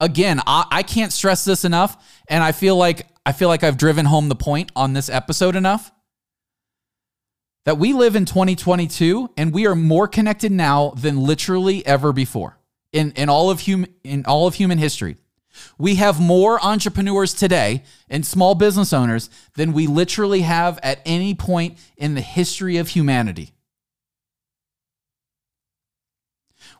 Again, 0.00 0.40
I, 0.46 0.64
I 0.70 0.82
can't 0.82 1.12
stress 1.12 1.44
this 1.44 1.64
enough, 1.64 1.96
and 2.28 2.42
I 2.42 2.52
feel 2.52 2.76
like 2.76 3.06
I 3.26 3.32
feel 3.32 3.48
like 3.48 3.62
I've 3.62 3.76
driven 3.76 4.06
home 4.06 4.28
the 4.28 4.36
point 4.36 4.72
on 4.74 4.94
this 4.94 5.10
episode 5.10 5.54
enough 5.54 5.92
that 7.66 7.76
we 7.76 7.92
live 7.92 8.16
in 8.16 8.24
2022 8.24 9.28
and 9.36 9.52
we 9.52 9.66
are 9.66 9.74
more 9.74 10.08
connected 10.08 10.50
now 10.50 10.94
than 10.96 11.18
literally 11.18 11.84
ever 11.86 12.14
before 12.14 12.58
in, 12.94 13.10
in 13.10 13.28
all 13.28 13.50
of 13.50 13.60
human 13.60 13.92
in 14.02 14.24
all 14.24 14.46
of 14.46 14.54
human 14.54 14.78
history. 14.78 15.16
We 15.76 15.96
have 15.96 16.18
more 16.18 16.58
entrepreneurs 16.64 17.34
today 17.34 17.82
and 18.08 18.24
small 18.24 18.54
business 18.54 18.94
owners 18.94 19.28
than 19.56 19.74
we 19.74 19.86
literally 19.86 20.40
have 20.40 20.78
at 20.82 21.00
any 21.04 21.34
point 21.34 21.76
in 21.98 22.14
the 22.14 22.22
history 22.22 22.78
of 22.78 22.88
humanity. 22.88 23.52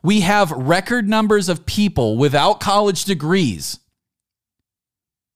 We 0.03 0.21
have 0.21 0.51
record 0.51 1.09
numbers 1.09 1.49
of 1.49 1.65
people 1.65 2.17
without 2.17 2.59
college 2.59 3.05
degrees 3.05 3.79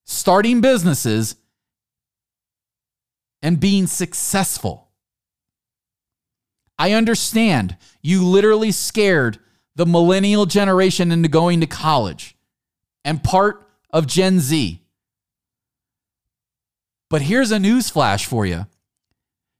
starting 0.06 0.62
businesses 0.62 1.36
and 3.42 3.60
being 3.60 3.88
successful. 3.88 4.90
I 6.78 6.94
understand 6.94 7.78
you 8.02 8.26
literally 8.26 8.72
scared 8.72 9.40
the 9.76 9.86
millennial 9.86 10.46
generation 10.46 11.12
into 11.12 11.30
going 11.30 11.62
to 11.62 11.68
college 11.68 12.36
and 13.04 13.24
part 13.24 13.68
of 13.90 14.08
Gen 14.08 14.40
Z. 14.40 14.82
But 17.10 17.22
here's 17.22 17.52
a 17.52 17.60
news 17.60 17.90
flash 17.90 18.26
for 18.26 18.46
you 18.46 18.66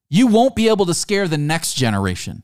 you 0.10 0.28
won't 0.28 0.56
be 0.56 0.68
able 0.70 0.86
to 0.86 0.94
scare 0.94 1.28
the 1.28 1.38
next 1.38 1.74
generation. 1.74 2.44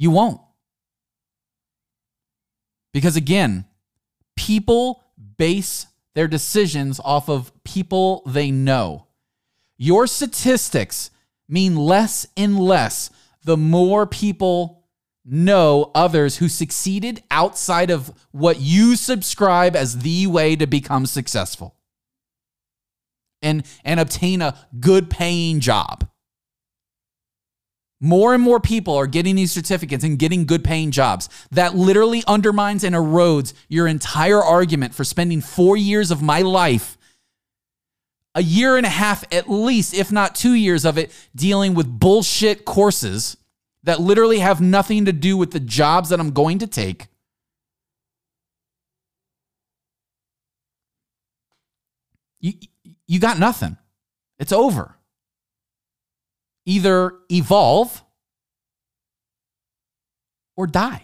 You 0.00 0.10
won't. 0.10 0.40
Because 2.94 3.16
again, 3.16 3.66
people 4.34 5.04
base 5.36 5.86
their 6.14 6.26
decisions 6.26 6.98
off 7.04 7.28
of 7.28 7.52
people 7.64 8.22
they 8.24 8.50
know. 8.50 9.06
Your 9.76 10.06
statistics 10.06 11.10
mean 11.50 11.76
less 11.76 12.26
and 12.34 12.58
less 12.58 13.10
the 13.44 13.58
more 13.58 14.06
people 14.06 14.86
know 15.22 15.90
others 15.94 16.38
who 16.38 16.48
succeeded 16.48 17.22
outside 17.30 17.90
of 17.90 18.10
what 18.30 18.58
you 18.58 18.96
subscribe 18.96 19.76
as 19.76 19.98
the 19.98 20.26
way 20.26 20.56
to 20.56 20.66
become 20.66 21.04
successful 21.04 21.76
and 23.42 23.66
and 23.84 24.00
obtain 24.00 24.40
a 24.40 24.56
good 24.80 25.10
paying 25.10 25.60
job 25.60 26.09
more 28.00 28.32
and 28.34 28.42
more 28.42 28.58
people 28.58 28.96
are 28.96 29.06
getting 29.06 29.36
these 29.36 29.52
certificates 29.52 30.02
and 30.02 30.18
getting 30.18 30.46
good 30.46 30.64
paying 30.64 30.90
jobs. 30.90 31.28
That 31.50 31.74
literally 31.74 32.24
undermines 32.26 32.82
and 32.82 32.94
erodes 32.94 33.52
your 33.68 33.86
entire 33.86 34.42
argument 34.42 34.94
for 34.94 35.04
spending 35.04 35.42
four 35.42 35.76
years 35.76 36.10
of 36.10 36.22
my 36.22 36.40
life, 36.40 36.96
a 38.34 38.42
year 38.42 38.76
and 38.76 38.86
a 38.86 38.90
half 38.90 39.24
at 39.32 39.50
least, 39.50 39.92
if 39.92 40.10
not 40.10 40.34
two 40.34 40.54
years 40.54 40.86
of 40.86 40.96
it, 40.96 41.12
dealing 41.36 41.74
with 41.74 42.00
bullshit 42.00 42.64
courses 42.64 43.36
that 43.82 44.00
literally 44.00 44.38
have 44.38 44.60
nothing 44.60 45.04
to 45.04 45.12
do 45.12 45.36
with 45.36 45.50
the 45.50 45.60
jobs 45.60 46.08
that 46.08 46.20
I'm 46.20 46.30
going 46.30 46.58
to 46.60 46.66
take. 46.66 47.08
You, 52.40 52.54
you 53.06 53.20
got 53.20 53.38
nothing. 53.38 53.76
It's 54.38 54.52
over. 54.52 54.96
Either 56.66 57.14
evolve 57.30 58.02
or 60.56 60.66
die. 60.66 61.02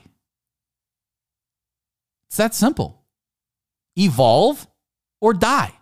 It's 2.29 2.37
that 2.37 2.55
simple. 2.55 3.03
Evolve 3.97 4.67
or 5.21 5.33
die. 5.33 5.73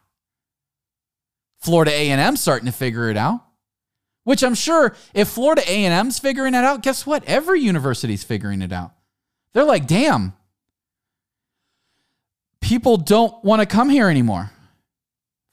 Florida 1.61 1.91
A&M 1.91 2.37
starting 2.37 2.67
to 2.67 2.73
figure 2.73 3.11
it 3.11 3.17
out. 3.17 3.41
Which 4.25 4.43
I'm 4.43 4.55
sure 4.55 4.95
if 5.13 5.29
Florida 5.29 5.63
A&M's 5.67 6.19
figuring 6.19 6.55
it 6.55 6.65
out, 6.65 6.83
guess 6.83 7.05
what? 7.05 7.25
Every 7.25 7.61
university's 7.61 8.25
figuring 8.25 8.63
it 8.63 8.73
out. 8.73 8.93
They're 9.53 9.65
like, 9.65 9.87
"Damn. 9.87 10.35
People 12.61 12.97
don't 12.97 13.45
want 13.45 13.61
to 13.61 13.67
come 13.67 13.91
here 13.91 14.09
anymore." 14.09 14.51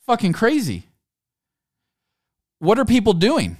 Fucking 0.06 0.34
crazy. 0.34 0.88
What 2.60 2.80
are 2.80 2.86
people 2.86 3.14
doing? 3.14 3.58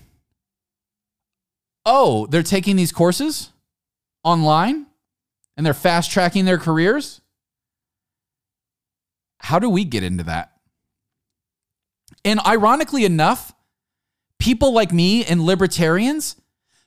Oh, 1.86 2.28
they're 2.28 2.44
taking 2.44 2.76
these 2.76 2.92
courses 2.92 3.52
online 4.24 4.86
and 5.58 5.66
they're 5.66 5.74
fast 5.74 6.12
tracking 6.12 6.46
their 6.46 6.58
careers? 6.58 7.22
How 9.40 9.60
do 9.60 9.70
we 9.70 9.84
get 9.84 10.04
into 10.04 10.24
that? 10.26 10.52
And 12.24 12.40
ironically 12.46 13.06
enough, 13.06 13.54
people 14.40 14.74
like 14.74 14.92
me 14.92 15.26
and 15.26 15.42
libertarians, 15.42 16.36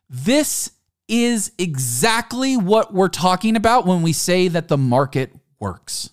this 0.09 0.71
is 1.09 1.53
exactly 1.59 2.57
what 2.57 2.95
we're 2.95 3.09
talking 3.09 3.57
about 3.57 3.87
when 3.87 4.03
we 4.03 4.13
say 4.13 4.49
that 4.49 4.69
the 4.69 4.79
market 4.79 5.33
works. 5.59 6.11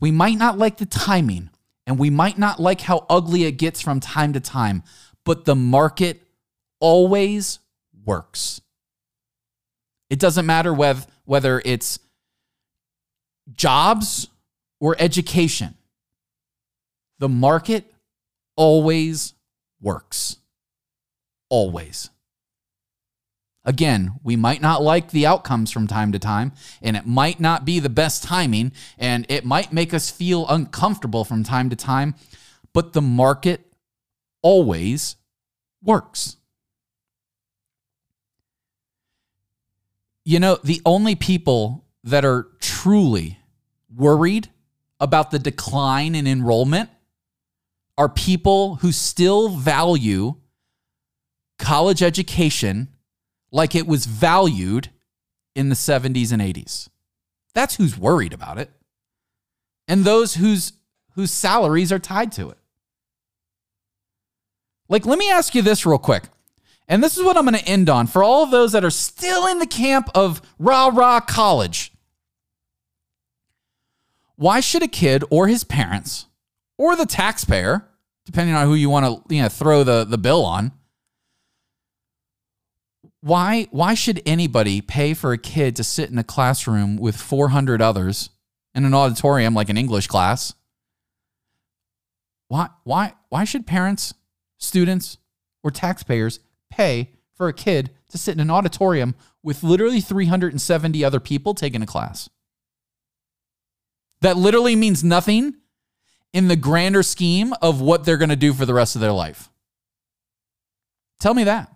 We 0.00 0.10
might 0.10 0.38
not 0.38 0.58
like 0.58 0.78
the 0.78 0.86
timing 0.86 1.50
and 1.86 1.98
we 1.98 2.10
might 2.10 2.38
not 2.38 2.60
like 2.60 2.80
how 2.80 3.06
ugly 3.08 3.44
it 3.44 3.52
gets 3.52 3.80
from 3.80 4.00
time 4.00 4.32
to 4.32 4.40
time, 4.40 4.82
but 5.24 5.44
the 5.44 5.54
market 5.54 6.25
always 6.80 7.58
works. 8.04 8.60
It 10.10 10.18
doesn't 10.18 10.46
matter 10.46 10.72
whether, 10.72 11.04
whether 11.24 11.60
it's 11.64 11.98
jobs 13.52 14.28
or 14.80 14.96
education. 14.98 15.74
The 17.18 17.28
market 17.28 17.92
always 18.56 19.34
works. 19.80 20.36
Always. 21.48 22.10
Again, 23.64 24.12
we 24.22 24.36
might 24.36 24.62
not 24.62 24.80
like 24.80 25.10
the 25.10 25.26
outcomes 25.26 25.72
from 25.72 25.88
time 25.88 26.12
to 26.12 26.20
time, 26.20 26.52
and 26.80 26.96
it 26.96 27.04
might 27.04 27.40
not 27.40 27.64
be 27.64 27.80
the 27.80 27.88
best 27.88 28.22
timing, 28.22 28.70
and 28.96 29.26
it 29.28 29.44
might 29.44 29.72
make 29.72 29.92
us 29.92 30.08
feel 30.08 30.46
uncomfortable 30.48 31.24
from 31.24 31.42
time 31.42 31.68
to 31.70 31.76
time, 31.76 32.14
but 32.72 32.92
the 32.92 33.02
market 33.02 33.66
always 34.40 35.16
works. 35.82 36.36
You 40.26 40.40
know, 40.40 40.58
the 40.64 40.82
only 40.84 41.14
people 41.14 41.84
that 42.02 42.24
are 42.24 42.48
truly 42.58 43.38
worried 43.88 44.48
about 44.98 45.30
the 45.30 45.38
decline 45.38 46.16
in 46.16 46.26
enrollment 46.26 46.90
are 47.96 48.08
people 48.08 48.74
who 48.76 48.90
still 48.90 49.48
value 49.48 50.34
college 51.60 52.02
education 52.02 52.88
like 53.52 53.76
it 53.76 53.86
was 53.86 54.06
valued 54.06 54.90
in 55.54 55.68
the 55.68 55.76
70s 55.76 56.32
and 56.32 56.42
80s. 56.42 56.88
That's 57.54 57.76
who's 57.76 57.96
worried 57.96 58.32
about 58.32 58.58
it. 58.58 58.72
And 59.86 60.04
those 60.04 60.34
whose 60.34 60.72
whose 61.12 61.30
salaries 61.30 61.92
are 61.92 62.00
tied 62.00 62.32
to 62.32 62.50
it. 62.50 62.58
Like 64.88 65.06
let 65.06 65.20
me 65.20 65.30
ask 65.30 65.54
you 65.54 65.62
this 65.62 65.86
real 65.86 65.98
quick. 65.98 66.24
And 66.88 67.02
this 67.02 67.16
is 67.16 67.24
what 67.24 67.36
I'm 67.36 67.44
going 67.44 67.58
to 67.58 67.68
end 67.68 67.88
on 67.88 68.06
for 68.06 68.22
all 68.22 68.44
of 68.44 68.50
those 68.50 68.72
that 68.72 68.84
are 68.84 68.90
still 68.90 69.46
in 69.46 69.58
the 69.58 69.66
camp 69.66 70.08
of 70.14 70.40
rah 70.58 70.90
rah 70.92 71.20
college. 71.20 71.92
Why 74.36 74.60
should 74.60 74.82
a 74.82 74.88
kid 74.88 75.24
or 75.30 75.48
his 75.48 75.64
parents 75.64 76.26
or 76.78 76.94
the 76.94 77.06
taxpayer, 77.06 77.88
depending 78.24 78.54
on 78.54 78.66
who 78.66 78.74
you 78.74 78.90
want 78.90 79.28
to 79.28 79.34
you 79.34 79.42
know, 79.42 79.48
throw 79.48 79.82
the, 79.82 80.04
the 80.04 80.18
bill 80.18 80.44
on, 80.44 80.72
why 83.20 83.66
why 83.72 83.94
should 83.94 84.22
anybody 84.24 84.80
pay 84.80 85.12
for 85.12 85.32
a 85.32 85.38
kid 85.38 85.74
to 85.76 85.82
sit 85.82 86.10
in 86.10 86.18
a 86.18 86.22
classroom 86.22 86.96
with 86.96 87.16
400 87.16 87.82
others 87.82 88.30
in 88.72 88.84
an 88.84 88.94
auditorium 88.94 89.52
like 89.52 89.68
an 89.68 89.76
English 89.76 90.06
class? 90.06 90.54
Why 92.46 92.68
why 92.84 93.14
why 93.28 93.42
should 93.42 93.66
parents, 93.66 94.14
students, 94.58 95.18
or 95.64 95.72
taxpayers 95.72 96.38
pay 96.76 97.10
for 97.34 97.48
a 97.48 97.52
kid 97.52 97.90
to 98.08 98.18
sit 98.18 98.34
in 98.34 98.40
an 98.40 98.50
auditorium 98.50 99.14
with 99.42 99.62
literally 99.62 100.00
370 100.00 101.04
other 101.04 101.20
people 101.20 101.54
taking 101.54 101.82
a 101.82 101.86
class? 101.86 102.28
That 104.20 104.36
literally 104.36 104.76
means 104.76 105.04
nothing 105.04 105.54
in 106.32 106.48
the 106.48 106.56
grander 106.56 107.02
scheme 107.02 107.52
of 107.62 107.80
what 107.80 108.04
they're 108.04 108.16
going 108.16 108.30
to 108.30 108.36
do 108.36 108.52
for 108.52 108.66
the 108.66 108.74
rest 108.74 108.94
of 108.94 109.00
their 109.00 109.12
life. 109.12 109.50
Tell 111.20 111.34
me 111.34 111.44
that. 111.44 111.70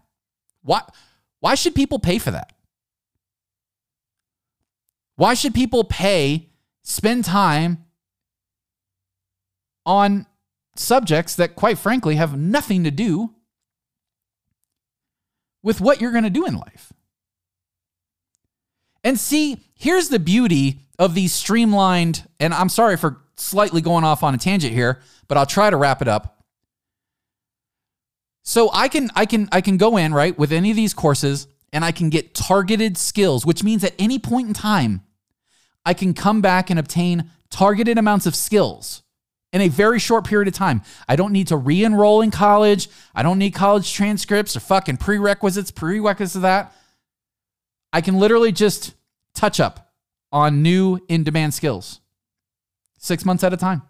Why 0.62 0.82
why 1.40 1.54
should 1.54 1.74
people 1.74 1.98
pay 1.98 2.18
for 2.18 2.30
that? 2.30 2.52
Why 5.16 5.34
should 5.34 5.54
people 5.54 5.84
pay, 5.84 6.50
spend 6.82 7.24
time 7.24 7.84
on 9.84 10.26
subjects 10.76 11.34
that, 11.36 11.56
quite 11.56 11.78
frankly, 11.78 12.16
have 12.16 12.38
nothing 12.38 12.84
to 12.84 12.90
do 12.90 13.34
with 15.62 15.80
what 15.80 16.00
you're 16.00 16.12
going 16.12 16.24
to 16.24 16.30
do 16.30 16.46
in 16.46 16.54
life? 16.54 16.92
And 19.02 19.18
see, 19.18 19.64
here's 19.74 20.08
the 20.08 20.18
beauty 20.18 20.80
of 20.98 21.14
these 21.14 21.32
streamlined, 21.32 22.28
and 22.38 22.52
I'm 22.52 22.68
sorry 22.68 22.96
for 22.96 23.22
slightly 23.36 23.80
going 23.80 24.04
off 24.04 24.22
on 24.22 24.34
a 24.34 24.38
tangent 24.38 24.74
here, 24.74 25.00
but 25.28 25.38
I'll 25.38 25.46
try 25.46 25.70
to 25.70 25.76
wrap 25.76 26.02
it 26.02 26.08
up. 26.08 26.44
So 28.42 28.70
I 28.72 28.88
can 28.88 29.10
I 29.14 29.26
can 29.26 29.48
I 29.52 29.60
can 29.60 29.76
go 29.76 29.96
in, 29.96 30.12
right, 30.12 30.38
with 30.38 30.52
any 30.52 30.70
of 30.70 30.76
these 30.76 30.94
courses 30.94 31.46
and 31.72 31.84
I 31.84 31.92
can 31.92 32.10
get 32.10 32.34
targeted 32.34 32.98
skills, 32.98 33.46
which 33.46 33.62
means 33.62 33.84
at 33.84 33.94
any 33.98 34.18
point 34.18 34.48
in 34.48 34.54
time 34.54 35.02
I 35.84 35.94
can 35.94 36.14
come 36.14 36.40
back 36.40 36.68
and 36.68 36.78
obtain 36.78 37.30
targeted 37.48 37.96
amounts 37.96 38.26
of 38.26 38.34
skills 38.34 39.02
in 39.52 39.60
a 39.60 39.68
very 39.68 39.98
short 39.98 40.24
period 40.24 40.48
of 40.48 40.54
time. 40.54 40.82
I 41.08 41.16
don't 41.16 41.32
need 41.32 41.48
to 41.48 41.56
re-enroll 41.56 42.22
in 42.22 42.30
college. 42.30 42.88
I 43.14 43.22
don't 43.22 43.38
need 43.38 43.52
college 43.52 43.92
transcripts 43.92 44.56
or 44.56 44.60
fucking 44.60 44.98
prerequisites, 44.98 45.70
prerequisites 45.70 46.36
of 46.36 46.42
that. 46.42 46.72
I 47.92 48.00
can 48.00 48.18
literally 48.18 48.52
just 48.52 48.94
touch 49.34 49.58
up 49.58 49.92
on 50.30 50.62
new 50.62 51.00
in-demand 51.08 51.54
skills. 51.54 52.00
6 52.98 53.24
months 53.24 53.42
at 53.42 53.52
a 53.52 53.56
time. 53.56 53.82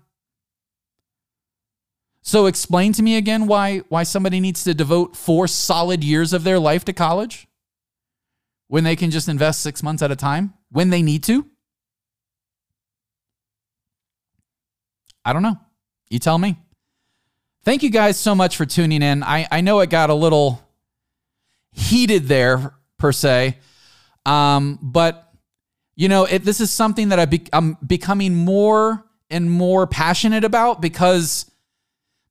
So 2.23 2.47
explain 2.47 2.93
to 2.95 3.03
me 3.03 3.17
again 3.17 3.47
why 3.47 3.79
why 3.89 4.05
somebody 4.05 4.41
needs 4.41 4.63
to 4.65 4.75
devote 4.75 5.17
4 5.17 5.49
solid 5.49 6.05
years 6.05 6.33
of 6.33 6.45
their 6.45 6.59
life 6.59 6.85
to 6.85 6.93
college 6.93 7.49
when 8.69 8.85
they 8.85 8.95
can 8.95 9.11
just 9.11 9.29
invest 9.29 9.61
6 9.61 9.83
months 9.83 10.03
at 10.03 10.11
a 10.11 10.17
time 10.17 10.55
when 10.71 10.91
they 10.91 11.03
need 11.03 11.25
to? 11.25 11.47
I 15.31 15.33
don't 15.33 15.43
know. 15.43 15.61
You 16.09 16.19
tell 16.19 16.37
me. 16.37 16.57
Thank 17.65 17.85
you 17.85 17.91
guys 17.91 18.17
so 18.17 18.35
much 18.35 18.57
for 18.57 18.67
tuning 18.67 19.01
in. 19.01 19.23
I, 19.23 19.47
I 19.49 19.61
know 19.61 19.79
it 19.79 19.91
got 19.91 20.11
a 20.11 20.15
little 20.15 20.61
heated 21.71 22.25
there, 22.25 22.75
per 22.99 23.13
se. 23.13 23.57
Um, 24.27 24.81
but, 24.83 25.33
you 25.95 26.09
know, 26.09 26.25
it, 26.25 26.45
this 26.45 26.61
is 26.61 26.73
something 26.73 27.11
that 27.11 27.21
I 27.21 27.27
be, 27.27 27.43
I'm 27.53 27.79
becoming 27.87 28.35
more 28.35 29.05
and 29.31 29.49
more 29.49 29.87
passionate 29.87 30.43
about 30.43 30.81
because 30.81 31.49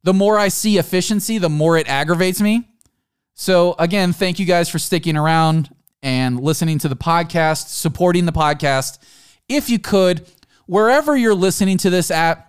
the 0.04 0.14
more 0.14 0.38
I 0.38 0.50
see 0.50 0.78
efficiency, 0.78 1.38
the 1.38 1.48
more 1.48 1.78
it 1.78 1.88
aggravates 1.88 2.42
me. 2.42 2.68
So, 3.34 3.76
again, 3.80 4.12
thank 4.12 4.40
you 4.40 4.46
guys 4.46 4.68
for 4.68 4.78
sticking 4.78 5.16
around 5.16 5.74
and 6.04 6.42
listening 6.42 6.80
to 6.80 6.90
the 6.90 6.98
podcast, 6.98 7.70
supporting 7.70 8.26
the 8.26 8.34
podcast. 8.34 9.00
If 9.48 9.70
you 9.70 9.80
could, 9.80 10.28
wherever 10.66 11.16
you're 11.16 11.34
listening 11.34 11.78
to 11.78 11.90
this 11.90 12.12
at, 12.12 12.49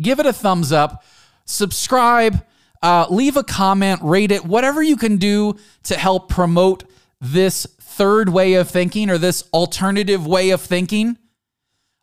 give 0.00 0.20
it 0.20 0.26
a 0.26 0.32
thumbs 0.32 0.72
up, 0.72 1.04
subscribe, 1.44 2.44
uh, 2.82 3.06
leave 3.10 3.36
a 3.36 3.44
comment, 3.44 4.00
rate 4.02 4.30
it, 4.30 4.44
whatever 4.44 4.82
you 4.82 4.96
can 4.96 5.16
do 5.16 5.56
to 5.84 5.96
help 5.96 6.28
promote 6.28 6.84
this 7.20 7.66
third 7.80 8.28
way 8.28 8.54
of 8.54 8.68
thinking 8.68 9.10
or 9.10 9.18
this 9.18 9.44
alternative 9.52 10.26
way 10.26 10.50
of 10.50 10.60
thinking. 10.60 11.16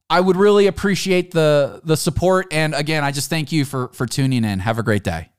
I 0.10 0.20
would 0.20 0.36
really 0.36 0.68
appreciate 0.68 1.32
the 1.32 1.82
the 1.84 1.98
support. 1.98 2.48
And 2.52 2.76
again, 2.76 3.04
I 3.04 3.12
just 3.12 3.30
thank 3.30 3.52
you 3.52 3.66
for 3.66 3.88
for 3.90 4.06
tuning 4.06 4.44
in. 4.44 4.60
Have 4.60 4.78
a 4.78 4.84
great 4.84 5.04
day. 5.04 5.33